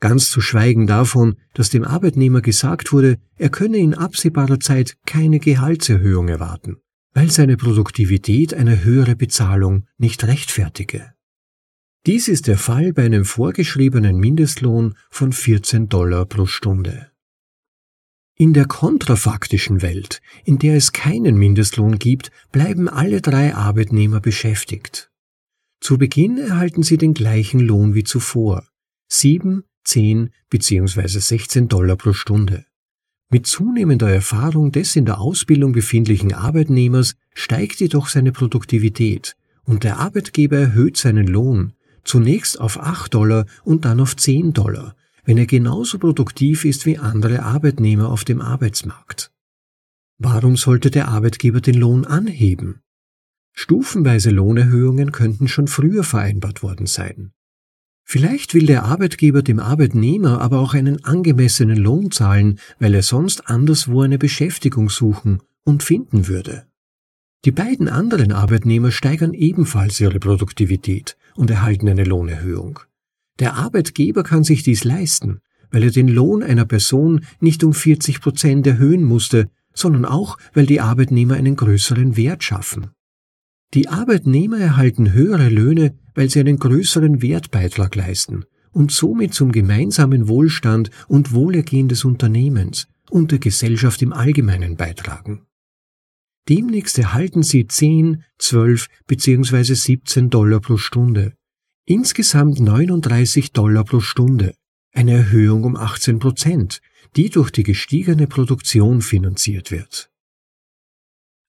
Ganz 0.00 0.30
zu 0.30 0.40
schweigen 0.40 0.86
davon, 0.86 1.36
dass 1.54 1.70
dem 1.70 1.84
Arbeitnehmer 1.84 2.42
gesagt 2.42 2.92
wurde, 2.92 3.18
er 3.36 3.48
könne 3.48 3.78
in 3.78 3.94
absehbarer 3.94 4.60
Zeit 4.60 4.96
keine 5.06 5.38
Gehaltserhöhung 5.38 6.28
erwarten, 6.28 6.76
weil 7.12 7.30
seine 7.30 7.56
Produktivität 7.56 8.54
eine 8.54 8.84
höhere 8.84 9.16
Bezahlung 9.16 9.86
nicht 9.96 10.24
rechtfertige. 10.24 11.14
Dies 12.06 12.28
ist 12.28 12.48
der 12.48 12.58
Fall 12.58 12.92
bei 12.92 13.04
einem 13.06 13.24
vorgeschriebenen 13.24 14.18
Mindestlohn 14.18 14.94
von 15.08 15.32
14 15.32 15.88
Dollar 15.88 16.26
pro 16.26 16.44
Stunde. 16.44 17.10
In 18.36 18.52
der 18.52 18.66
kontrafaktischen 18.66 19.80
Welt, 19.80 20.20
in 20.44 20.58
der 20.58 20.74
es 20.74 20.92
keinen 20.92 21.36
Mindestlohn 21.36 21.98
gibt, 21.98 22.30
bleiben 22.52 22.88
alle 22.88 23.22
drei 23.22 23.54
Arbeitnehmer 23.54 24.20
beschäftigt. 24.20 25.10
Zu 25.80 25.98
Beginn 25.98 26.36
erhalten 26.38 26.82
sie 26.82 26.98
den 26.98 27.14
gleichen 27.14 27.60
Lohn 27.60 27.94
wie 27.94 28.04
zuvor, 28.04 28.66
7, 29.08 29.64
10 29.84 30.30
bzw. 30.50 31.06
16 31.06 31.68
Dollar 31.68 31.96
pro 31.96 32.12
Stunde. 32.12 32.64
Mit 33.30 33.46
zunehmender 33.46 34.10
Erfahrung 34.10 34.72
des 34.72 34.96
in 34.96 35.06
der 35.06 35.20
Ausbildung 35.20 35.72
befindlichen 35.72 36.32
Arbeitnehmers 36.32 37.16
steigt 37.34 37.80
jedoch 37.80 38.08
seine 38.08 38.32
Produktivität 38.32 39.36
und 39.64 39.84
der 39.84 39.98
Arbeitgeber 39.98 40.58
erhöht 40.58 40.96
seinen 40.96 41.26
Lohn, 41.26 41.72
zunächst 42.04 42.60
auf 42.60 42.78
8 42.78 43.12
Dollar 43.12 43.46
und 43.64 43.84
dann 43.84 44.00
auf 44.00 44.16
10 44.16 44.52
Dollar, 44.52 44.94
wenn 45.24 45.38
er 45.38 45.46
genauso 45.46 45.98
produktiv 45.98 46.64
ist 46.64 46.86
wie 46.86 46.98
andere 46.98 47.42
Arbeitnehmer 47.42 48.10
auf 48.10 48.24
dem 48.24 48.40
Arbeitsmarkt. 48.40 49.32
Warum 50.18 50.56
sollte 50.56 50.90
der 50.90 51.08
Arbeitgeber 51.08 51.60
den 51.60 51.74
Lohn 51.74 52.04
anheben? 52.04 52.82
Stufenweise 53.52 54.30
Lohnerhöhungen 54.30 55.12
könnten 55.12 55.48
schon 55.48 55.66
früher 55.66 56.04
vereinbart 56.04 56.62
worden 56.62 56.86
sein. 56.86 57.32
Vielleicht 58.04 58.54
will 58.54 58.66
der 58.66 58.84
Arbeitgeber 58.84 59.42
dem 59.42 59.58
Arbeitnehmer 59.58 60.40
aber 60.40 60.60
auch 60.60 60.74
einen 60.74 61.04
angemessenen 61.04 61.78
Lohn 61.78 62.10
zahlen, 62.10 62.60
weil 62.78 62.94
er 62.94 63.02
sonst 63.02 63.48
anderswo 63.48 64.02
eine 64.02 64.18
Beschäftigung 64.18 64.90
suchen 64.90 65.42
und 65.64 65.82
finden 65.82 66.28
würde. 66.28 66.66
Die 67.44 67.50
beiden 67.50 67.88
anderen 67.88 68.32
Arbeitnehmer 68.32 68.90
steigern 68.90 69.34
ebenfalls 69.34 70.00
ihre 70.00 70.18
Produktivität 70.18 71.16
und 71.34 71.50
erhalten 71.50 71.88
eine 71.88 72.04
Lohnerhöhung. 72.04 72.80
Der 73.38 73.54
Arbeitgeber 73.54 74.22
kann 74.22 74.44
sich 74.44 74.62
dies 74.62 74.84
leisten, 74.84 75.40
weil 75.70 75.82
er 75.82 75.90
den 75.90 76.08
Lohn 76.08 76.42
einer 76.42 76.64
Person 76.64 77.24
nicht 77.40 77.64
um 77.64 77.74
40 77.74 78.20
Prozent 78.20 78.66
erhöhen 78.66 79.02
musste, 79.02 79.50
sondern 79.74 80.04
auch, 80.04 80.38
weil 80.52 80.66
die 80.66 80.80
Arbeitnehmer 80.80 81.34
einen 81.34 81.56
größeren 81.56 82.16
Wert 82.16 82.44
schaffen. 82.44 82.90
Die 83.74 83.88
Arbeitnehmer 83.88 84.58
erhalten 84.58 85.12
höhere 85.12 85.48
Löhne, 85.48 85.98
weil 86.14 86.30
sie 86.30 86.38
einen 86.38 86.58
größeren 86.58 87.22
Wertbeitrag 87.22 87.96
leisten 87.96 88.44
und 88.70 88.92
somit 88.92 89.34
zum 89.34 89.50
gemeinsamen 89.50 90.28
Wohlstand 90.28 90.90
und 91.08 91.32
Wohlergehen 91.32 91.88
des 91.88 92.04
Unternehmens 92.04 92.86
und 93.10 93.32
der 93.32 93.40
Gesellschaft 93.40 94.00
im 94.02 94.12
Allgemeinen 94.12 94.76
beitragen. 94.76 95.46
Demnächst 96.48 96.98
erhalten 96.98 97.42
sie 97.42 97.66
10, 97.66 98.22
12 98.38 98.86
bzw. 99.08 99.74
17 99.74 100.30
Dollar 100.30 100.60
pro 100.60 100.76
Stunde, 100.76 101.34
Insgesamt 101.86 102.60
39 102.60 103.52
Dollar 103.52 103.84
pro 103.84 104.00
Stunde, 104.00 104.54
eine 104.92 105.12
Erhöhung 105.12 105.64
um 105.64 105.76
18 105.76 106.18
Prozent, 106.18 106.80
die 107.16 107.28
durch 107.28 107.50
die 107.50 107.62
gestiegene 107.62 108.26
Produktion 108.26 109.02
finanziert 109.02 109.70
wird. 109.70 110.10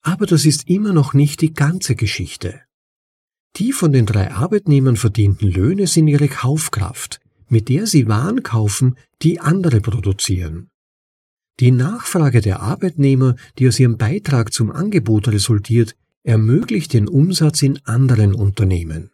Aber 0.05 0.27
das 0.27 0.45
ist 0.45 0.69
immer 0.69 0.93
noch 0.93 1.15
nicht 1.15 1.41
die 1.41 1.53
ganze 1.53 1.95
Geschichte. 1.95 2.61
Die 3.55 3.71
von 3.71 3.91
den 3.91 4.05
drei 4.05 4.31
Arbeitnehmern 4.31 4.97
verdienten 4.97 5.49
Löhne 5.49 5.87
sind 5.87 6.07
ihre 6.07 6.27
Kaufkraft, 6.27 7.19
mit 7.49 7.69
der 7.69 7.87
sie 7.87 8.07
Waren 8.07 8.43
kaufen, 8.43 8.97
die 9.23 9.39
andere 9.39 9.81
produzieren. 9.81 10.69
Die 11.59 11.71
Nachfrage 11.71 12.41
der 12.41 12.59
Arbeitnehmer, 12.59 13.35
die 13.57 13.67
aus 13.67 13.79
ihrem 13.79 13.97
Beitrag 13.97 14.53
zum 14.53 14.71
Angebot 14.71 15.27
resultiert, 15.29 15.95
ermöglicht 16.21 16.93
den 16.93 17.07
Umsatz 17.07 17.63
in 17.63 17.79
anderen 17.85 18.35
Unternehmen. 18.35 19.11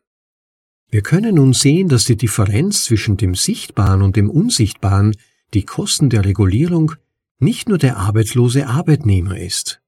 Wir 0.90 1.04
können 1.04 1.36
nun 1.36 1.54
sehen, 1.54 1.88
dass 1.88 2.04
die 2.04 2.18
Differenz 2.18 2.84
zwischen 2.84 3.16
dem 3.16 3.34
Sichtbaren 3.36 4.02
und 4.02 4.18
dem 4.18 4.30
Unsichtbaren, 4.30 5.16
die 5.54 5.64
Kosten 5.64 6.10
der 6.10 6.26
Regulierung, 6.26 6.96
nicht 7.40 7.70
nur 7.70 7.78
der 7.78 7.96
arbeitslose 7.96 8.68
Arbeitnehmer 8.68 9.40
ist. 9.40 9.81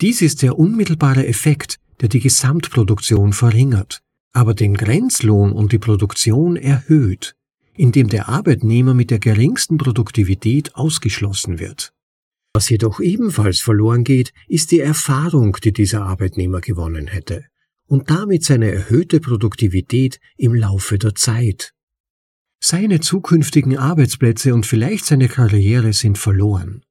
Dies 0.00 0.22
ist 0.22 0.40
der 0.40 0.58
unmittelbare 0.58 1.26
Effekt, 1.26 1.76
der 2.00 2.08
die 2.08 2.20
Gesamtproduktion 2.20 3.34
verringert, 3.34 4.00
aber 4.32 4.54
den 4.54 4.74
Grenzlohn 4.74 5.52
und 5.52 5.72
die 5.72 5.78
Produktion 5.78 6.56
erhöht, 6.56 7.34
in 7.74 7.92
dem 7.92 8.08
der 8.08 8.30
Arbeitnehmer 8.30 8.94
mit 8.94 9.10
der 9.10 9.18
geringsten 9.18 9.76
Produktivität 9.76 10.74
ausgeschlossen 10.74 11.58
wird. 11.58 11.92
Was 12.54 12.70
jedoch 12.70 13.00
ebenfalls 13.00 13.60
verloren 13.60 14.02
geht, 14.02 14.32
ist 14.48 14.70
die 14.70 14.80
Erfahrung, 14.80 15.58
die 15.62 15.72
dieser 15.72 16.02
Arbeitnehmer 16.02 16.62
gewonnen 16.62 17.06
hätte, 17.06 17.44
und 17.86 18.08
damit 18.08 18.42
seine 18.42 18.72
erhöhte 18.72 19.20
Produktivität 19.20 20.18
im 20.38 20.54
Laufe 20.54 20.96
der 20.96 21.14
Zeit. 21.14 21.74
Seine 22.58 23.00
zukünftigen 23.00 23.76
Arbeitsplätze 23.76 24.54
und 24.54 24.64
vielleicht 24.64 25.04
seine 25.04 25.28
Karriere 25.28 25.92
sind 25.92 26.16
verloren. 26.16 26.84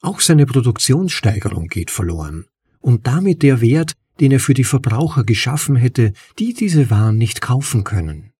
Auch 0.00 0.20
seine 0.20 0.46
Produktionssteigerung 0.46 1.68
geht 1.68 1.90
verloren 1.90 2.46
und 2.86 3.08
damit 3.08 3.42
der 3.42 3.60
Wert, 3.60 3.94
den 4.20 4.30
er 4.30 4.38
für 4.38 4.54
die 4.54 4.62
Verbraucher 4.62 5.24
geschaffen 5.24 5.74
hätte, 5.74 6.12
die 6.38 6.54
diese 6.54 6.88
Waren 6.88 7.18
nicht 7.18 7.40
kaufen 7.40 7.82
können. 7.82 8.30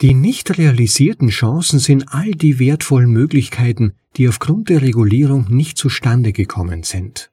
Die 0.00 0.12
nicht 0.12 0.58
realisierten 0.58 1.28
Chancen 1.28 1.78
sind 1.78 2.12
all 2.12 2.32
die 2.32 2.58
wertvollen 2.58 3.12
Möglichkeiten, 3.12 3.92
die 4.16 4.28
aufgrund 4.28 4.70
der 4.70 4.82
Regulierung 4.82 5.46
nicht 5.50 5.78
zustande 5.78 6.32
gekommen 6.32 6.82
sind. 6.82 7.30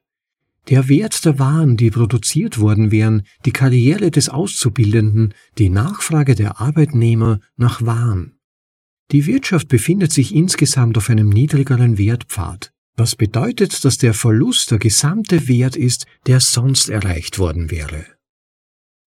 Der 0.68 0.88
Wert 0.88 1.24
der 1.24 1.40
Waren, 1.40 1.76
die 1.76 1.90
produziert 1.90 2.60
worden 2.60 2.92
wären, 2.92 3.24
die 3.44 3.52
Karriere 3.52 4.12
des 4.12 4.28
Auszubildenden, 4.28 5.34
die 5.58 5.70
Nachfrage 5.70 6.36
der 6.36 6.60
Arbeitnehmer 6.60 7.40
nach 7.56 7.82
Waren. 7.84 8.38
Die 9.10 9.26
Wirtschaft 9.26 9.66
befindet 9.66 10.12
sich 10.12 10.32
insgesamt 10.32 10.96
auf 10.98 11.10
einem 11.10 11.30
niedrigeren 11.30 11.98
Wertpfad, 11.98 12.72
was 12.96 13.16
bedeutet, 13.16 13.84
dass 13.84 13.98
der 13.98 14.14
Verlust 14.14 14.70
der 14.70 14.78
gesamte 14.78 15.48
Wert 15.48 15.76
ist, 15.76 16.06
der 16.26 16.40
sonst 16.40 16.88
erreicht 16.88 17.38
worden 17.38 17.70
wäre. 17.70 18.06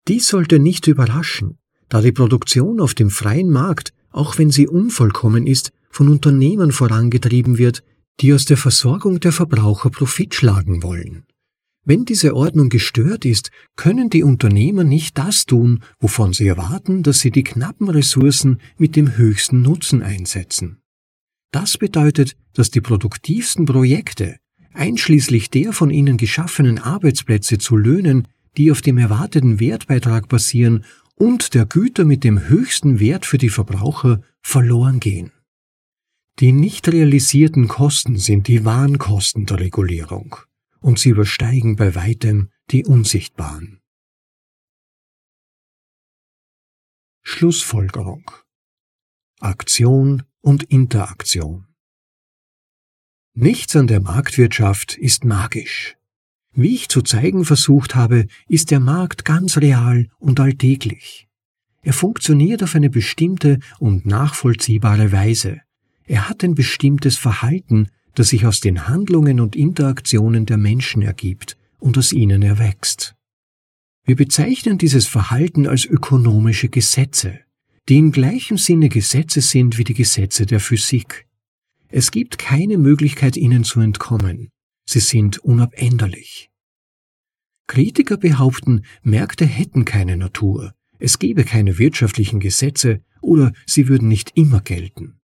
Dies 0.07 0.27
sollte 0.27 0.59
nicht 0.59 0.87
überraschen, 0.87 1.57
da 1.89 2.01
die 2.01 2.11
Produktion 2.11 2.79
auf 2.79 2.93
dem 2.93 3.09
freien 3.09 3.49
Markt, 3.49 3.93
auch 4.11 4.37
wenn 4.37 4.51
sie 4.51 4.67
unvollkommen 4.67 5.47
ist, 5.47 5.71
von 5.89 6.09
Unternehmen 6.09 6.71
vorangetrieben 6.71 7.57
wird, 7.57 7.83
die 8.21 8.33
aus 8.33 8.45
der 8.45 8.57
Versorgung 8.57 9.19
der 9.19 9.31
Verbraucher 9.31 9.89
Profit 9.89 10.35
schlagen 10.35 10.83
wollen. 10.83 11.25
Wenn 11.83 12.05
diese 12.05 12.35
Ordnung 12.35 12.69
gestört 12.69 13.25
ist, 13.25 13.51
können 13.75 14.09
die 14.09 14.23
Unternehmer 14.23 14.83
nicht 14.83 15.17
das 15.17 15.45
tun, 15.45 15.83
wovon 15.99 16.33
sie 16.33 16.47
erwarten, 16.47 17.03
dass 17.03 17.19
sie 17.19 17.29
die 17.29 17.43
knappen 17.43 17.89
Ressourcen 17.89 18.59
mit 18.77 18.95
dem 18.95 19.17
höchsten 19.17 19.61
Nutzen 19.61 20.01
einsetzen. 20.01 20.81
Das 21.55 21.77
bedeutet, 21.77 22.35
dass 22.51 22.69
die 22.69 22.81
produktivsten 22.81 23.63
Projekte, 23.65 24.39
einschließlich 24.73 25.49
der 25.51 25.71
von 25.71 25.89
ihnen 25.89 26.17
geschaffenen 26.17 26.79
Arbeitsplätze 26.79 27.59
zu 27.59 27.77
Löhnen, 27.77 28.27
die 28.57 28.73
auf 28.73 28.81
dem 28.81 28.97
erwarteten 28.97 29.61
Wertbeitrag 29.61 30.27
basieren 30.27 30.83
und 31.15 31.53
der 31.53 31.65
Güter 31.65 32.03
mit 32.03 32.25
dem 32.25 32.49
höchsten 32.49 32.99
Wert 32.99 33.25
für 33.25 33.37
die 33.37 33.47
Verbraucher 33.47 34.21
verloren 34.41 34.99
gehen. 34.99 35.31
Die 36.39 36.51
nicht 36.51 36.89
realisierten 36.89 37.69
Kosten 37.69 38.17
sind 38.17 38.49
die 38.49 38.65
Warenkosten 38.65 39.45
der 39.45 39.61
Regulierung 39.61 40.35
und 40.81 40.99
sie 40.99 41.11
übersteigen 41.11 41.77
bei 41.77 41.95
weitem 41.95 42.49
die 42.71 42.83
unsichtbaren. 42.83 43.79
Schlussfolgerung 47.23 48.29
Aktion 49.39 50.23
und 50.45 50.61
Interaktion 50.63 51.65
Nichts 53.33 53.75
an 53.75 53.87
der 53.87 53.99
Marktwirtschaft 53.99 54.95
ist 54.95 55.25
magisch. 55.25 55.97
Wie 56.53 56.75
ich 56.75 56.87
zu 56.87 57.01
zeigen 57.01 57.45
versucht 57.45 57.95
habe, 57.95 58.27
ist 58.47 58.69
der 58.69 58.79
Markt 58.79 59.25
ganz 59.25 59.57
real 59.57 60.07
und 60.19 60.39
alltäglich. 60.39 61.27
Er 61.81 61.93
funktioniert 61.93 62.61
auf 62.61 62.75
eine 62.75 62.91
bestimmte 62.91 63.57
und 63.79 64.05
nachvollziehbare 64.05 65.11
Weise. 65.11 65.61
Er 66.05 66.29
hat 66.29 66.43
ein 66.43 66.53
bestimmtes 66.53 67.17
Verhalten, 67.17 67.89
das 68.13 68.29
sich 68.29 68.45
aus 68.45 68.59
den 68.59 68.87
Handlungen 68.87 69.39
und 69.39 69.55
Interaktionen 69.55 70.45
der 70.45 70.57
Menschen 70.57 71.01
ergibt 71.01 71.57
und 71.79 71.97
aus 71.97 72.13
ihnen 72.13 72.43
erwächst. 72.43 73.15
Wir 74.03 74.15
bezeichnen 74.15 74.77
dieses 74.77 75.07
Verhalten 75.07 75.65
als 75.65 75.85
ökonomische 75.85 76.69
Gesetze, 76.69 77.39
die 77.87 77.97
in 77.97 78.11
gleichem 78.11 78.57
Sinne 78.57 78.89
Gesetze 78.89 79.41
sind 79.41 79.77
wie 79.77 79.83
die 79.83 79.93
Gesetze 79.93 80.45
der 80.45 80.59
Physik. 80.59 81.27
Es 81.89 82.11
gibt 82.11 82.37
keine 82.37 82.77
Möglichkeit, 82.77 83.37
ihnen 83.37 83.63
zu 83.63 83.79
entkommen. 83.79 84.49
Sie 84.87 84.99
sind 84.99 85.37
unabänderlich. 85.39 86.49
Kritiker 87.67 88.17
behaupten, 88.17 88.85
Märkte 89.01 89.45
hätten 89.45 89.85
keine 89.85 90.17
Natur, 90.17 90.73
es 90.99 91.19
gebe 91.19 91.43
keine 91.43 91.77
wirtschaftlichen 91.77 92.39
Gesetze 92.39 93.01
oder 93.21 93.53
sie 93.65 93.87
würden 93.87 94.07
nicht 94.07 94.31
immer 94.35 94.61
gelten. 94.61 95.19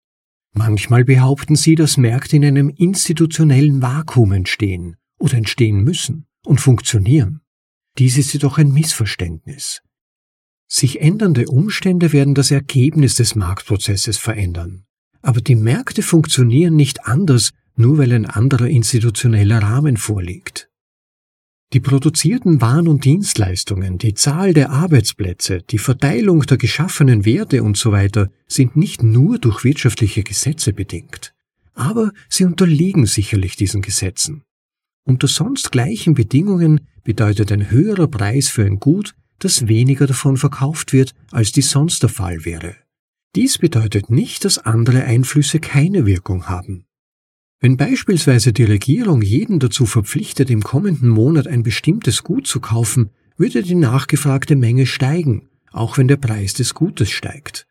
Manchmal 0.53 1.05
behaupten 1.05 1.55
sie, 1.55 1.75
dass 1.75 1.97
Märkte 1.97 2.35
in 2.35 2.45
einem 2.45 2.69
institutionellen 2.69 3.81
Vakuum 3.81 4.33
entstehen 4.33 4.97
oder 5.17 5.35
entstehen 5.35 5.83
müssen 5.83 6.25
und 6.43 6.59
funktionieren. 6.59 7.41
Dies 7.97 8.17
ist 8.17 8.33
jedoch 8.33 8.57
ein 8.57 8.71
Missverständnis. 8.71 9.81
Sich 10.73 11.01
ändernde 11.01 11.47
Umstände 11.47 12.13
werden 12.13 12.33
das 12.33 12.49
Ergebnis 12.49 13.15
des 13.15 13.35
Marktprozesses 13.35 14.17
verändern. 14.17 14.85
Aber 15.21 15.41
die 15.41 15.55
Märkte 15.55 16.01
funktionieren 16.01 16.77
nicht 16.77 17.05
anders, 17.05 17.51
nur 17.75 17.97
weil 17.97 18.13
ein 18.13 18.25
anderer 18.25 18.67
institutioneller 18.67 19.61
Rahmen 19.61 19.97
vorliegt. 19.97 20.69
Die 21.73 21.81
produzierten 21.81 22.61
Waren 22.61 22.87
und 22.87 23.03
Dienstleistungen, 23.03 23.97
die 23.97 24.13
Zahl 24.13 24.53
der 24.53 24.69
Arbeitsplätze, 24.69 25.61
die 25.61 25.77
Verteilung 25.77 26.43
der 26.43 26.57
geschaffenen 26.57 27.25
Werte 27.25 27.63
usw. 27.63 28.07
So 28.15 28.25
sind 28.47 28.77
nicht 28.77 29.03
nur 29.03 29.39
durch 29.39 29.65
wirtschaftliche 29.65 30.23
Gesetze 30.23 30.71
bedingt, 30.71 31.33
aber 31.73 32.13
sie 32.29 32.45
unterliegen 32.45 33.05
sicherlich 33.05 33.57
diesen 33.57 33.81
Gesetzen. 33.81 34.43
Unter 35.03 35.27
sonst 35.27 35.73
gleichen 35.73 36.13
Bedingungen 36.13 36.87
bedeutet 37.03 37.51
ein 37.51 37.69
höherer 37.69 38.07
Preis 38.07 38.47
für 38.47 38.63
ein 38.63 38.79
Gut, 38.79 39.15
dass 39.43 39.67
weniger 39.67 40.07
davon 40.07 40.37
verkauft 40.37 40.93
wird, 40.93 41.13
als 41.31 41.51
dies 41.51 41.69
sonst 41.69 42.01
der 42.03 42.09
Fall 42.09 42.45
wäre. 42.45 42.75
Dies 43.35 43.57
bedeutet 43.57 44.09
nicht, 44.09 44.45
dass 44.45 44.57
andere 44.57 45.03
Einflüsse 45.03 45.59
keine 45.59 46.05
Wirkung 46.05 46.47
haben. 46.47 46.85
Wenn 47.59 47.77
beispielsweise 47.77 48.53
die 48.53 48.63
Regierung 48.63 49.21
jeden 49.21 49.59
dazu 49.59 49.85
verpflichtet, 49.85 50.49
im 50.49 50.63
kommenden 50.63 51.09
Monat 51.09 51.47
ein 51.47 51.63
bestimmtes 51.63 52.23
Gut 52.23 52.47
zu 52.47 52.59
kaufen, 52.59 53.11
würde 53.37 53.61
die 53.61 53.75
nachgefragte 53.75 54.55
Menge 54.55 54.85
steigen, 54.85 55.49
auch 55.71 55.97
wenn 55.97 56.07
der 56.07 56.17
Preis 56.17 56.53
des 56.53 56.73
Gutes 56.73 57.11
steigt. 57.11 57.67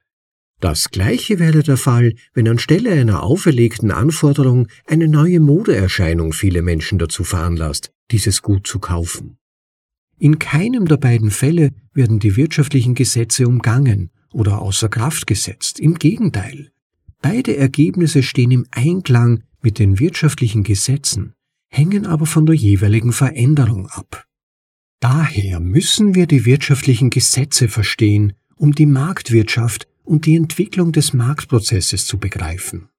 Das 0.60 0.90
gleiche 0.90 1.38
wäre 1.38 1.62
der 1.62 1.76
Fall, 1.76 2.12
wenn 2.34 2.46
anstelle 2.46 2.92
einer 2.92 3.22
auferlegten 3.22 3.90
Anforderung 3.90 4.68
eine 4.86 5.08
neue 5.08 5.40
Modeerscheinung 5.40 6.32
viele 6.32 6.62
Menschen 6.62 6.98
dazu 6.98 7.24
veranlasst, 7.24 7.92
dieses 8.10 8.42
Gut 8.42 8.66
zu 8.66 8.78
kaufen. 8.78 9.39
In 10.20 10.38
keinem 10.38 10.86
der 10.86 10.98
beiden 10.98 11.30
Fälle 11.30 11.70
werden 11.94 12.18
die 12.18 12.36
wirtschaftlichen 12.36 12.94
Gesetze 12.94 13.48
umgangen 13.48 14.10
oder 14.34 14.60
außer 14.60 14.90
Kraft 14.90 15.26
gesetzt, 15.26 15.80
im 15.80 15.94
Gegenteil. 15.94 16.72
Beide 17.22 17.56
Ergebnisse 17.56 18.22
stehen 18.22 18.50
im 18.50 18.66
Einklang 18.70 19.44
mit 19.62 19.78
den 19.78 19.98
wirtschaftlichen 19.98 20.62
Gesetzen, 20.62 21.32
hängen 21.68 22.04
aber 22.04 22.26
von 22.26 22.44
der 22.44 22.54
jeweiligen 22.54 23.14
Veränderung 23.14 23.86
ab. 23.86 24.26
Daher 25.00 25.58
müssen 25.58 26.14
wir 26.14 26.26
die 26.26 26.44
wirtschaftlichen 26.44 27.08
Gesetze 27.08 27.68
verstehen, 27.68 28.34
um 28.56 28.72
die 28.72 28.84
Marktwirtschaft 28.84 29.88
und 30.04 30.26
die 30.26 30.36
Entwicklung 30.36 30.92
des 30.92 31.14
Marktprozesses 31.14 32.06
zu 32.06 32.18
begreifen. 32.18 32.90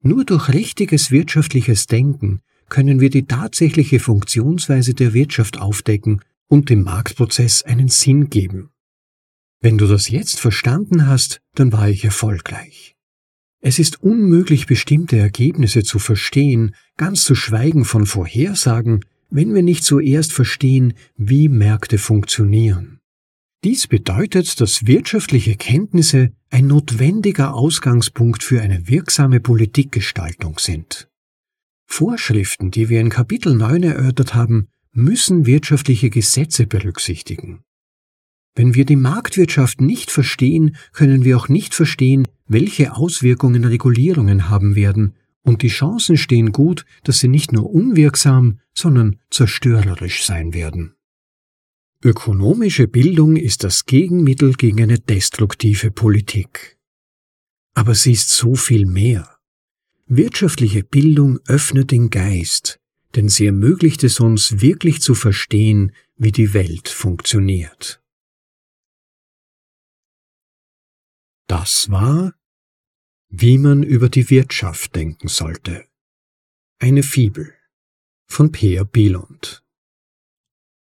Nur 0.00 0.24
durch 0.24 0.50
richtiges 0.50 1.10
wirtschaftliches 1.10 1.88
Denken 1.88 2.40
können 2.68 3.00
wir 3.00 3.10
die 3.10 3.26
tatsächliche 3.26 3.98
Funktionsweise 3.98 4.94
der 4.94 5.12
Wirtschaft 5.12 5.58
aufdecken 5.58 6.20
und 6.48 6.70
dem 6.70 6.82
Marktprozess 6.82 7.62
einen 7.62 7.88
Sinn 7.88 8.30
geben. 8.30 8.70
Wenn 9.60 9.78
du 9.78 9.86
das 9.86 10.08
jetzt 10.08 10.38
verstanden 10.38 11.06
hast, 11.06 11.40
dann 11.54 11.72
war 11.72 11.88
ich 11.88 12.04
erfolgreich. 12.04 12.94
Es 13.60 13.78
ist 13.78 14.02
unmöglich, 14.02 14.66
bestimmte 14.66 15.18
Ergebnisse 15.18 15.82
zu 15.82 15.98
verstehen, 15.98 16.74
ganz 16.96 17.24
zu 17.24 17.34
schweigen 17.34 17.84
von 17.84 18.06
Vorhersagen, 18.06 19.00
wenn 19.30 19.54
wir 19.54 19.62
nicht 19.62 19.82
zuerst 19.82 20.32
verstehen, 20.32 20.94
wie 21.16 21.48
Märkte 21.48 21.98
funktionieren. 21.98 23.00
Dies 23.64 23.88
bedeutet, 23.88 24.60
dass 24.60 24.86
wirtschaftliche 24.86 25.56
Kenntnisse 25.56 26.30
ein 26.50 26.68
notwendiger 26.68 27.54
Ausgangspunkt 27.54 28.44
für 28.44 28.60
eine 28.60 28.86
wirksame 28.86 29.40
Politikgestaltung 29.40 30.58
sind. 30.58 31.08
Vorschriften, 31.86 32.70
die 32.70 32.88
wir 32.88 33.00
in 33.00 33.10
Kapitel 33.10 33.54
9 33.54 33.82
erörtert 33.82 34.34
haben, 34.34 34.68
müssen 34.96 35.46
wirtschaftliche 35.46 36.10
Gesetze 36.10 36.66
berücksichtigen. 36.66 37.62
Wenn 38.54 38.74
wir 38.74 38.86
die 38.86 38.96
Marktwirtschaft 38.96 39.80
nicht 39.80 40.10
verstehen, 40.10 40.76
können 40.92 41.24
wir 41.24 41.36
auch 41.36 41.48
nicht 41.48 41.74
verstehen, 41.74 42.26
welche 42.48 42.94
Auswirkungen 42.96 43.64
Regulierungen 43.64 44.48
haben 44.48 44.74
werden, 44.74 45.14
und 45.42 45.62
die 45.62 45.68
Chancen 45.68 46.16
stehen 46.16 46.50
gut, 46.50 46.84
dass 47.04 47.20
sie 47.20 47.28
nicht 47.28 47.52
nur 47.52 47.70
unwirksam, 47.70 48.58
sondern 48.74 49.20
zerstörerisch 49.30 50.24
sein 50.24 50.54
werden. 50.54 50.96
Ökonomische 52.02 52.88
Bildung 52.88 53.36
ist 53.36 53.62
das 53.62 53.86
Gegenmittel 53.86 54.54
gegen 54.54 54.82
eine 54.82 54.98
destruktive 54.98 55.90
Politik. 55.90 56.78
Aber 57.74 57.94
sie 57.94 58.12
ist 58.12 58.30
so 58.30 58.54
viel 58.54 58.86
mehr. 58.86 59.36
Wirtschaftliche 60.06 60.82
Bildung 60.82 61.38
öffnet 61.46 61.90
den 61.90 62.10
Geist, 62.10 62.80
denn 63.16 63.28
sie 63.28 63.46
ermöglicht 63.46 64.04
es 64.04 64.20
uns 64.20 64.60
wirklich 64.60 65.00
zu 65.00 65.14
verstehen, 65.14 65.92
wie 66.16 66.32
die 66.32 66.54
Welt 66.54 66.88
funktioniert. 66.88 68.02
Das 71.48 71.90
war, 71.90 72.34
wie 73.28 73.58
man 73.58 73.82
über 73.82 74.08
die 74.08 74.30
Wirtschaft 74.30 74.94
denken 74.94 75.28
sollte. 75.28 75.86
Eine 76.78 77.02
Fibel 77.02 77.54
von 78.26 78.52
Peer 78.52 78.84
Bielund. 78.84 79.62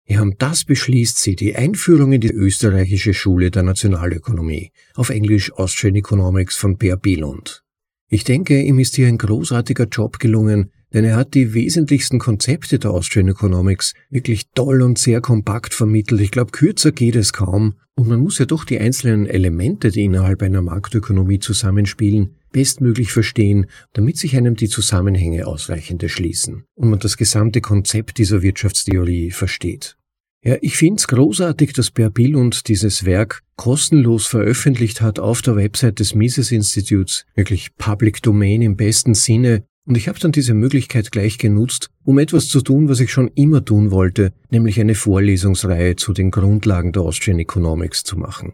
Ja, 0.05 0.21
und 0.21 0.41
das 0.41 0.65
beschließt 0.65 1.17
sie, 1.17 1.35
die 1.35 1.55
Einführung 1.55 2.13
in 2.13 2.21
die 2.21 2.31
österreichische 2.31 3.13
Schule 3.13 3.51
der 3.51 3.63
Nationalökonomie, 3.63 4.71
auf 4.95 5.09
Englisch 5.09 5.53
Austrian 5.53 5.95
Economics 5.95 6.55
von 6.55 6.77
Peer 6.77 6.97
Bielund. 6.97 7.63
Ich 8.09 8.23
denke, 8.23 8.61
ihm 8.61 8.79
ist 8.79 8.95
hier 8.95 9.07
ein 9.07 9.17
großartiger 9.17 9.85
Job 9.85 10.19
gelungen, 10.19 10.71
denn 10.93 11.05
er 11.05 11.15
hat 11.15 11.33
die 11.33 11.53
wesentlichsten 11.53 12.19
Konzepte 12.19 12.79
der 12.79 12.91
Austrian 12.91 13.27
Economics 13.27 13.93
wirklich 14.09 14.43
toll 14.53 14.81
und 14.81 14.97
sehr 14.97 15.21
kompakt 15.21 15.73
vermittelt. 15.73 16.21
Ich 16.21 16.31
glaube, 16.31 16.51
kürzer 16.51 16.91
geht 16.91 17.15
es 17.15 17.33
kaum. 17.33 17.75
Und 17.95 18.07
man 18.07 18.21
muss 18.21 18.39
ja 18.39 18.45
doch 18.45 18.65
die 18.65 18.79
einzelnen 18.79 19.27
Elemente, 19.27 19.91
die 19.91 20.03
innerhalb 20.03 20.41
einer 20.41 20.61
Marktökonomie 20.61 21.39
zusammenspielen, 21.39 22.35
bestmöglich 22.51 23.11
verstehen, 23.11 23.67
damit 23.93 24.17
sich 24.17 24.35
einem 24.35 24.55
die 24.55 24.69
Zusammenhänge 24.69 25.45
ausreichend 25.45 26.01
erschließen 26.01 26.63
und 26.75 26.89
man 26.89 26.99
das 26.99 27.17
gesamte 27.17 27.61
Konzept 27.61 28.17
dieser 28.17 28.41
Wirtschaftstheorie 28.41 29.31
versteht. 29.31 29.97
Ja, 30.45 30.57
ich 30.61 30.75
finde 30.75 30.99
es 30.99 31.07
großartig, 31.07 31.71
dass 31.73 31.91
Per 31.91 32.09
Billund 32.09 32.67
dieses 32.67 33.05
Werk 33.05 33.41
kostenlos 33.55 34.25
veröffentlicht 34.27 34.99
hat 34.99 35.17
auf 35.17 35.41
der 35.41 35.55
Website 35.55 35.99
des 35.99 36.15
Mises 36.15 36.51
Instituts, 36.51 37.25
wirklich 37.33 37.75
Public 37.77 38.21
Domain 38.21 38.61
im 38.61 38.75
besten 38.75 39.13
Sinne, 39.13 39.63
und 39.85 39.97
ich 39.97 40.07
habe 40.07 40.19
dann 40.19 40.31
diese 40.31 40.53
Möglichkeit 40.53 41.11
gleich 41.11 41.37
genutzt, 41.37 41.89
um 42.03 42.19
etwas 42.19 42.47
zu 42.47 42.61
tun, 42.61 42.87
was 42.87 42.99
ich 42.99 43.11
schon 43.11 43.29
immer 43.35 43.63
tun 43.65 43.91
wollte, 43.91 44.33
nämlich 44.49 44.79
eine 44.79 44.95
Vorlesungsreihe 44.95 45.95
zu 45.95 46.13
den 46.13 46.31
Grundlagen 46.31 46.91
der 46.93 47.03
Austrian 47.03 47.39
Economics 47.39 48.03
zu 48.03 48.17
machen. 48.17 48.53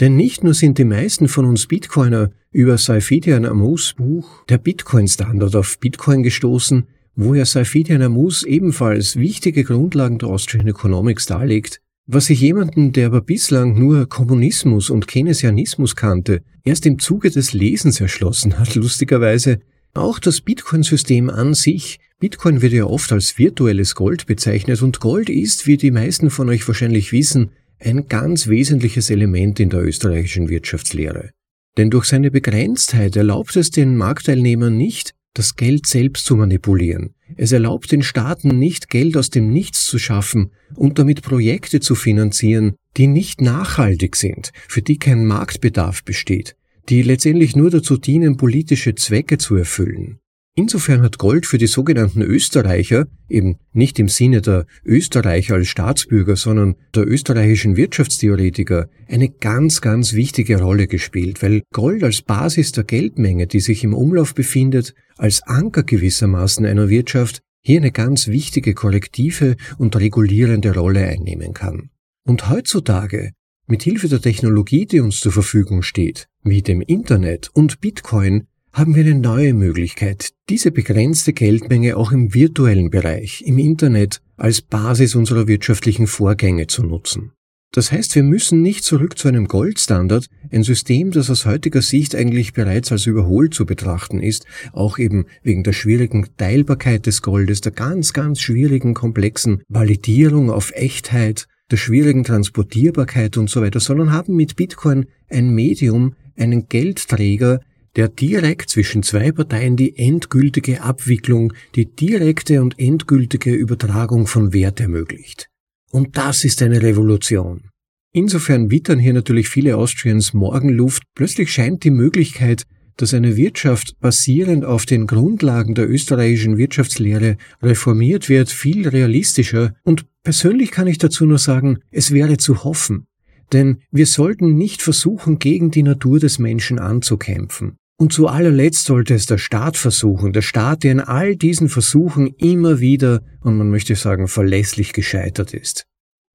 Denn 0.00 0.14
nicht 0.16 0.44
nur 0.44 0.54
sind 0.54 0.78
die 0.78 0.84
meisten 0.84 1.26
von 1.26 1.44
uns 1.44 1.66
Bitcoiner 1.66 2.30
über 2.52 2.78
Saifidian 2.78 3.44
Amus 3.44 3.94
Buch 3.94 4.44
Der 4.48 4.58
Bitcoin-Standard 4.58 5.56
auf 5.56 5.78
Bitcoin 5.80 6.22
gestoßen, 6.22 6.86
wo 7.16 7.34
ja 7.34 7.44
Saifidian 7.44 8.02
Amus 8.02 8.44
ebenfalls 8.44 9.16
wichtige 9.16 9.64
Grundlagen 9.64 10.18
der 10.18 10.28
Austrian 10.28 10.68
Economics 10.68 11.26
darlegt, 11.26 11.80
was 12.06 12.30
ich 12.30 12.40
jemanden, 12.40 12.92
der 12.92 13.08
aber 13.08 13.20
bislang 13.20 13.78
nur 13.78 14.08
Kommunismus 14.08 14.88
und 14.88 15.08
Keynesianismus 15.08 15.96
kannte, 15.96 16.42
erst 16.64 16.86
im 16.86 16.98
Zuge 17.00 17.30
des 17.30 17.52
Lesens 17.52 18.00
erschlossen 18.00 18.58
hat, 18.58 18.74
lustigerweise, 18.76 19.58
auch 19.98 20.18
das 20.18 20.40
Bitcoin-System 20.40 21.30
an 21.30 21.54
sich, 21.54 22.00
Bitcoin 22.20 22.62
wird 22.62 22.72
ja 22.72 22.84
oft 22.84 23.12
als 23.12 23.38
virtuelles 23.38 23.94
Gold 23.94 24.26
bezeichnet 24.26 24.82
und 24.82 25.00
Gold 25.00 25.28
ist, 25.28 25.66
wie 25.66 25.76
die 25.76 25.90
meisten 25.90 26.30
von 26.30 26.48
euch 26.48 26.66
wahrscheinlich 26.66 27.12
wissen, 27.12 27.50
ein 27.78 28.08
ganz 28.08 28.48
wesentliches 28.48 29.10
Element 29.10 29.60
in 29.60 29.70
der 29.70 29.84
österreichischen 29.84 30.48
Wirtschaftslehre. 30.48 31.30
Denn 31.76 31.90
durch 31.90 32.06
seine 32.06 32.32
Begrenztheit 32.32 33.14
erlaubt 33.14 33.54
es 33.54 33.70
den 33.70 33.96
Marktteilnehmern 33.96 34.76
nicht, 34.76 35.14
das 35.34 35.54
Geld 35.54 35.86
selbst 35.86 36.24
zu 36.24 36.34
manipulieren. 36.34 37.14
Es 37.36 37.52
erlaubt 37.52 37.92
den 37.92 38.02
Staaten 38.02 38.58
nicht, 38.58 38.90
Geld 38.90 39.16
aus 39.16 39.30
dem 39.30 39.52
Nichts 39.52 39.84
zu 39.84 39.98
schaffen 39.98 40.50
und 40.74 40.98
damit 40.98 41.22
Projekte 41.22 41.78
zu 41.78 41.94
finanzieren, 41.94 42.74
die 42.96 43.06
nicht 43.06 43.40
nachhaltig 43.40 44.16
sind, 44.16 44.50
für 44.66 44.82
die 44.82 44.98
kein 44.98 45.24
Marktbedarf 45.24 46.02
besteht, 46.02 46.56
die 46.88 47.02
letztendlich 47.02 47.54
nur 47.54 47.70
dazu 47.70 47.96
dienen, 47.96 48.36
politische 48.36 48.94
Zwecke 48.94 49.38
zu 49.38 49.56
erfüllen. 49.56 50.18
Insofern 50.58 51.02
hat 51.02 51.18
Gold 51.18 51.46
für 51.46 51.56
die 51.56 51.68
sogenannten 51.68 52.20
Österreicher, 52.20 53.06
eben 53.28 53.58
nicht 53.72 54.00
im 54.00 54.08
Sinne 54.08 54.42
der 54.42 54.66
Österreicher 54.84 55.54
als 55.54 55.68
Staatsbürger, 55.68 56.34
sondern 56.34 56.74
der 56.96 57.06
österreichischen 57.06 57.76
Wirtschaftstheoretiker, 57.76 58.88
eine 59.06 59.28
ganz, 59.28 59.80
ganz 59.80 60.14
wichtige 60.14 60.60
Rolle 60.60 60.88
gespielt, 60.88 61.44
weil 61.44 61.62
Gold 61.72 62.02
als 62.02 62.22
Basis 62.22 62.72
der 62.72 62.82
Geldmenge, 62.82 63.46
die 63.46 63.60
sich 63.60 63.84
im 63.84 63.94
Umlauf 63.94 64.34
befindet, 64.34 64.94
als 65.16 65.44
Anker 65.44 65.84
gewissermaßen 65.84 66.66
einer 66.66 66.88
Wirtschaft, 66.88 67.40
hier 67.62 67.78
eine 67.78 67.92
ganz 67.92 68.26
wichtige 68.26 68.74
korrektive 68.74 69.54
und 69.78 69.94
regulierende 69.94 70.74
Rolle 70.74 71.06
einnehmen 71.06 71.54
kann. 71.54 71.90
Und 72.26 72.50
heutzutage 72.50 73.30
mit 73.68 73.82
Hilfe 73.82 74.08
der 74.08 74.20
Technologie, 74.20 74.86
die 74.86 75.00
uns 75.00 75.20
zur 75.20 75.32
Verfügung 75.32 75.82
steht, 75.82 76.28
wie 76.42 76.62
dem 76.62 76.80
Internet 76.80 77.50
und 77.52 77.80
Bitcoin, 77.80 78.46
haben 78.72 78.94
wir 78.94 79.04
eine 79.04 79.14
neue 79.14 79.54
Möglichkeit, 79.54 80.30
diese 80.48 80.70
begrenzte 80.70 81.32
Geldmenge 81.32 81.96
auch 81.96 82.12
im 82.12 82.34
virtuellen 82.34 82.90
Bereich, 82.90 83.42
im 83.44 83.58
Internet, 83.58 84.20
als 84.36 84.60
Basis 84.62 85.14
unserer 85.14 85.48
wirtschaftlichen 85.48 86.06
Vorgänge 86.06 86.66
zu 86.66 86.84
nutzen. 86.84 87.32
Das 87.72 87.92
heißt, 87.92 88.14
wir 88.14 88.22
müssen 88.22 88.62
nicht 88.62 88.84
zurück 88.84 89.18
zu 89.18 89.28
einem 89.28 89.46
Goldstandard, 89.46 90.28
ein 90.50 90.62
System, 90.62 91.10
das 91.10 91.28
aus 91.28 91.44
heutiger 91.44 91.82
Sicht 91.82 92.14
eigentlich 92.14 92.54
bereits 92.54 92.90
als 92.92 93.04
überholt 93.06 93.52
zu 93.52 93.66
betrachten 93.66 94.20
ist, 94.20 94.46
auch 94.72 94.98
eben 94.98 95.26
wegen 95.42 95.64
der 95.64 95.74
schwierigen 95.74 96.26
Teilbarkeit 96.38 97.04
des 97.04 97.20
Goldes, 97.20 97.60
der 97.60 97.72
ganz, 97.72 98.14
ganz 98.14 98.40
schwierigen, 98.40 98.94
komplexen 98.94 99.62
Validierung 99.68 100.50
auf 100.50 100.72
Echtheit, 100.74 101.46
der 101.70 101.76
schwierigen 101.76 102.24
Transportierbarkeit 102.24 103.36
und 103.36 103.50
so 103.50 103.60
weiter, 103.60 103.80
sondern 103.80 104.12
haben 104.12 104.34
mit 104.34 104.56
Bitcoin 104.56 105.06
ein 105.28 105.50
Medium, 105.50 106.14
einen 106.36 106.68
Geldträger, 106.68 107.60
der 107.96 108.08
direkt 108.08 108.70
zwischen 108.70 109.02
zwei 109.02 109.32
Parteien 109.32 109.76
die 109.76 109.96
endgültige 109.98 110.82
Abwicklung, 110.82 111.52
die 111.74 111.86
direkte 111.86 112.62
und 112.62 112.78
endgültige 112.78 113.52
Übertragung 113.52 114.26
von 114.26 114.52
Wert 114.52 114.80
ermöglicht. 114.80 115.48
Und 115.90 116.16
das 116.16 116.44
ist 116.44 116.62
eine 116.62 116.82
Revolution. 116.82 117.70
Insofern 118.12 118.70
wittern 118.70 118.98
hier 118.98 119.12
natürlich 119.12 119.48
viele 119.48 119.76
Austrians 119.76 120.32
Morgenluft. 120.32 121.02
Plötzlich 121.14 121.52
scheint 121.52 121.84
die 121.84 121.90
Möglichkeit, 121.90 122.64
dass 122.96 123.14
eine 123.14 123.36
Wirtschaft 123.36 123.98
basierend 124.00 124.64
auf 124.64 124.84
den 124.84 125.06
Grundlagen 125.06 125.74
der 125.74 125.88
österreichischen 125.88 126.58
Wirtschaftslehre 126.58 127.36
reformiert 127.62 128.28
wird, 128.28 128.50
viel 128.50 128.88
realistischer 128.88 129.74
und 129.84 130.04
persönlich 130.28 130.72
kann 130.72 130.86
ich 130.86 130.98
dazu 130.98 131.24
nur 131.24 131.38
sagen, 131.38 131.78
es 131.90 132.12
wäre 132.12 132.36
zu 132.36 132.62
hoffen. 132.62 133.06
Denn 133.54 133.78
wir 133.90 134.04
sollten 134.04 134.56
nicht 134.56 134.82
versuchen, 134.82 135.38
gegen 135.38 135.70
die 135.70 135.82
Natur 135.82 136.20
des 136.20 136.38
Menschen 136.38 136.78
anzukämpfen. 136.78 137.78
Und 137.98 138.12
zu 138.12 138.28
allerletzt 138.28 138.84
sollte 138.84 139.14
es 139.14 139.24
der 139.24 139.38
Staat 139.38 139.78
versuchen, 139.78 140.34
der 140.34 140.42
Staat, 140.42 140.84
der 140.84 140.92
in 140.92 141.00
all 141.00 141.34
diesen 141.34 141.70
Versuchen 141.70 142.26
immer 142.26 142.78
wieder, 142.78 143.22
und 143.40 143.56
man 143.56 143.70
möchte 143.70 143.96
sagen, 143.96 144.28
verlässlich 144.28 144.92
gescheitert 144.92 145.54
ist. 145.54 145.86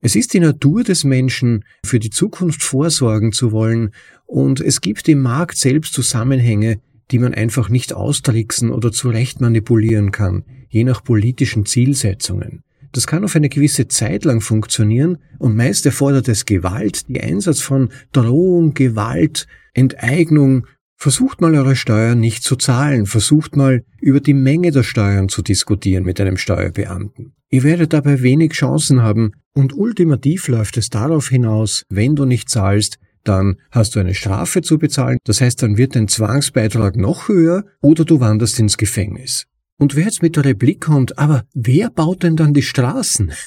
Es 0.02 0.16
ist 0.16 0.34
die 0.34 0.40
Natur 0.40 0.84
des 0.84 1.04
Menschen, 1.04 1.64
für 1.86 2.00
die 2.00 2.10
Zukunft 2.10 2.64
vorsorgen 2.64 3.32
zu 3.32 3.52
wollen, 3.52 3.92
und 4.26 4.60
es 4.60 4.82
gibt 4.82 5.08
im 5.08 5.22
Markt 5.22 5.56
selbst 5.56 5.94
Zusammenhänge, 5.94 6.80
die 7.12 7.20
man 7.20 7.36
einfach 7.36 7.70
nicht 7.70 7.94
austricksen 7.94 8.72
oder 8.72 8.92
zurecht 8.92 9.40
manipulieren 9.40 10.12
kann, 10.12 10.46
je 10.68 10.84
nach 10.84 11.04
politischen 11.04 11.68
Zielsetzungen. 11.68 12.64
Das 12.94 13.08
kann 13.08 13.24
auf 13.24 13.36
eine 13.36 13.50
gewisse 13.50 13.88
Zeit 13.88 14.24
lang 14.24 14.40
funktionieren 14.40 15.18
und 15.40 15.56
meist 15.56 15.86
erfordert 15.86 16.28
es 16.30 16.46
Gewalt, 16.46 17.10
die 17.10 17.20
Einsatz 17.20 17.60
von 17.60 17.90
Drohung, 18.12 18.76
Gewalt, 18.76 19.48
Enteignung. 19.74 20.68
Versucht 20.96 21.42
mal 21.42 21.56
eure 21.56 21.76
Steuern 21.76 22.20
nicht 22.20 22.44
zu 22.44 22.56
zahlen, 22.56 23.08
versucht 23.08 23.58
mal 23.58 23.84
über 24.00 24.22
die 24.22 24.36
Menge 24.36 24.72
der 24.72 24.84
Steuern 24.84 25.28
zu 25.28 25.42
diskutieren 25.42 26.06
mit 26.06 26.22
einem 26.22 26.38
Steuerbeamten. 26.38 27.34
Ihr 27.50 27.64
werdet 27.64 27.94
dabei 27.94 28.22
wenig 28.22 28.54
Chancen 28.54 29.02
haben 29.02 29.32
und 29.54 29.76
ultimativ 29.76 30.48
läuft 30.48 30.78
es 30.78 30.90
darauf 30.90 31.30
hinaus, 31.30 31.84
wenn 31.90 32.16
du 32.16 32.26
nicht 32.26 32.48
zahlst, 32.48 33.00
dann 33.24 33.58
hast 33.72 33.96
du 33.96 34.00
eine 34.00 34.14
Strafe 34.14 34.62
zu 34.62 34.78
bezahlen, 34.78 35.18
das 35.24 35.42
heißt, 35.42 35.64
dann 35.64 35.78
wird 35.78 35.96
dein 35.96 36.08
Zwangsbeitrag 36.08 36.96
noch 36.96 37.28
höher 37.28 37.66
oder 37.82 38.06
du 38.06 38.20
wanderst 38.20 38.60
ins 38.60 38.78
Gefängnis. 38.78 39.48
Und 39.78 39.96
wer 39.96 40.06
jetzt 40.06 40.22
mit 40.22 40.36
der 40.36 40.46
Replik 40.46 40.82
kommt, 40.82 41.18
aber 41.18 41.46
wer 41.54 41.90
baut 41.90 42.24
denn 42.24 42.36
dann 42.36 42.54
die 42.54 42.62
Straßen? 42.62 43.32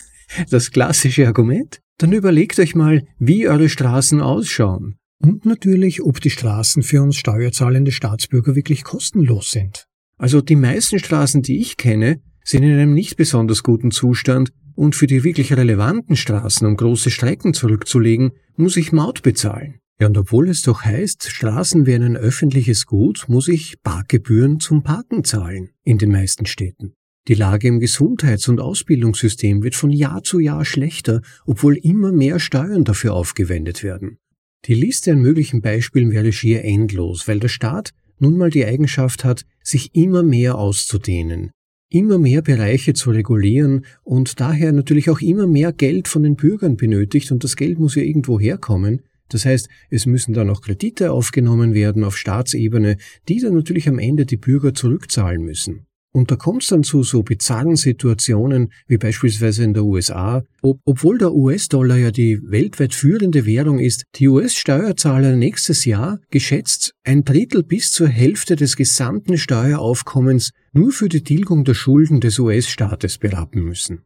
Das 0.51 0.73
klassische 0.73 1.25
Argument? 1.29 1.81
Dann 1.99 2.11
überlegt 2.11 2.59
euch 2.59 2.75
mal, 2.75 3.07
wie 3.21 3.47
eure 3.47 3.69
Straßen 3.69 4.21
ausschauen. 4.21 4.97
Und 5.23 5.47
natürlich, 5.47 6.03
ob 6.03 6.21
die 6.21 6.31
Straßen 6.31 6.83
für 6.83 7.01
uns 7.01 7.15
steuerzahlende 7.15 7.93
Staatsbürger 7.93 8.57
wirklich 8.57 8.83
kostenlos 8.83 9.53
sind. 9.53 9.87
Also 10.19 10.41
die 10.41 10.57
meisten 10.57 10.99
Straßen, 10.99 11.43
die 11.43 11.61
ich 11.61 11.77
kenne, 11.77 12.21
sind 12.45 12.65
in 12.65 12.73
einem 12.73 12.93
nicht 12.93 13.17
besonders 13.17 13.63
guten 13.63 13.91
Zustand 13.91 14.53
und 14.75 14.95
für 14.95 15.07
die 15.07 15.25
wirklich 15.25 15.53
relevanten 15.53 16.17
Straßen, 16.17 16.67
um 16.67 16.77
große 16.77 17.11
Strecken 17.11 17.55
zurückzulegen, 17.55 18.33
muss 18.57 18.77
ich 18.77 18.93
Maut 18.93 19.23
bezahlen. 19.23 19.81
Ja, 19.99 20.09
und 20.09 20.19
obwohl 20.19 20.51
es 20.51 20.63
doch 20.63 20.83
heißt, 20.85 21.31
Straßen 21.31 21.87
wären 21.87 22.03
ein 22.03 22.17
öffentliches 22.17 22.85
Gut, 22.85 23.25
muss 23.29 23.49
ich 23.49 23.83
Parkgebühren 23.83 24.61
zum 24.61 24.83
Parken 24.83 25.25
zahlen 25.25 25.71
in 25.85 25.97
den 25.97 26.11
meisten 26.11 26.45
Städten. 26.45 26.93
Die 27.29 27.35
Lage 27.35 27.67
im 27.67 27.81
Gesundheits- 27.81 28.49
und 28.49 28.61
Ausbildungssystem 28.61 29.63
wird 29.63 29.75
von 29.75 29.91
Jahr 29.91 30.23
zu 30.23 30.39
Jahr 30.39 30.65
schlechter, 30.65 31.23
obwohl 31.45 31.77
immer 31.77 32.13
mehr 32.13 32.39
Steuern 32.39 32.85
dafür 32.85 33.15
aufgewendet 33.15 33.83
werden. 33.83 34.19
Die 34.67 34.75
Liste 34.75 35.13
an 35.13 35.21
möglichen 35.21 35.61
Beispielen 35.61 36.13
wäre 36.13 36.31
schier 36.31 36.65
endlos, 36.65 37.27
weil 37.27 37.41
der 37.41 37.49
Staat 37.49 37.93
nun 38.19 38.37
mal 38.37 38.51
die 38.51 38.65
Eigenschaft 38.65 39.25
hat, 39.25 39.45
sich 39.63 39.95
immer 39.95 40.23
mehr 40.23 40.57
auszudehnen, 40.57 41.51
immer 41.91 42.19
mehr 42.19 42.43
Bereiche 42.43 42.95
zu 42.95 43.11
regulieren 43.11 43.85
und 44.05 44.41
daher 44.41 44.73
natürlich 44.73 45.11
auch 45.11 45.21
immer 45.21 45.47
mehr 45.47 45.73
Geld 45.73 46.09
von 46.09 46.23
den 46.23 46.37
Bürgern 46.37 46.77
benötigt 46.77 47.33
und 47.33 47.45
das 47.45 47.57
Geld 47.57 47.79
muss 47.79 47.95
ja 47.95 48.03
irgendwo 48.03 48.39
herkommen. 48.39 49.03
Das 49.29 49.45
heißt, 49.45 49.69
es 49.91 50.07
müssen 50.07 50.35
dann 50.35 50.51
auch 50.51 50.63
Kredite 50.63 51.13
aufgenommen 51.13 51.75
werden 51.75 52.05
auf 52.05 52.17
Staatsebene, 52.17 52.97
die 53.29 53.41
dann 53.41 53.55
natürlich 53.55 53.89
am 53.89 53.99
Ende 53.99 54.27
die 54.27 54.37
Bürger 54.37 54.75
zurückzahlen 54.75 55.43
müssen. 55.43 55.87
Und 56.17 56.31
da 56.31 56.37
kommt 56.37 56.63
es 56.63 56.69
dann 56.69 56.83
zu 56.83 57.03
so 57.03 57.23
bizarren 57.23 57.77
Situationen 57.77 58.73
wie 58.87 58.97
beispielsweise 58.97 59.65
in 59.65 59.75
der 59.75 59.85
USA, 59.85 60.45
ob, 60.63 60.81
obwohl 60.87 61.19
der 61.19 61.35
US-Dollar 61.35 61.99
ja 61.99 62.11
die 62.11 62.41
weltweit 62.43 62.95
führende 62.95 63.45
Währung 63.45 63.81
ist, 63.81 64.05
die 64.15 64.27
US-Steuerzahler 64.29 65.37
nächstes 65.37 65.85
Jahr 65.85 66.19
geschätzt 66.31 66.95
ein 67.05 67.25
Drittel 67.25 67.63
bis 67.63 67.93
zur 67.93 68.09
Hälfte 68.09 68.57
des 68.57 68.77
gesamten 68.77 69.37
Steueraufkommens 69.37 70.53
nur 70.73 70.91
für 70.91 71.11
die 71.11 71.23
Tilgung 71.23 71.65
der 71.65 71.75
Schulden 71.75 72.23
des 72.23 72.39
US-Staates 72.39 73.19
berappen 73.19 73.63
müssen. 73.63 74.01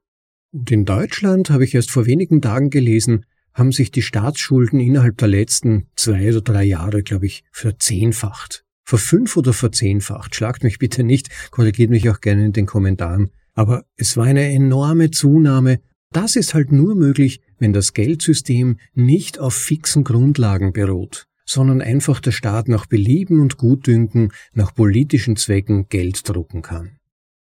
Und 0.53 0.68
in 0.73 0.85
Deutschland, 0.85 1.51
habe 1.51 1.62
ich 1.62 1.77
erst 1.77 1.93
vor 1.93 2.07
wenigen 2.07 2.43
Tagen 2.43 2.71
gelesen, 2.71 3.25
haben 3.61 3.70
sich 3.70 3.92
die 3.92 4.02
Staatsschulden 4.02 4.80
innerhalb 4.80 5.18
der 5.18 5.28
letzten 5.28 5.86
zwei 5.94 6.30
oder 6.30 6.40
drei 6.40 6.64
Jahre, 6.64 7.04
glaube 7.04 7.26
ich, 7.26 7.44
verzehnfacht 7.52 8.64
verfünf- 8.90 9.36
oder 9.36 9.52
verzehnfacht. 9.52 10.34
Schlagt 10.34 10.64
mich 10.64 10.80
bitte 10.80 11.04
nicht, 11.04 11.28
korrigiert 11.52 11.90
mich 11.90 12.11
auch 12.11 12.20
gerne 12.20 12.46
in 12.46 12.52
den 12.52 12.66
Kommentaren. 12.66 13.30
Aber 13.54 13.84
es 13.96 14.16
war 14.16 14.24
eine 14.24 14.52
enorme 14.52 15.12
Zunahme. 15.12 15.80
Das 16.12 16.34
ist 16.34 16.54
halt 16.54 16.72
nur 16.72 16.96
möglich, 16.96 17.40
wenn 17.61 17.72
das 17.72 17.92
Geldsystem 17.92 18.78
nicht 18.94 19.38
auf 19.38 19.54
fixen 19.54 20.02
Grundlagen 20.02 20.72
beruht, 20.72 21.28
sondern 21.46 21.80
einfach 21.80 22.18
der 22.18 22.32
Staat 22.32 22.66
nach 22.66 22.86
Belieben 22.86 23.38
und 23.38 23.58
Gutdünken 23.58 24.32
nach 24.54 24.74
politischen 24.74 25.36
Zwecken 25.36 25.88
Geld 25.88 26.28
drucken 26.28 26.62
kann. 26.62 26.96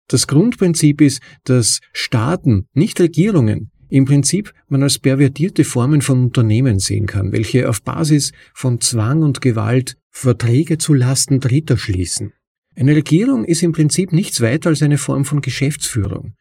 Das 0.10 0.28
Grundprinzip 0.28 1.00
ist, 1.00 1.22
dass 1.46 1.80
Staaten, 1.94 2.68
nicht 2.74 3.00
Regierungen, 3.00 3.72
im 3.92 4.06
Prinzip 4.06 4.54
man 4.70 4.82
als 4.82 4.98
pervertierte 4.98 5.64
Formen 5.66 6.02
von 6.02 6.24
Unternehmen 6.24 6.80
sehen 6.80 7.06
kann, 7.06 7.32
welche 7.32 7.70
auf 7.70 7.84
Basis 7.84 8.32
von 8.54 8.80
Zwang 8.80 9.22
und 9.22 9.42
Gewalt 9.42 9.98
Verträge 10.10 10.78
zu 10.78 10.94
Lasten 10.94 11.40
Dritter 11.40 11.78
schließen. 11.78 12.34
Eine 12.76 12.96
Regierung 12.96 13.44
ist 13.44 13.64
im 13.64 13.74
Prinzip 13.74 14.14
nichts 14.14 14.40
weiter 14.40 14.70
als 14.70 14.82
eine 14.82 14.98
Form 14.98 15.26
von 15.26 15.42
Geschäftsführung. 15.42 16.34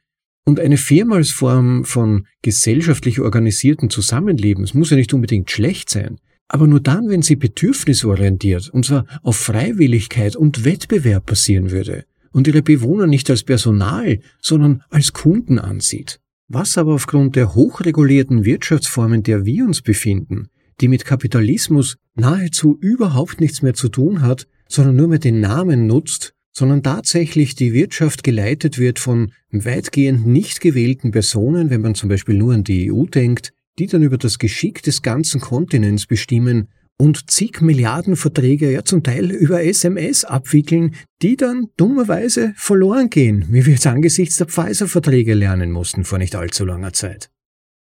Und 0.44 0.60
eine 0.60 0.76
Firma 0.76 1.16
als 1.16 1.30
Form 1.30 1.84
von 1.84 2.26
gesellschaftlich 2.42 3.20
organisierten 3.20 3.90
Zusammenlebens 3.90 4.72
muss 4.72 4.90
ja 4.90 4.96
nicht 4.96 5.12
unbedingt 5.12 5.50
schlecht 5.50 5.90
sein, 5.90 6.18
aber 6.46 6.68
nur 6.68 6.80
dann, 6.80 7.08
wenn 7.08 7.22
sie 7.22 7.36
bedürfnisorientiert, 7.36 8.70
und 8.70 8.84
zwar 8.84 9.06
auf 9.22 9.36
Freiwilligkeit 9.36 10.36
und 10.36 10.64
Wettbewerb 10.64 11.26
passieren 11.26 11.72
würde 11.72 12.04
und 12.30 12.46
ihre 12.46 12.62
Bewohner 12.62 13.08
nicht 13.08 13.28
als 13.28 13.42
Personal, 13.42 14.20
sondern 14.40 14.82
als 14.88 15.12
Kunden 15.12 15.58
ansieht. 15.58 16.19
Was 16.52 16.76
aber 16.76 16.94
aufgrund 16.94 17.36
der 17.36 17.54
hochregulierten 17.54 18.44
Wirtschaftsformen, 18.44 19.22
der 19.22 19.44
wir 19.44 19.64
uns 19.64 19.82
befinden, 19.82 20.48
die 20.80 20.88
mit 20.88 21.04
Kapitalismus 21.04 21.96
nahezu 22.16 22.76
überhaupt 22.80 23.40
nichts 23.40 23.62
mehr 23.62 23.74
zu 23.74 23.88
tun 23.88 24.20
hat, 24.20 24.48
sondern 24.66 24.96
nur 24.96 25.06
mehr 25.06 25.20
den 25.20 25.38
Namen 25.38 25.86
nutzt, 25.86 26.34
sondern 26.52 26.82
tatsächlich 26.82 27.54
die 27.54 27.72
Wirtschaft 27.72 28.24
geleitet 28.24 28.78
wird 28.78 28.98
von 28.98 29.30
weitgehend 29.52 30.26
nicht 30.26 30.60
gewählten 30.60 31.12
Personen, 31.12 31.70
wenn 31.70 31.82
man 31.82 31.94
zum 31.94 32.08
Beispiel 32.08 32.34
nur 32.34 32.52
an 32.52 32.64
die 32.64 32.90
EU 32.90 33.04
denkt, 33.04 33.52
die 33.78 33.86
dann 33.86 34.02
über 34.02 34.18
das 34.18 34.40
Geschick 34.40 34.82
des 34.82 35.02
ganzen 35.02 35.40
Kontinents 35.40 36.06
bestimmen 36.06 36.66
und 37.00 37.30
zig 37.30 37.62
Milliarden 37.62 38.14
Verträge 38.14 38.70
ja 38.70 38.84
zum 38.84 39.02
Teil 39.02 39.30
über 39.30 39.64
SMS 39.64 40.24
abwickeln, 40.24 40.94
die 41.22 41.36
dann 41.36 41.68
dummerweise 41.76 42.52
verloren 42.56 43.08
gehen, 43.08 43.46
wie 43.48 43.64
wir 43.64 43.72
jetzt 43.72 43.86
angesichts 43.86 44.36
der 44.36 44.46
Pfizer-Verträge 44.46 45.34
lernen 45.34 45.72
mussten 45.72 46.04
vor 46.04 46.18
nicht 46.18 46.36
allzu 46.36 46.64
langer 46.64 46.92
Zeit. 46.92 47.30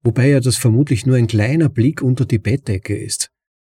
Wobei 0.04 0.30
ja 0.30 0.40
das 0.40 0.58
vermutlich 0.58 1.06
nur 1.06 1.16
ein 1.16 1.28
kleiner 1.28 1.70
Blick 1.70 2.02
unter 2.02 2.26
die 2.26 2.38
Bettdecke 2.40 2.96
ist. 2.96 3.30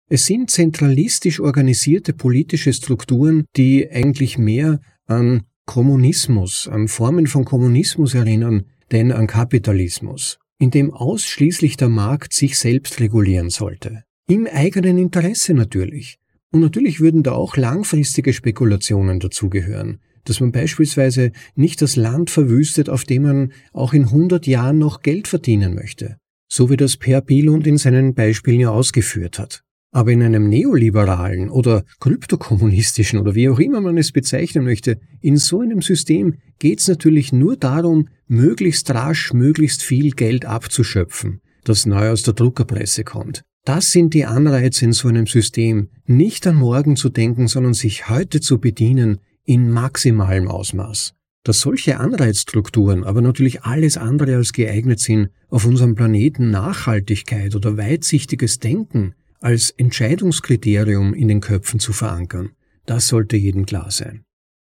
Es 0.09 0.27
sind 0.27 0.51
zentralistisch 0.51 1.41
organisierte 1.41 2.13
politische 2.13 2.73
Strukturen, 2.73 3.45
die 3.57 3.89
eigentlich 3.91 4.39
mehr 4.39 4.81
an 5.07 5.45
Kommunismus, 5.67 6.69
an 6.69 6.89
Formen 6.89 7.27
von 7.27 7.45
Kommunismus 7.45 8.15
erinnern, 8.15 8.65
denn 8.93 9.13
an 9.13 9.27
Kapitalismus, 9.27 10.39
in 10.59 10.71
dem 10.71 10.93
ausschließlich 10.93 11.77
der 11.77 11.89
Markt 11.89 12.33
sich 12.33 12.59
selbst 12.59 13.01
regulieren 13.01 13.51
sollte. 13.51 14.05
Im 14.27 14.47
eigenen 14.47 14.97
Interesse 14.97 15.53
natürlich. 15.53 16.17
Und 16.51 16.61
natürlich 16.61 16.99
würden 16.99 17.23
da 17.23 17.33
auch 17.33 17.59
langfristige 17.59 18.33
Spekulationen 18.33 19.21
dazugehören, 19.21 20.01
dass 20.25 20.41
man 20.41 20.51
beispielsweise 20.51 21.31
nicht 21.57 21.83
das 21.83 21.97
Land 21.97 22.31
verwüstet, 22.31 22.89
auf 22.89 23.05
dem 23.05 23.25
man 23.25 23.53
auch 23.75 23.93
in 23.93 24.05
100 24.05 24.47
Jahren 24.47 24.79
noch 24.79 25.03
Geld 25.03 25.29
verdienen 25.29 25.75
möchte, 25.75 26.17
so 26.49 26.71
wie 26.71 26.79
das 26.79 26.97
Per 26.97 27.21
Bilund 27.21 27.67
in 27.67 27.77
seinen 27.77 28.15
Beispielen 28.15 28.61
ja 28.61 28.71
ausgeführt 28.71 29.39
hat. 29.39 29.63
Aber 29.91 30.11
in 30.11 30.23
einem 30.23 30.49
neoliberalen 30.49 31.51
oder 31.51 31.85
kryptokommunistischen 32.01 33.19
oder 33.19 33.35
wie 33.35 33.51
auch 33.51 33.59
immer 33.59 33.83
man 33.83 33.99
es 33.99 34.11
bezeichnen 34.11 34.65
möchte, 34.65 34.99
in 35.21 35.37
so 35.37 35.61
einem 35.61 35.83
System 35.83 36.39
geht 36.59 36.81
es 36.81 36.89
natürlich 36.89 37.31
nur 37.35 37.59
darum, 37.59 38.09
möglichst 38.27 38.91
rasch, 38.91 39.35
möglichst 39.35 39.83
viel 39.83 40.13
Geld 40.13 40.47
abzuschöpfen, 40.47 41.43
das 41.65 41.85
neu 41.85 42.09
aus 42.09 42.23
der 42.23 42.33
Druckerpresse 42.33 43.05
kommt. 43.05 43.45
Das 43.65 43.91
sind 43.91 44.13
die 44.13 44.27
Anreize 44.27 44.85
in 44.85 44.93
so 44.93 45.09
einem 45.09 45.27
System, 45.27 45.89
nicht 46.07 46.47
an 46.47 46.57
morgen 46.57 46.97
zu 46.97 47.09
denken, 47.09 47.49
sondern 47.49 47.73
sich 47.73 48.11
heute 48.11 48.43
zu 48.43 48.59
bedienen 48.59 49.21
in 49.45 49.71
maximalem 49.71 50.49
Ausmaß. 50.49 51.15
Dass 51.45 51.61
solche 51.61 51.99
Anreizstrukturen 51.99 53.05
aber 53.05 53.23
natürlich 53.23 53.63
alles 53.63 53.97
andere 53.97 54.37
als 54.37 54.53
geeignet 54.53 55.01
sind, 55.01 55.31
auf 55.49 55.65
unserem 55.65 55.95
Planeten 55.95 56.51
Nachhaltigkeit 56.51 57.55
oder 57.55 57.79
weitsichtiges 57.79 58.59
Denken 58.59 59.15
als 59.41 59.71
Entscheidungskriterium 59.71 61.15
in 61.15 61.29
den 61.29 61.41
Köpfen 61.41 61.81
zu 61.81 61.93
verankern, 61.93 62.51
das 62.85 63.09
sollte 63.09 63.37
jedem 63.37 63.65
klar 63.65 63.91
sein. 63.91 64.25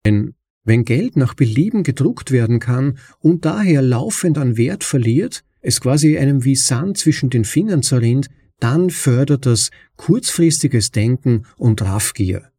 Denn 0.05 0.33
wenn 0.63 0.83
Geld 0.83 1.15
nach 1.15 1.33
Belieben 1.33 1.83
gedruckt 1.83 2.31
werden 2.31 2.59
kann 2.59 2.97
und 3.19 3.45
daher 3.45 3.81
laufend 3.81 4.37
an 4.37 4.57
Wert 4.57 4.83
verliert, 4.83 5.43
es 5.61 5.79
quasi 5.79 6.17
einem 6.17 6.43
wie 6.43 6.55
Sand 6.55 6.97
zwischen 6.97 7.29
den 7.29 7.45
Fingern 7.45 7.83
zerrinnt, 7.83 8.29
dann 8.61 8.89
fördert 8.89 9.45
das 9.45 9.71
kurzfristiges 9.97 10.91
Denken 10.91 11.45
und 11.57 11.81
Raffgier. 11.81 12.51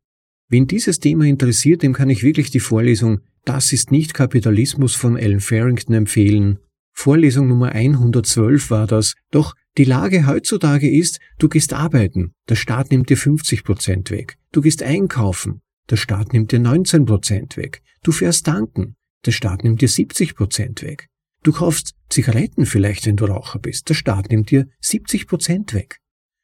Wen 0.49 0.67
dieses 0.67 1.01
Thema 1.01 1.25
interessiert, 1.25 1.83
dem 1.83 1.95
kann 1.95 2.11
ich 2.11 2.23
wirklich 2.23 2.51
die 2.51 2.61
Vorlesung 2.61 3.21
Das 3.45 3.73
ist 3.73 3.91
nicht 3.91 4.15
Kapitalismus 4.15 4.95
von 4.95 5.17
Alan 5.17 5.41
Farrington 5.41 5.95
empfehlen. 5.95 6.59
Vorlesung 6.93 7.49
Nummer 7.49 7.73
112 7.73 8.71
war 8.71 8.87
das. 8.87 9.15
Doch 9.31 9.55
die 9.79 9.85
Lage 9.85 10.27
heutzutage 10.27 10.91
ist, 10.91 11.19
du 11.39 11.49
gehst 11.49 11.73
arbeiten, 11.73 12.35
der 12.49 12.57
Staat 12.57 12.91
nimmt 12.91 13.09
dir 13.09 13.17
50 13.17 13.65
Prozent 13.65 14.11
weg. 14.11 14.37
Du 14.53 14.61
gehst 14.61 14.83
einkaufen, 14.83 15.63
der 15.91 15.97
Staat 15.97 16.33
nimmt 16.33 16.53
dir 16.53 16.61
19 16.61 17.07
Prozent 17.07 17.57
weg. 17.57 17.83
Du 18.03 18.13
fährst 18.13 18.47
tanken, 18.47 18.97
der 19.25 19.33
Staat 19.33 19.65
nimmt 19.65 19.81
dir 19.81 19.89
70 19.89 20.35
Prozent 20.35 20.83
weg. 20.83 21.09
Du 21.43 21.53
kaufst 21.53 21.95
Zigaretten 22.13 22.67
vielleicht, 22.67 23.07
wenn 23.07 23.17
du 23.17 23.25
Raucher 23.25 23.59
bist. 23.59 23.89
Der 23.89 23.95
Staat 23.95 24.31
nimmt 24.31 24.51
dir 24.51 24.69
70 24.81 25.27
Prozent 25.27 25.75
weg. 25.75 25.99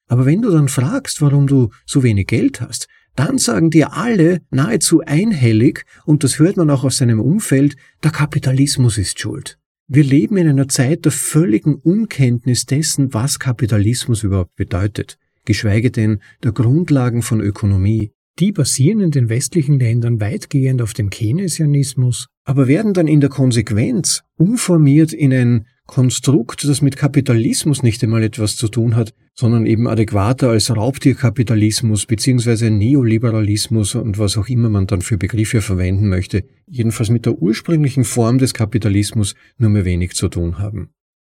Aber 0.09 0.27
wenn 0.27 0.43
du 0.43 0.51
dann 0.51 0.69
fragst, 0.69 1.21
warum 1.21 1.47
du 1.47 1.71
so 1.87 2.03
wenig 2.03 2.27
Geld 2.27 2.61
hast, 2.61 2.89
dann 3.15 3.39
sagen 3.39 3.71
dir 3.71 3.95
alle 3.95 4.41
nahezu 4.51 5.03
einhellig, 5.05 5.85
und 6.05 6.25
das 6.25 6.39
hört 6.39 6.57
man 6.57 6.71
auch 6.71 6.85
aus 6.85 6.99
seinem 6.99 7.21
Umfeld, 7.21 7.77
der 8.03 8.11
Kapitalismus 8.11 8.97
ist 8.97 9.19
schuld. 9.21 9.59
Wir 9.89 10.05
leben 10.05 10.37
in 10.37 10.49
einer 10.49 10.69
Zeit 10.69 11.05
der 11.05 11.13
völligen 11.13 11.75
Unkenntnis 11.75 12.67
dessen, 12.67 13.13
was 13.15 13.39
Kapitalismus 13.39 14.23
überhaupt 14.23 14.55
bedeutet, 14.55 15.19
geschweige 15.45 15.91
denn 15.91 16.21
der 16.43 16.53
Grundlagen 16.53 17.23
von 17.23 17.41
Ökonomie. 17.41 18.13
Die 18.39 18.53
basieren 18.53 19.01
in 19.01 19.11
den 19.11 19.29
westlichen 19.29 19.81
Ländern 19.81 20.21
weitgehend 20.21 20.81
auf 20.81 20.95
dem 20.95 21.11
Keynesianismus, 21.11 22.29
aber 22.45 22.69
werden 22.69 22.95
dann 22.95 23.09
in 23.09 23.21
der 23.21 23.31
Konsequenz 23.31 24.23
umformiert 24.37 25.13
in 25.13 25.33
ein 25.33 25.67
Konstrukt, 25.87 26.65
das 26.65 26.83
mit 26.83 26.97
Kapitalismus 26.97 27.83
nicht 27.83 28.05
einmal 28.05 28.23
etwas 28.23 28.57
zu 28.57 28.69
tun 28.69 28.95
hat, 28.95 29.15
sondern 29.35 29.67
eben 29.67 29.89
adäquater 29.89 30.51
als 30.51 30.75
Raubtierkapitalismus 30.75 32.07
bzw. 32.07 32.71
Neoliberalismus 32.71 33.95
und 33.95 34.19
was 34.19 34.37
auch 34.37 34.49
immer 34.49 34.69
man 34.69 34.87
dann 34.87 35.01
für 35.01 35.17
Begriffe 35.17 35.61
verwenden 35.61 36.09
möchte, 36.09 36.45
jedenfalls 36.67 37.11
mit 37.11 37.27
der 37.27 37.41
ursprünglichen 37.41 38.05
Form 38.05 38.39
des 38.39 38.55
Kapitalismus 38.55 39.35
nur 39.57 39.71
mehr 39.71 39.85
wenig 39.85 40.13
zu 40.15 40.29
tun 40.29 40.59
haben. 40.59 40.91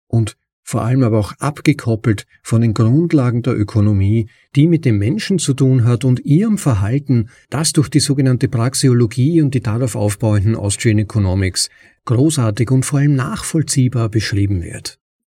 Und 0.08 0.38
vor 0.68 0.82
allem 0.82 1.03
aber 1.03 1.20
auch 1.20 1.32
abgekoppelt 1.38 2.26
von 2.41 2.61
den 2.61 2.74
Grundlagen 2.74 3.43
der 3.43 3.55
Ökonomie, 3.55 4.28
die 4.55 4.66
mit 4.66 4.84
dem 4.84 4.97
Menschen 4.97 5.38
zu 5.38 5.53
tun 5.53 5.86
hat 5.86 6.03
und 6.03 6.26
ihrem 6.26 6.57
Verhalten, 6.57 7.30
das 7.51 7.72
durch 7.72 7.88
die 7.88 7.99
sogenannte 7.99 8.47
Praxeologie 8.47 9.43
und 9.43 9.53
die 9.53 9.61
darauf 9.61 9.95
aufbauenden 9.95 10.55
Austrian 10.55 10.97
Economics 10.97 11.70
großartig 12.05 12.72
und 12.72 12.84
vor 12.84 12.99
allem 12.99 13.16
nachvollziehbar 13.16 14.09
beschrieben 14.09 14.63
wird. 14.63 14.97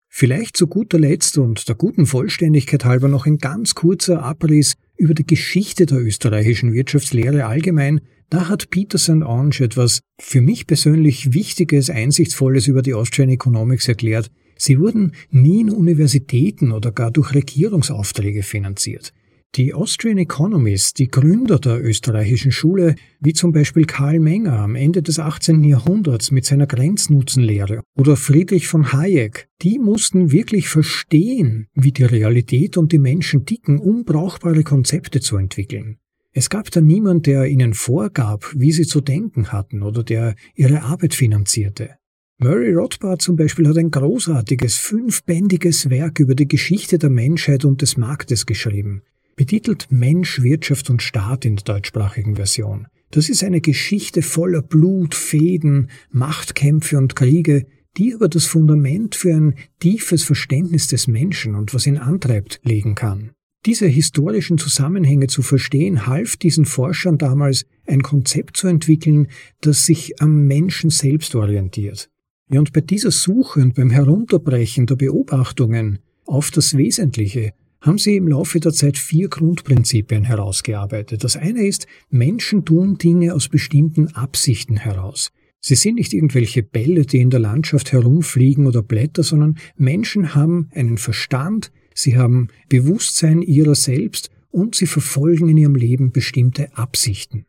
Vielleicht 0.09 0.57
zu 0.57 0.69
guter 0.69 0.99
Letzt 0.99 1.37
und 1.39 1.69
der 1.69 1.75
guten 1.75 2.07
Vollständigkeit 2.07 2.85
halber 2.85 3.09
noch 3.09 3.27
ein 3.27 3.39
ganz 3.39 3.75
kurzer 3.75 4.23
Abriss 4.23 4.75
über 4.97 5.13
die 5.13 5.27
Geschichte 5.27 5.87
der 5.87 5.99
österreichischen 5.99 6.73
Wirtschaftslehre 6.73 7.47
allgemein. 7.47 8.01
Da 8.31 8.49
hat 8.49 8.71
Peter 8.71 8.97
St. 8.97 9.23
Ange 9.23 9.59
etwas 9.61 10.01
für 10.21 10.41
mich 10.41 10.69
persönlich 10.69 11.35
Wichtiges, 11.35 11.91
Einsichtsvolles 11.91 12.69
über 12.69 12.83
die 12.83 12.95
Austrian 12.95 13.29
Economics 13.29 13.89
erklärt. 13.89 14.31
Sie 14.57 14.79
wurden 14.79 15.13
nie 15.31 15.61
in 15.61 15.71
Universitäten 15.71 16.73
oder 16.73 16.93
gar 16.93 17.11
durch 17.11 17.35
Regierungsaufträge 17.35 18.43
finanziert. 18.43 19.13
Die 19.55 19.73
Austrian 19.73 20.19
Economists, 20.19 20.93
die 20.93 21.09
Gründer 21.09 21.59
der 21.59 21.83
österreichischen 21.83 22.53
Schule, 22.53 22.95
wie 23.21 23.33
zum 23.33 23.53
Beispiel 23.53 23.87
Karl 23.87 24.21
Menger 24.21 24.59
am 24.59 24.75
Ende 24.75 25.03
des 25.03 25.19
18. 25.19 25.65
Jahrhunderts 25.65 26.31
mit 26.31 26.45
seiner 26.45 26.67
Grenznutzenlehre 26.67 27.81
oder 27.97 28.17
Friedrich 28.17 28.67
von 28.67 28.93
Hayek, 28.93 29.49
die 29.63 29.79
mussten 29.79 30.31
wirklich 30.31 30.69
verstehen, 30.69 31.69
wie 31.75 31.93
die 31.93 32.05
Realität 32.05 32.77
und 32.77 32.93
die 32.93 32.99
Menschen 32.99 33.47
ticken, 33.47 33.79
um 33.79 34.05
brauchbare 34.05 34.63
Konzepte 34.63 35.21
zu 35.21 35.39
entwickeln. 35.39 35.97
Es 36.33 36.51
gab 36.51 36.71
da 36.71 36.83
niemand, 36.83 37.25
der 37.25 37.47
ihnen 37.47 37.73
vorgab, 37.73 38.53
wie 38.55 38.73
sie 38.73 38.85
zu 38.85 39.01
denken 39.01 39.53
hatten 39.53 39.83
oder 39.83 40.03
der 40.03 40.35
ihre 40.55 40.83
Arbeit 40.83 41.15
finanzierte. 41.15 41.97
Murray 42.39 42.73
Rothbard 42.73 43.23
zum 43.23 43.37
Beispiel 43.37 43.67
hat 43.67 43.79
ein 43.79 43.91
großartiges, 43.91 44.77
fünfbändiges 44.77 45.89
Werk 45.91 46.21
über 46.21 46.35
die 46.35 46.49
Geschichte 46.49 46.99
der 46.99 47.11
Menschheit 47.11 47.65
und 47.65 47.83
des 47.83 47.97
Marktes 47.97 48.47
geschrieben 48.47 49.03
betitelt 49.37 49.89
Mensch, 49.91 50.43
Wirtschaft 50.43 50.91
und 50.91 51.03
Staat 51.03 51.45
in 51.45 51.57
der 51.57 51.65
deutschsprachigen 51.65 52.37
Version. 52.37 52.89
Das 53.11 53.29
ist 53.29 53.45
eine 53.45 53.61
Geschichte 53.61 54.23
voller 54.23 54.63
Blut, 54.63 55.15
Fäden, 55.15 55.91
Machtkämpfe 56.11 56.99
und 56.99 57.15
Kriege, 57.15 57.67
die 57.97 58.15
aber 58.15 58.29
das 58.29 58.47
Fundament 58.47 59.15
für 59.15 59.35
ein 59.35 59.55
tiefes 59.79 60.25
Verständnis 60.25 60.89
des 60.89 61.07
Menschen 61.07 61.55
und 61.55 61.73
was 61.73 61.87
ihn 61.87 61.99
antreibt 61.99 62.61
legen 62.65 62.95
kann. 62.95 63.31
Diese 63.65 63.87
historischen 63.87 64.59
Zusammenhänge 64.59 65.29
zu 65.29 65.43
verstehen, 65.43 66.07
half 66.07 66.37
diesen 66.37 66.65
Forschern 66.65 67.19
damals, 67.19 67.67
ein 67.87 68.03
Konzept 68.03 68.57
zu 68.57 68.67
entwickeln, 68.69 69.29
das 69.61 69.87
sich 69.87 70.21
am 70.21 70.47
Menschen 70.47 70.91
selbst 70.91 71.35
orientiert. 71.35 72.11
Ja, 72.49 72.61
und 72.61 72.73
bei 72.73 72.81
dieser 72.81 73.11
Suche 73.11 73.61
und 73.61 73.75
beim 73.75 73.91
Herunterbrechen 73.91 74.87
der 74.87 74.95
Beobachtungen 74.95 75.99
auf 76.25 76.51
das 76.51 76.77
Wesentliche 76.77 77.53
haben 77.81 77.99
sie 77.99 78.17
im 78.17 78.29
Laufe 78.29 78.61
der 78.61 78.73
Zeit 78.73 78.97
vier 78.99 79.29
Grundprinzipien 79.29 80.25
herausgearbeitet. 80.25 81.25
Das 81.25 81.37
eine 81.37 81.67
ist, 81.67 81.87
Menschen 82.09 82.65
tun 82.65 82.99
Dinge 82.99 83.35
aus 83.35 83.49
bestimmten 83.49 84.09
Absichten 84.09 84.77
heraus. 84.77 85.33
Sie 85.61 85.75
sind 85.75 85.97
nicht 85.97 86.13
irgendwelche 86.13 86.63
Bälle, 86.63 87.05
die 87.05 87.21
in 87.21 87.31
der 87.31 87.41
Landschaft 87.41 87.93
herumfliegen 87.93 88.67
oder 88.67 88.83
Blätter, 88.83 89.25
sondern 89.25 89.59
Menschen 89.77 90.35
haben 90.35 90.69
einen 90.73 90.99
Verstand, 90.99 91.73
sie 91.95 92.17
haben 92.17 92.49
Bewusstsein 92.69 93.43
ihrer 93.43 93.75
selbst 93.75 94.31
und 94.51 94.77
sie 94.77 94.87
verfolgen 94.87 95.49
in 95.49 95.57
ihrem 95.57 95.75
Leben 95.75 96.13
bestimmte 96.13 96.77
Absichten. 96.77 97.47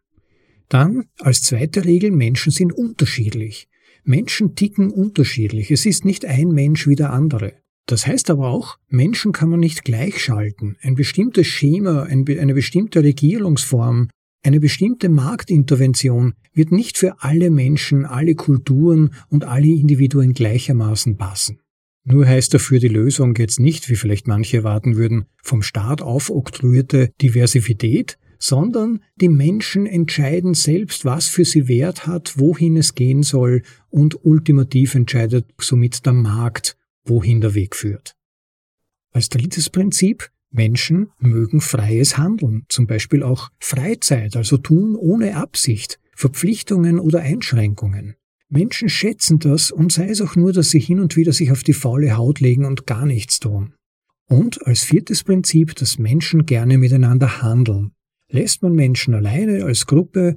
Dann 0.69 1.05
als 1.19 1.43
zweite 1.43 1.85
Regel, 1.85 2.11
Menschen 2.11 2.51
sind 2.51 2.73
unterschiedlich. 2.73 3.67
Menschen 4.07 4.55
ticken 4.55 4.89
unterschiedlich. 4.89 5.69
Es 5.69 5.85
ist 5.85 6.05
nicht 6.05 6.25
ein 6.25 6.49
Mensch 6.49 6.87
wie 6.87 6.95
der 6.95 7.11
andere. 7.11 7.53
Das 7.87 8.07
heißt 8.07 8.29
aber 8.29 8.49
auch, 8.49 8.77
Menschen 8.89 9.33
kann 9.33 9.49
man 9.49 9.59
nicht 9.59 9.83
gleichschalten. 9.83 10.77
Ein 10.81 10.95
bestimmtes 10.95 11.47
Schema, 11.47 12.03
eine 12.03 12.53
bestimmte 12.53 13.03
Regierungsform, 13.03 14.09
eine 14.43 14.59
bestimmte 14.59 15.09
Marktintervention 15.09 16.35
wird 16.53 16.71
nicht 16.71 16.97
für 16.97 17.21
alle 17.21 17.49
Menschen, 17.49 18.05
alle 18.05 18.35
Kulturen 18.35 19.13
und 19.29 19.43
alle 19.43 19.67
Individuen 19.67 20.33
gleichermaßen 20.33 21.17
passen. 21.17 21.59
Nur 22.05 22.25
heißt 22.25 22.53
dafür 22.53 22.79
die 22.79 22.87
Lösung 22.87 23.35
jetzt 23.35 23.59
nicht, 23.59 23.89
wie 23.89 23.97
vielleicht 23.97 24.27
manche 24.27 24.57
erwarten 24.57 24.95
würden, 24.95 25.25
vom 25.43 25.61
Staat 25.61 26.01
aufoktroyierte 26.01 27.09
Diversität, 27.21 28.17
sondern 28.39 29.01
die 29.15 29.29
Menschen 29.29 29.85
entscheiden 29.85 30.53
selbst, 30.53 31.05
was 31.05 31.27
für 31.27 31.45
sie 31.45 31.67
Wert 31.67 32.07
hat, 32.07 32.38
wohin 32.38 32.77
es 32.77 32.95
gehen 32.95 33.23
soll 33.23 33.63
und 33.89 34.25
ultimativ 34.25 34.95
entscheidet 34.95 35.45
somit 35.59 36.05
der 36.05 36.13
Markt, 36.13 36.77
wohin 37.03 37.41
der 37.41 37.53
Weg 37.53 37.75
führt. 37.75 38.15
Als 39.11 39.29
drittes 39.29 39.69
Prinzip, 39.69 40.29
Menschen 40.51 41.09
mögen 41.19 41.61
freies 41.61 42.17
Handeln, 42.17 42.65
zum 42.69 42.88
Beispiel 42.88 43.23
auch 43.23 43.49
Freizeit, 43.59 44.35
also 44.35 44.57
tun 44.57 44.95
ohne 44.95 45.35
Absicht, 45.35 45.99
Verpflichtungen 46.15 46.99
oder 46.99 47.21
Einschränkungen. 47.21 48.15
Menschen 48.49 48.89
schätzen 48.89 49.39
das 49.39 49.71
und 49.71 49.91
sei 49.91 50.07
es 50.09 50.21
auch 50.21 50.35
nur, 50.35 50.53
dass 50.53 50.69
sie 50.69 50.79
hin 50.79 50.99
und 50.99 51.17
wieder 51.17 51.33
sich 51.33 51.51
auf 51.51 51.63
die 51.63 51.73
faule 51.73 52.15
Haut 52.15 52.39
legen 52.39 52.65
und 52.65 52.88
gar 52.88 53.05
nichts 53.05 53.39
tun. 53.39 53.73
Und 54.29 54.65
als 54.65 54.83
viertes 54.83 55.23
Prinzip, 55.23 55.75
dass 55.75 55.99
Menschen 55.99 56.45
gerne 56.45 56.77
miteinander 56.77 57.41
handeln. 57.41 57.91
Lässt 58.30 58.61
man 58.61 58.73
Menschen 58.73 59.13
alleine 59.13 59.63
als 59.63 59.86
Gruppe, 59.86 60.36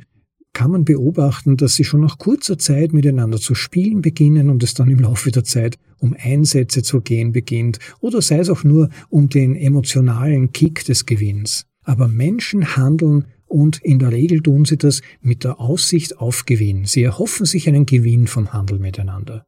kann 0.52 0.72
man 0.72 0.84
beobachten, 0.84 1.56
dass 1.56 1.74
sie 1.74 1.84
schon 1.84 2.00
nach 2.00 2.18
kurzer 2.18 2.58
Zeit 2.58 2.92
miteinander 2.92 3.38
zu 3.38 3.54
spielen 3.54 4.02
beginnen 4.02 4.50
und 4.50 4.62
es 4.62 4.74
dann 4.74 4.90
im 4.90 4.98
Laufe 4.98 5.30
der 5.30 5.44
Zeit 5.44 5.78
um 5.98 6.14
Einsätze 6.18 6.82
zu 6.82 7.00
gehen 7.00 7.32
beginnt 7.32 7.78
oder 8.00 8.20
sei 8.22 8.38
es 8.38 8.50
auch 8.50 8.64
nur 8.64 8.88
um 9.08 9.28
den 9.28 9.54
emotionalen 9.54 10.52
Kick 10.52 10.84
des 10.84 11.06
Gewinns. 11.06 11.66
Aber 11.82 12.08
Menschen 12.08 12.76
handeln 12.76 13.26
und 13.46 13.78
in 13.82 13.98
der 13.98 14.12
Regel 14.12 14.42
tun 14.42 14.64
sie 14.64 14.76
das 14.76 15.02
mit 15.20 15.44
der 15.44 15.60
Aussicht 15.60 16.18
auf 16.18 16.46
Gewinn. 16.46 16.84
Sie 16.84 17.02
erhoffen 17.02 17.46
sich 17.46 17.68
einen 17.68 17.86
Gewinn 17.86 18.26
vom 18.26 18.52
Handel 18.52 18.78
miteinander. 18.78 19.44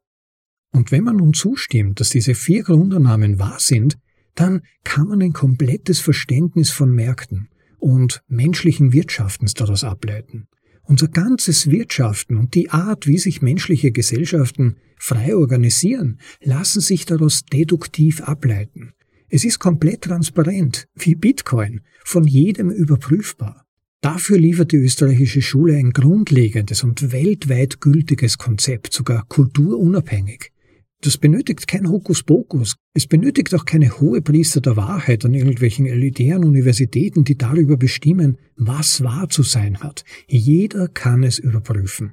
Und 0.73 0.91
wenn 0.91 1.05
man 1.05 1.17
nun 1.17 1.35
zustimmt, 1.35 2.01
dass 2.01 2.11
diese 2.11 2.35
vier 2.35 2.63
Grundannahmen 2.63 3.39
wahr 3.39 3.59
sind, 3.59 3.99
dann 4.35 4.63
kann 4.85 5.09
man 5.09 5.21
ein 5.21 5.33
komplettes 5.33 6.01
Verständnis 6.01 6.71
von 6.71 6.93
Märkten 6.93 7.49
und 7.83 8.23
menschlichen 8.29 8.93
Wirtschaftens 8.93 9.55
daraus 9.55 9.83
ableiten. 9.83 10.47
Unser 10.85 11.09
ganzes 11.09 11.71
Wirtschaften 11.71 12.37
und 12.37 12.55
die 12.55 12.71
Art, 12.71 13.07
wie 13.07 13.19
sich 13.19 13.43
menschliche 13.43 13.93
Gesellschaften 13.93 14.77
frei 14.99 15.35
organisieren, 15.35 16.19
lassen 16.41 16.81
sich 16.81 17.07
daraus 17.07 17.45
deduktiv 17.45 18.21
ableiten. 18.21 18.93
Es 19.29 19.45
ist 19.45 19.59
komplett 19.59 20.03
transparent, 20.03 20.87
wie 20.95 21.15
Bitcoin, 21.15 21.81
von 22.05 22.25
jedem 22.25 22.71
überprüfbar. 22.71 23.67
Dafür 24.01 24.39
liefert 24.39 24.73
die 24.73 24.77
österreichische 24.77 25.43
Schule 25.43 25.77
ein 25.77 25.91
grundlegendes 25.91 26.85
und 26.85 27.13
weltweit 27.13 27.81
gültiges 27.81 28.39
Konzept, 28.39 28.93
sogar 28.93 29.25
kulturunabhängig. 29.27 30.52
Das 31.05 31.19
benötigt 31.19 31.67
kein 31.67 31.89
Hokuspokus. 31.89 32.77
Es 32.95 33.09
benötigt 33.09 33.53
auch 33.57 33.65
keine 33.65 33.99
hohe 34.01 34.23
Priester 34.23 34.61
der 34.61 34.77
Wahrheit 34.77 35.25
an 35.25 35.35
irgendwelchen 35.35 35.87
elitären 35.87 36.45
Universitäten, 36.45 37.25
die 37.25 37.37
darüber 37.37 37.77
bestimmen, 37.77 38.39
was 38.55 39.03
wahr 39.03 39.29
zu 39.29 39.43
sein 39.43 39.81
hat. 39.81 40.05
Jeder 40.29 40.87
kann 40.87 41.25
es 41.25 41.41
überprüfen. 41.41 42.13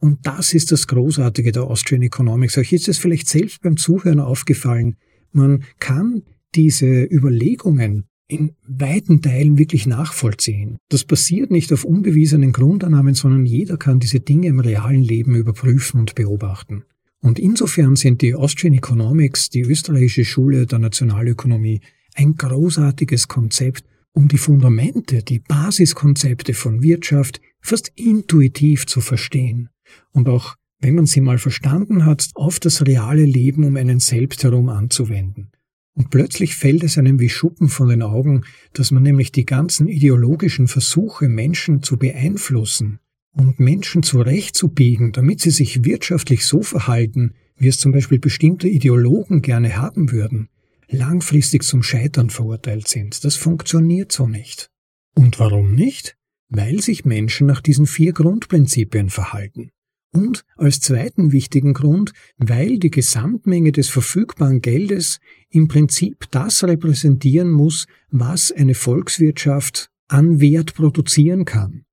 Und 0.00 0.26
das 0.26 0.52
ist 0.52 0.72
das 0.72 0.88
Großartige 0.88 1.52
der 1.52 1.62
Austrian 1.62 2.02
Economics. 2.02 2.58
Euch 2.58 2.72
ist 2.72 2.88
es 2.88 2.98
vielleicht 2.98 3.28
selbst 3.28 3.62
beim 3.62 3.76
Zuhören 3.76 4.18
aufgefallen. 4.18 4.96
Man 5.30 5.62
kann 5.78 6.22
diese 6.56 7.04
Überlegungen 7.04 8.08
in 8.26 8.56
weiten 8.66 9.22
Teilen 9.22 9.58
wirklich 9.58 9.86
nachvollziehen. 9.86 10.78
Das 10.88 11.04
basiert 11.04 11.52
nicht 11.52 11.72
auf 11.72 11.84
unbewiesenen 11.84 12.50
Grundannahmen, 12.50 13.14
sondern 13.14 13.46
jeder 13.46 13.76
kann 13.76 14.00
diese 14.00 14.18
Dinge 14.18 14.48
im 14.48 14.58
realen 14.58 15.04
Leben 15.04 15.36
überprüfen 15.36 16.00
und 16.00 16.16
beobachten. 16.16 16.82
Und 17.26 17.40
insofern 17.40 17.96
sind 17.96 18.22
die 18.22 18.36
Austrian 18.36 18.74
Economics, 18.74 19.50
die 19.50 19.62
österreichische 19.62 20.24
Schule 20.24 20.64
der 20.64 20.78
Nationalökonomie, 20.78 21.80
ein 22.14 22.36
großartiges 22.36 23.26
Konzept, 23.26 23.84
um 24.12 24.28
die 24.28 24.38
Fundamente, 24.38 25.24
die 25.24 25.40
Basiskonzepte 25.40 26.54
von 26.54 26.84
Wirtschaft 26.84 27.40
fast 27.60 27.90
intuitiv 27.96 28.86
zu 28.86 29.00
verstehen 29.00 29.70
und 30.12 30.28
auch, 30.28 30.54
wenn 30.78 30.94
man 30.94 31.06
sie 31.06 31.20
mal 31.20 31.38
verstanden 31.38 32.04
hat, 32.04 32.30
auf 32.36 32.60
das 32.60 32.86
reale 32.86 33.24
Leben 33.24 33.64
um 33.64 33.74
einen 33.74 33.98
selbst 33.98 34.44
herum 34.44 34.68
anzuwenden. 34.68 35.50
Und 35.94 36.10
plötzlich 36.10 36.54
fällt 36.54 36.84
es 36.84 36.96
einem 36.96 37.18
wie 37.18 37.28
Schuppen 37.28 37.68
von 37.68 37.88
den 37.88 38.02
Augen, 38.02 38.44
dass 38.72 38.92
man 38.92 39.02
nämlich 39.02 39.32
die 39.32 39.46
ganzen 39.46 39.88
ideologischen 39.88 40.68
Versuche, 40.68 41.28
Menschen 41.28 41.82
zu 41.82 41.96
beeinflussen, 41.96 43.00
und 43.36 43.60
Menschen 43.60 44.02
zurechtzubiegen, 44.02 45.12
damit 45.12 45.40
sie 45.40 45.50
sich 45.50 45.84
wirtschaftlich 45.84 46.46
so 46.46 46.62
verhalten, 46.62 47.34
wie 47.56 47.68
es 47.68 47.78
zum 47.78 47.92
Beispiel 47.92 48.18
bestimmte 48.18 48.68
Ideologen 48.68 49.42
gerne 49.42 49.76
haben 49.76 50.10
würden, 50.10 50.48
langfristig 50.88 51.62
zum 51.62 51.82
Scheitern 51.82 52.30
verurteilt 52.30 52.88
sind. 52.88 53.24
Das 53.24 53.36
funktioniert 53.36 54.10
so 54.10 54.26
nicht. 54.26 54.70
Und 55.14 55.38
warum 55.38 55.74
nicht? 55.74 56.16
Weil 56.48 56.80
sich 56.80 57.04
Menschen 57.04 57.46
nach 57.46 57.60
diesen 57.60 57.86
vier 57.86 58.12
Grundprinzipien 58.12 59.10
verhalten. 59.10 59.70
Und 60.12 60.44
als 60.56 60.80
zweiten 60.80 61.32
wichtigen 61.32 61.74
Grund, 61.74 62.12
weil 62.38 62.78
die 62.78 62.90
Gesamtmenge 62.90 63.72
des 63.72 63.88
verfügbaren 63.90 64.62
Geldes 64.62 65.18
im 65.50 65.68
Prinzip 65.68 66.24
das 66.30 66.64
repräsentieren 66.64 67.50
muss, 67.50 67.86
was 68.10 68.50
eine 68.50 68.74
Volkswirtschaft 68.74 69.90
an 70.08 70.40
Wert 70.40 70.74
produzieren 70.74 71.44
kann. 71.44 71.85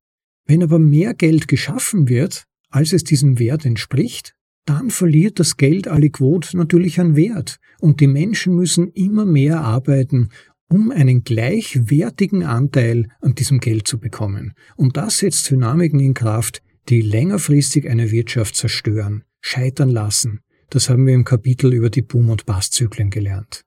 Wenn 0.45 0.64
aber 0.64 0.80
mehr 0.80 1.14
Geld 1.14 1.48
geschaffen 1.48 2.10
wird, 2.10 2.45
als 2.70 2.94
es 2.94 3.03
diesem 3.03 3.40
Wert 3.40 3.65
entspricht, 3.65 4.34
dann 4.65 4.90
verliert 4.90 5.40
das 5.40 5.57
Geld 5.57 5.88
aliquot 5.88 6.52
natürlich 6.53 6.99
an 6.99 7.15
Wert 7.15 7.60
und 7.80 7.99
die 7.99 8.07
Menschen 8.07 8.56
müssen 8.56 8.90
immer 8.90 9.26
mehr 9.26 9.61
arbeiten, 9.61 10.30
um 10.70 10.91
einen 10.91 11.24
gleichwertigen 11.24 12.44
Anteil 12.44 13.07
an 13.22 13.36
diesem 13.36 13.60
Geld 13.60 13.88
zu 13.88 13.99
bekommen. 13.99 14.53
Und 14.76 14.98
das 14.98 15.18
setzt 15.18 15.49
Dynamiken 15.52 15.99
in 15.99 16.14
Kraft, 16.14 16.64
die 16.90 17.02
längerfristig 17.02 17.90
eine 17.90 18.11
Wirtschaft 18.11 18.56
zerstören, 18.56 19.24
scheitern 19.41 19.90
lassen. 19.90 20.40
Das 20.70 20.90
haben 20.90 21.06
wir 21.06 21.14
im 21.14 21.26
Kapitel 21.26 21.74
über 21.74 21.90
die 21.90 22.02
Boom- 22.02 22.30
und 22.30 22.45
Basszyklen 22.45 23.10
gelernt. 23.10 23.64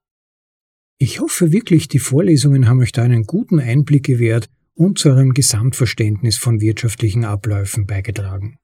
Ich 0.99 1.21
hoffe 1.21 1.53
wirklich, 1.53 1.89
die 1.89 1.99
Vorlesungen 1.99 2.69
haben 2.69 2.81
euch 2.81 2.93
da 2.93 3.03
einen 3.03 3.25
guten 3.25 3.61
Einblick 3.61 4.05
gewährt 4.05 4.49
und 4.77 4.99
zu 4.99 5.09
eurem 5.09 5.33
Gesamtverständnis 5.33 6.37
von 6.37 6.61
wirtschaftlichen 6.61 7.25
Abläufen 7.25 7.87
beigetragen. 7.87 8.59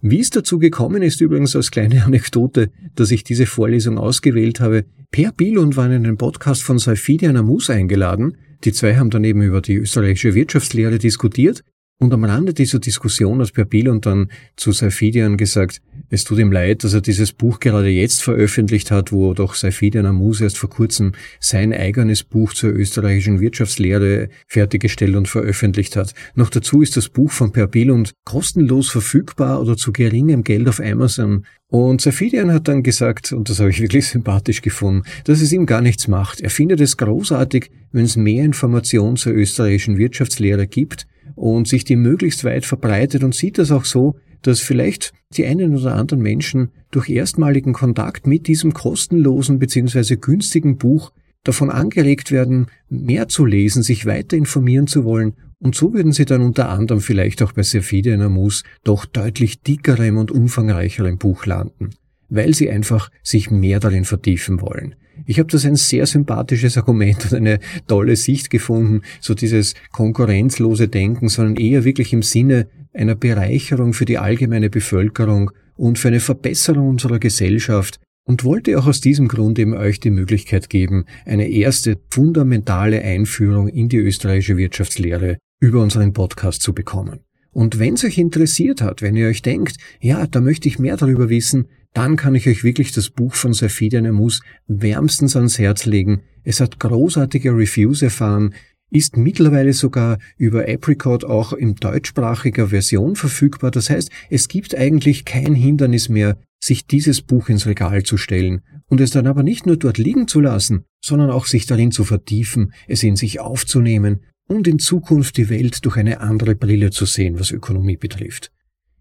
Wie 0.00 0.20
es 0.20 0.30
dazu 0.30 0.58
gekommen 0.58 1.02
ist, 1.02 1.20
übrigens 1.20 1.56
als 1.56 1.72
kleine 1.72 2.04
Anekdote, 2.04 2.70
dass 2.94 3.10
ich 3.10 3.24
diese 3.24 3.46
Vorlesung 3.46 3.98
ausgewählt 3.98 4.60
habe. 4.60 4.84
Per 5.10 5.32
Billund 5.32 5.76
war 5.76 5.86
in 5.86 5.92
einen 5.92 6.18
Podcast 6.18 6.62
von 6.62 6.78
Saifidian 6.78 7.36
Amus 7.36 7.70
eingeladen. 7.70 8.36
Die 8.64 8.72
zwei 8.72 8.96
haben 8.96 9.10
dann 9.10 9.24
eben 9.24 9.42
über 9.42 9.60
die 9.60 9.76
österreichische 9.76 10.34
Wirtschaftslehre 10.34 10.98
diskutiert 10.98 11.64
und 12.00 12.14
am 12.14 12.22
Rande 12.22 12.54
dieser 12.54 12.78
Diskussion 12.78 13.40
hat 13.40 13.52
Per 13.52 13.64
Billund 13.64 14.06
dann 14.06 14.30
zu 14.54 14.70
Saifidian 14.70 15.36
gesagt, 15.36 15.82
es 16.10 16.22
tut 16.22 16.38
ihm 16.38 16.52
leid, 16.52 16.84
dass 16.84 16.94
er 16.94 17.00
dieses 17.00 17.32
Buch 17.32 17.58
gerade 17.58 17.88
jetzt 17.88 18.22
veröffentlicht 18.22 18.92
hat, 18.92 19.10
wo 19.10 19.34
doch 19.34 19.54
Saifidian 19.54 20.06
Amus 20.06 20.40
erst 20.40 20.58
vor 20.58 20.70
kurzem 20.70 21.12
sein 21.40 21.72
eigenes 21.72 22.22
Buch 22.22 22.54
zur 22.54 22.70
österreichischen 22.70 23.40
Wirtschaftslehre 23.40 24.28
fertiggestellt 24.46 25.16
und 25.16 25.26
veröffentlicht 25.26 25.96
hat. 25.96 26.14
Noch 26.36 26.50
dazu 26.50 26.82
ist 26.82 26.96
das 26.96 27.08
Buch 27.08 27.32
von 27.32 27.50
Per 27.50 27.66
Billund 27.66 28.12
kostenlos 28.24 28.90
verfügbar 28.90 29.60
oder 29.60 29.76
zu 29.76 29.90
geringem 29.90 30.44
Geld 30.44 30.68
auf 30.68 30.78
Amazon. 30.78 31.46
Und 31.66 32.00
Saifidian 32.00 32.52
hat 32.52 32.68
dann 32.68 32.84
gesagt, 32.84 33.32
und 33.32 33.50
das 33.50 33.58
habe 33.58 33.70
ich 33.70 33.80
wirklich 33.82 34.06
sympathisch 34.06 34.62
gefunden, 34.62 35.02
dass 35.24 35.40
es 35.40 35.52
ihm 35.52 35.66
gar 35.66 35.80
nichts 35.80 36.06
macht. 36.06 36.40
Er 36.40 36.50
findet 36.50 36.80
es 36.80 36.96
großartig, 36.96 37.72
wenn 37.90 38.04
es 38.04 38.14
mehr 38.14 38.44
Informationen 38.44 39.16
zur 39.16 39.32
österreichischen 39.32 39.98
Wirtschaftslehre 39.98 40.68
gibt, 40.68 41.08
und 41.34 41.68
sich 41.68 41.84
die 41.84 41.96
möglichst 41.96 42.44
weit 42.44 42.64
verbreitet 42.64 43.24
und 43.24 43.34
sieht 43.34 43.58
das 43.58 43.70
auch 43.70 43.84
so, 43.84 44.16
dass 44.42 44.60
vielleicht 44.60 45.12
die 45.36 45.46
einen 45.46 45.76
oder 45.76 45.94
anderen 45.94 46.22
Menschen 46.22 46.70
durch 46.90 47.08
erstmaligen 47.08 47.72
Kontakt 47.72 48.26
mit 48.26 48.46
diesem 48.46 48.72
kostenlosen 48.72 49.58
bzw. 49.58 50.16
günstigen 50.16 50.78
Buch 50.78 51.12
davon 51.44 51.70
angeregt 51.70 52.30
werden, 52.30 52.66
mehr 52.88 53.28
zu 53.28 53.44
lesen, 53.44 53.82
sich 53.82 54.06
weiter 54.06 54.36
informieren 54.36 54.86
zu 54.86 55.04
wollen 55.04 55.34
und 55.60 55.74
so 55.74 55.92
würden 55.92 56.12
sie 56.12 56.24
dann 56.24 56.42
unter 56.42 56.68
anderem 56.68 57.00
vielleicht 57.00 57.42
auch 57.42 57.52
bei 57.52 57.62
Sefide 57.62 58.16
Namus 58.16 58.62
doch 58.84 59.04
deutlich 59.04 59.62
dickerem 59.62 60.16
und 60.16 60.30
umfangreicherem 60.30 61.18
Buch 61.18 61.46
landen, 61.46 61.90
weil 62.28 62.54
sie 62.54 62.70
einfach 62.70 63.10
sich 63.22 63.50
mehr 63.50 63.80
darin 63.80 64.04
vertiefen 64.04 64.60
wollen. 64.60 64.94
Ich 65.26 65.38
habe 65.38 65.50
das 65.50 65.64
ein 65.64 65.76
sehr 65.76 66.06
sympathisches 66.06 66.76
Argument 66.76 67.24
und 67.24 67.34
eine 67.34 67.60
tolle 67.86 68.16
Sicht 68.16 68.50
gefunden, 68.50 69.02
so 69.20 69.34
dieses 69.34 69.74
konkurrenzlose 69.92 70.88
Denken, 70.88 71.28
sondern 71.28 71.56
eher 71.56 71.84
wirklich 71.84 72.12
im 72.12 72.22
Sinne 72.22 72.68
einer 72.92 73.14
Bereicherung 73.14 73.92
für 73.92 74.04
die 74.04 74.18
allgemeine 74.18 74.70
Bevölkerung 74.70 75.50
und 75.76 75.98
für 75.98 76.08
eine 76.08 76.20
Verbesserung 76.20 76.88
unserer 76.88 77.18
Gesellschaft 77.18 78.00
und 78.24 78.44
wollte 78.44 78.78
auch 78.78 78.86
aus 78.86 79.00
diesem 79.00 79.28
Grund 79.28 79.58
eben 79.58 79.74
euch 79.74 80.00
die 80.00 80.10
Möglichkeit 80.10 80.68
geben, 80.68 81.06
eine 81.24 81.48
erste 81.48 81.98
fundamentale 82.10 83.00
Einführung 83.02 83.68
in 83.68 83.88
die 83.88 83.96
österreichische 83.96 84.56
Wirtschaftslehre 84.56 85.38
über 85.60 85.82
unseren 85.82 86.12
Podcast 86.12 86.62
zu 86.62 86.74
bekommen. 86.74 87.20
Und 87.52 87.78
wenn 87.78 87.94
es 87.94 88.04
euch 88.04 88.18
interessiert 88.18 88.82
hat, 88.82 89.02
wenn 89.02 89.16
ihr 89.16 89.28
euch 89.28 89.42
denkt, 89.42 89.76
ja, 90.00 90.26
da 90.26 90.40
möchte 90.40 90.68
ich 90.68 90.78
mehr 90.78 90.96
darüber 90.96 91.28
wissen, 91.28 91.68
dann 91.94 92.16
kann 92.16 92.34
ich 92.34 92.48
euch 92.48 92.64
wirklich 92.64 92.92
das 92.92 93.10
Buch 93.10 93.34
von 93.34 93.52
Safide 93.52 94.00
Nemus 94.02 94.40
wärmstens 94.66 95.36
ans 95.36 95.58
Herz 95.58 95.86
legen. 95.86 96.22
Es 96.44 96.60
hat 96.60 96.78
großartige 96.78 97.50
Reviews 97.50 98.02
erfahren, 98.02 98.54
ist 98.90 99.16
mittlerweile 99.16 99.72
sogar 99.72 100.18
über 100.36 100.68
Apricot 100.68 101.24
auch 101.24 101.52
in 101.52 101.74
deutschsprachiger 101.74 102.68
Version 102.68 103.16
verfügbar. 103.16 103.70
Das 103.70 103.90
heißt, 103.90 104.10
es 104.30 104.48
gibt 104.48 104.74
eigentlich 104.74 105.24
kein 105.24 105.54
Hindernis 105.54 106.08
mehr, 106.08 106.38
sich 106.60 106.86
dieses 106.86 107.22
Buch 107.22 107.48
ins 107.48 107.66
Regal 107.66 108.02
zu 108.02 108.16
stellen 108.16 108.62
und 108.88 109.00
es 109.00 109.10
dann 109.10 109.26
aber 109.26 109.42
nicht 109.42 109.66
nur 109.66 109.76
dort 109.76 109.98
liegen 109.98 110.26
zu 110.26 110.40
lassen, 110.40 110.84
sondern 111.04 111.30
auch 111.30 111.46
sich 111.46 111.66
darin 111.66 111.92
zu 111.92 112.04
vertiefen, 112.04 112.72
es 112.86 113.02
in 113.02 113.16
sich 113.16 113.40
aufzunehmen 113.40 114.20
und 114.48 114.66
in 114.66 114.80
Zukunft 114.80 115.36
die 115.36 115.48
Welt 115.48 115.84
durch 115.84 115.96
eine 115.96 116.20
andere 116.20 116.56
Brille 116.56 116.90
zu 116.90 117.04
sehen, 117.04 117.38
was 117.38 117.52
Ökonomie 117.52 117.96
betrifft. 117.96 118.50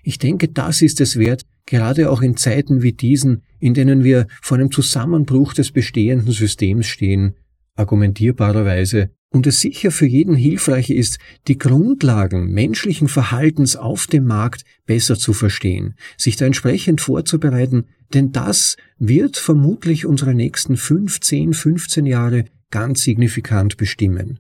Ich 0.03 0.19
denke, 0.19 0.49
das 0.49 0.81
ist 0.81 1.01
es 1.01 1.17
wert, 1.17 1.43
gerade 1.65 2.11
auch 2.11 2.21
in 2.21 2.37
Zeiten 2.37 2.81
wie 2.83 2.93
diesen, 2.93 3.43
in 3.59 3.73
denen 3.73 4.03
wir 4.03 4.27
vor 4.41 4.57
einem 4.57 4.71
Zusammenbruch 4.71 5.53
des 5.53 5.71
bestehenden 5.71 6.31
Systems 6.31 6.85
stehen, 6.85 7.35
argumentierbarerweise, 7.75 9.09
und 9.29 9.45
es 9.45 9.59
sicher 9.59 9.91
für 9.91 10.05
jeden 10.05 10.35
hilfreich 10.35 10.89
ist, 10.89 11.19
die 11.47 11.57
Grundlagen 11.57 12.51
menschlichen 12.53 13.09
Verhaltens 13.09 13.75
auf 13.75 14.07
dem 14.07 14.23
Markt 14.23 14.63
besser 14.85 15.17
zu 15.17 15.33
verstehen, 15.33 15.95
sich 16.17 16.37
da 16.37 16.45
entsprechend 16.45 17.01
vorzubereiten, 17.01 17.87
denn 18.13 18.31
das 18.31 18.77
wird 18.97 19.35
vermutlich 19.35 20.05
unsere 20.05 20.33
nächsten 20.33 20.77
15, 20.77 21.53
15 21.53 22.05
Jahre 22.05 22.45
ganz 22.71 23.01
signifikant 23.01 23.75
bestimmen. 23.75 24.39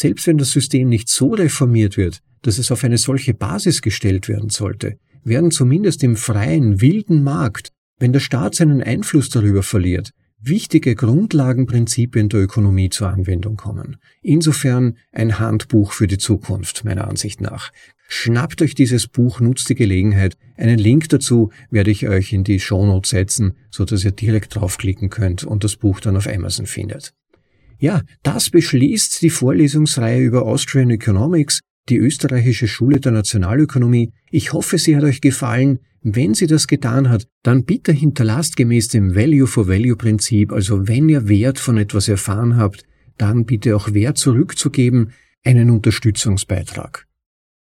Selbst 0.00 0.26
wenn 0.26 0.38
das 0.38 0.52
System 0.52 0.88
nicht 0.88 1.10
so 1.10 1.34
reformiert 1.34 1.98
wird, 1.98 2.22
dass 2.40 2.56
es 2.56 2.72
auf 2.72 2.84
eine 2.84 2.96
solche 2.96 3.34
Basis 3.34 3.82
gestellt 3.82 4.28
werden 4.28 4.48
sollte, 4.48 4.96
werden 5.24 5.50
zumindest 5.50 6.02
im 6.02 6.16
freien, 6.16 6.80
wilden 6.80 7.22
Markt, 7.22 7.68
wenn 7.98 8.14
der 8.14 8.20
Staat 8.20 8.54
seinen 8.54 8.82
Einfluss 8.82 9.28
darüber 9.28 9.62
verliert, 9.62 10.12
wichtige 10.40 10.94
Grundlagenprinzipien 10.94 12.30
der 12.30 12.40
Ökonomie 12.40 12.88
zur 12.88 13.10
Anwendung 13.10 13.58
kommen. 13.58 13.98
Insofern 14.22 14.96
ein 15.12 15.38
Handbuch 15.38 15.92
für 15.92 16.06
die 16.06 16.16
Zukunft, 16.16 16.82
meiner 16.82 17.06
Ansicht 17.06 17.42
nach. 17.42 17.70
Schnappt 18.08 18.62
euch 18.62 18.74
dieses 18.74 19.06
Buch, 19.06 19.40
nutzt 19.40 19.68
die 19.68 19.74
Gelegenheit. 19.74 20.38
Einen 20.56 20.78
Link 20.78 21.10
dazu 21.10 21.50
werde 21.70 21.90
ich 21.90 22.08
euch 22.08 22.32
in 22.32 22.42
die 22.42 22.58
Shownotes 22.58 23.10
setzen, 23.10 23.52
so 23.70 23.84
dass 23.84 24.02
ihr 24.02 24.12
direkt 24.12 24.54
draufklicken 24.56 25.10
könnt 25.10 25.44
und 25.44 25.62
das 25.62 25.76
Buch 25.76 26.00
dann 26.00 26.16
auf 26.16 26.26
Amazon 26.26 26.64
findet. 26.64 27.12
Ja, 27.80 28.02
das 28.22 28.50
beschließt 28.50 29.22
die 29.22 29.30
Vorlesungsreihe 29.30 30.20
über 30.20 30.42
Austrian 30.42 30.90
Economics 30.90 31.60
die 31.88 31.96
österreichische 31.96 32.68
Schule 32.68 33.00
der 33.00 33.10
Nationalökonomie. 33.10 34.12
Ich 34.30 34.52
hoffe, 34.52 34.78
sie 34.78 34.96
hat 34.96 35.02
euch 35.02 35.20
gefallen. 35.20 35.80
Wenn 36.02 36.34
sie 36.34 36.46
das 36.46 36.66
getan 36.66 37.08
hat, 37.08 37.26
dann 37.42 37.64
bitte 37.64 37.92
hinterlasst 37.92 38.56
gemäß 38.56 38.88
dem 38.88 39.14
Value 39.14 39.46
for 39.46 39.66
Value 39.66 39.96
Prinzip, 39.96 40.52
also 40.52 40.88
wenn 40.88 41.08
ihr 41.08 41.28
Wert 41.28 41.58
von 41.58 41.78
etwas 41.78 42.08
erfahren 42.08 42.56
habt, 42.56 42.84
dann 43.18 43.44
bitte 43.44 43.74
auch 43.76 43.92
Wert 43.92 44.18
zurückzugeben, 44.18 45.12
einen 45.42 45.70
Unterstützungsbeitrag. 45.70 47.06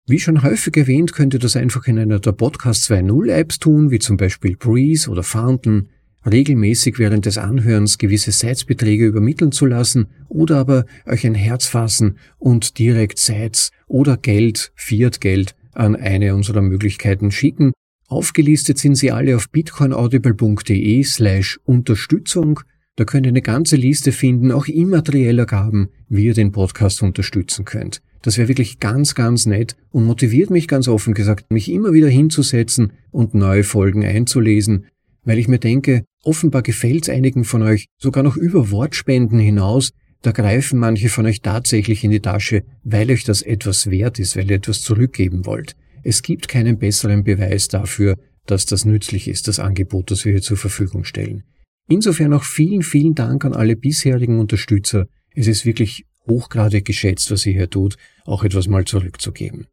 Wie 0.08 0.20
schon 0.20 0.44
häufig 0.44 0.76
erwähnt, 0.78 1.14
könnt 1.14 1.34
ihr 1.34 1.40
das 1.40 1.56
einfach 1.56 1.88
in 1.88 2.00
einer 2.00 2.20
der 2.20 2.34
Podcast 2.34 2.90
2.0 2.90 3.32
Apps 3.32 3.60
tun, 3.60 3.90
wie 3.92 4.00
zum 4.00 4.18
Beispiel 4.18 4.56
Breeze 4.56 5.10
oder 5.10 5.24
Fountain 5.24 5.90
regelmäßig 6.30 7.00
während 7.00 7.26
des 7.26 7.38
Anhörens 7.38 7.98
gewisse 7.98 8.32
Seitsbeträge 8.32 9.06
übermitteln 9.06 9.52
zu 9.52 9.66
lassen 9.66 10.08
oder 10.28 10.58
aber 10.58 10.86
euch 11.06 11.26
ein 11.26 11.36
Herz 11.36 11.66
fassen 11.66 12.18
und 12.38 12.80
direkt 12.80 13.20
Seits 13.20 13.72
oder 13.88 14.18
Geld, 14.18 14.72
Fiat-Geld 14.76 15.56
an 15.74 15.96
eine 15.96 16.36
unserer 16.36 16.62
Möglichkeiten 16.62 17.32
schicken. 17.32 17.74
Aufgelistet 18.08 18.78
sind 18.78 18.96
sie 18.96 19.12
alle 19.12 19.36
auf 19.36 19.50
bitcoinaudible.de 19.50 21.04
slash 21.04 21.60
Unterstützung. 21.66 22.60
Da 22.96 23.04
könnt 23.04 23.26
ihr 23.26 23.32
eine 23.32 23.42
ganze 23.42 23.76
Liste 23.76 24.12
finden, 24.12 24.52
auch 24.52 24.68
immaterieller 24.68 25.46
Gaben, 25.46 25.90
wie 26.08 26.26
ihr 26.26 26.34
den 26.34 26.52
Podcast 26.52 27.02
unterstützen 27.02 27.66
könnt. 27.66 28.02
Das 28.22 28.38
wäre 28.38 28.48
wirklich 28.48 28.80
ganz, 28.80 29.16
ganz 29.16 29.46
nett 29.46 29.76
und 29.92 30.06
motiviert 30.06 30.50
mich 30.50 30.68
ganz 30.68 30.88
offen 30.88 31.14
gesagt, 31.14 31.52
mich 31.52 31.70
immer 31.70 31.94
wieder 31.94 32.08
hinzusetzen 32.08 32.94
und 33.12 33.34
neue 33.34 33.64
Folgen 33.64 34.04
einzulesen, 34.04 34.86
weil 35.26 35.38
ich 35.38 35.48
mir 35.48 35.60
denke, 35.60 36.06
offenbar 36.26 36.62
gefällt's 36.62 37.10
einigen 37.10 37.44
von 37.44 37.62
euch 37.62 37.88
sogar 37.98 38.24
noch 38.24 38.36
über 38.38 38.72
Wortspenden 38.72 39.40
hinaus, 39.40 39.92
da 40.22 40.32
greifen 40.32 40.80
manche 40.80 41.10
von 41.10 41.26
euch 41.26 41.42
tatsächlich 41.42 42.04
in 42.04 42.12
die 42.12 42.20
Tasche, 42.20 42.64
weil 42.84 43.12
euch 43.12 43.24
das 43.24 43.42
etwas 43.42 43.90
wert 43.90 44.18
ist, 44.18 44.36
weil 44.36 44.50
ihr 44.50 44.58
etwas 44.58 44.82
zurückgeben 44.82 45.46
wollt. 45.46 45.76
Es 46.04 46.22
gibt 46.22 46.48
keinen 46.48 46.80
besseren 46.80 47.24
Beweis 47.24 47.68
dafür, 47.68 48.18
dass 48.46 48.66
das 48.66 48.86
nützlich 48.86 49.28
ist, 49.28 49.48
das 49.48 49.60
Angebot, 49.60 50.12
das 50.12 50.26
wir 50.26 50.32
hier 50.32 50.42
zur 50.42 50.58
Verfügung 50.58 51.04
stellen. 51.04 51.44
Insofern 51.88 52.34
auch 52.34 52.44
vielen, 52.44 52.82
vielen 52.82 53.16
Dank 53.16 53.46
an 53.46 53.54
alle 53.54 53.76
bisherigen 53.76 54.40
Unterstützer. 54.40 55.08
Es 55.36 55.48
ist 55.48 55.66
wirklich 55.66 56.06
hochgradig 56.28 56.86
geschätzt, 56.86 57.30
was 57.30 57.46
ihr 57.46 57.54
hier 57.54 57.70
tut, 57.70 57.98
auch 58.26 58.44
etwas 58.44 58.68
mal 58.68 58.86
zurückzugeben. 58.86 59.68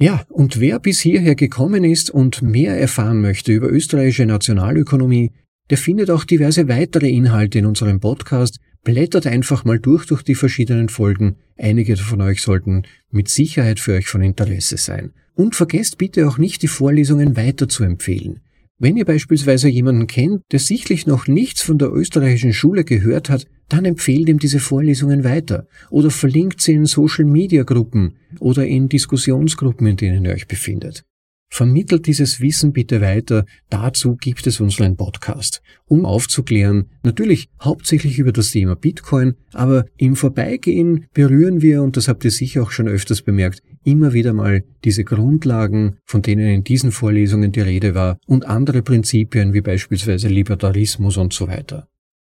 Ja, 0.00 0.24
und 0.28 0.60
wer 0.60 0.78
bis 0.78 1.00
hierher 1.00 1.34
gekommen 1.34 1.84
ist 1.84 2.08
und 2.08 2.40
mehr 2.40 2.78
erfahren 2.78 3.20
möchte 3.20 3.52
über 3.52 3.68
österreichische 3.68 4.26
Nationalökonomie, 4.26 5.32
der 5.70 5.78
findet 5.78 6.10
auch 6.10 6.24
diverse 6.24 6.68
weitere 6.68 7.08
Inhalte 7.08 7.58
in 7.58 7.66
unserem 7.66 8.00
Podcast. 8.00 8.58
Blättert 8.84 9.26
einfach 9.26 9.64
mal 9.64 9.78
durch 9.78 10.06
durch 10.06 10.22
die 10.22 10.34
verschiedenen 10.34 10.88
Folgen. 10.88 11.36
Einige 11.56 11.96
von 11.96 12.20
euch 12.20 12.42
sollten 12.42 12.84
mit 13.10 13.28
Sicherheit 13.28 13.80
für 13.80 13.94
euch 13.94 14.06
von 14.06 14.22
Interesse 14.22 14.76
sein. 14.76 15.12
Und 15.34 15.54
vergesst 15.54 15.98
bitte 15.98 16.26
auch 16.26 16.38
nicht, 16.38 16.62
die 16.62 16.68
Vorlesungen 16.68 17.36
weiter 17.36 17.68
zu 17.68 17.84
empfehlen. 17.84 18.40
Wenn 18.80 18.96
ihr 18.96 19.04
beispielsweise 19.04 19.68
jemanden 19.68 20.06
kennt, 20.06 20.42
der 20.52 20.60
sichtlich 20.60 21.04
noch 21.04 21.26
nichts 21.26 21.62
von 21.62 21.78
der 21.78 21.92
österreichischen 21.92 22.52
Schule 22.52 22.84
gehört 22.84 23.28
hat, 23.28 23.46
dann 23.68 23.84
empfehlt 23.84 24.28
ihm 24.28 24.38
diese 24.38 24.60
Vorlesungen 24.60 25.24
weiter 25.24 25.66
oder 25.90 26.10
verlinkt 26.10 26.60
sie 26.60 26.74
in 26.74 26.86
Social-Media-Gruppen 26.86 28.16
oder 28.38 28.64
in 28.64 28.88
Diskussionsgruppen, 28.88 29.86
in 29.88 29.96
denen 29.96 30.24
ihr 30.24 30.32
euch 30.32 30.46
befindet. 30.46 31.04
Vermittelt 31.50 32.06
dieses 32.06 32.40
Wissen 32.40 32.72
bitte 32.72 33.00
weiter. 33.00 33.44
Dazu 33.70 34.16
gibt 34.16 34.46
es 34.46 34.60
unseren 34.60 34.96
Podcast, 34.96 35.62
um 35.86 36.04
aufzuklären, 36.04 36.90
natürlich 37.02 37.48
hauptsächlich 37.60 38.18
über 38.18 38.32
das 38.32 38.50
Thema 38.50 38.76
Bitcoin, 38.76 39.34
aber 39.52 39.86
im 39.96 40.14
Vorbeigehen 40.14 41.06
berühren 41.14 41.62
wir, 41.62 41.82
und 41.82 41.96
das 41.96 42.06
habt 42.06 42.24
ihr 42.24 42.30
sicher 42.30 42.62
auch 42.62 42.70
schon 42.70 42.86
öfters 42.86 43.22
bemerkt, 43.22 43.62
immer 43.82 44.12
wieder 44.12 44.34
mal 44.34 44.62
diese 44.84 45.04
Grundlagen, 45.04 45.96
von 46.04 46.22
denen 46.22 46.46
in 46.46 46.64
diesen 46.64 46.92
Vorlesungen 46.92 47.50
die 47.50 47.60
Rede 47.60 47.94
war, 47.94 48.18
und 48.26 48.46
andere 48.46 48.82
Prinzipien 48.82 49.54
wie 49.54 49.62
beispielsweise 49.62 50.28
Libertarismus 50.28 51.16
und 51.16 51.32
so 51.32 51.48
weiter. 51.48 51.88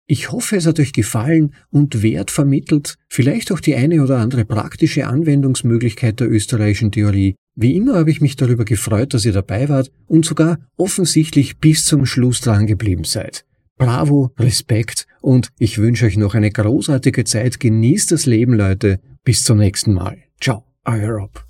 Ich 0.07 0.31
hoffe, 0.31 0.57
es 0.57 0.65
hat 0.65 0.79
euch 0.79 0.91
gefallen 0.91 1.53
und 1.69 2.03
Wert 2.03 2.31
vermittelt, 2.31 2.95
vielleicht 3.07 3.51
auch 3.51 3.61
die 3.61 3.75
eine 3.75 4.03
oder 4.03 4.17
andere 4.17 4.43
praktische 4.43 5.07
Anwendungsmöglichkeit 5.07 6.19
der 6.19 6.29
österreichischen 6.29 6.91
Theorie. 6.91 7.35
Wie 7.55 7.75
immer 7.75 7.95
habe 7.95 8.11
ich 8.11 8.21
mich 8.21 8.35
darüber 8.35 8.65
gefreut, 8.65 9.13
dass 9.13 9.25
ihr 9.25 9.33
dabei 9.33 9.69
wart 9.69 9.91
und 10.07 10.25
sogar 10.25 10.59
offensichtlich 10.77 11.57
bis 11.57 11.85
zum 11.85 12.05
Schluss 12.05 12.41
dran 12.41 12.65
geblieben 12.65 13.03
seid. 13.03 13.45
Bravo, 13.77 14.31
Respekt 14.37 15.07
und 15.21 15.49
ich 15.57 15.79
wünsche 15.79 16.05
euch 16.05 16.17
noch 16.17 16.35
eine 16.35 16.51
großartige 16.51 17.23
Zeit. 17.23 17.59
Genießt 17.59 18.11
das 18.11 18.25
Leben, 18.25 18.53
Leute. 18.53 18.99
Bis 19.23 19.43
zum 19.43 19.57
nächsten 19.57 19.93
Mal. 19.93 20.17
Ciao, 20.39 20.65
euer 20.85 21.11
Rob. 21.11 21.45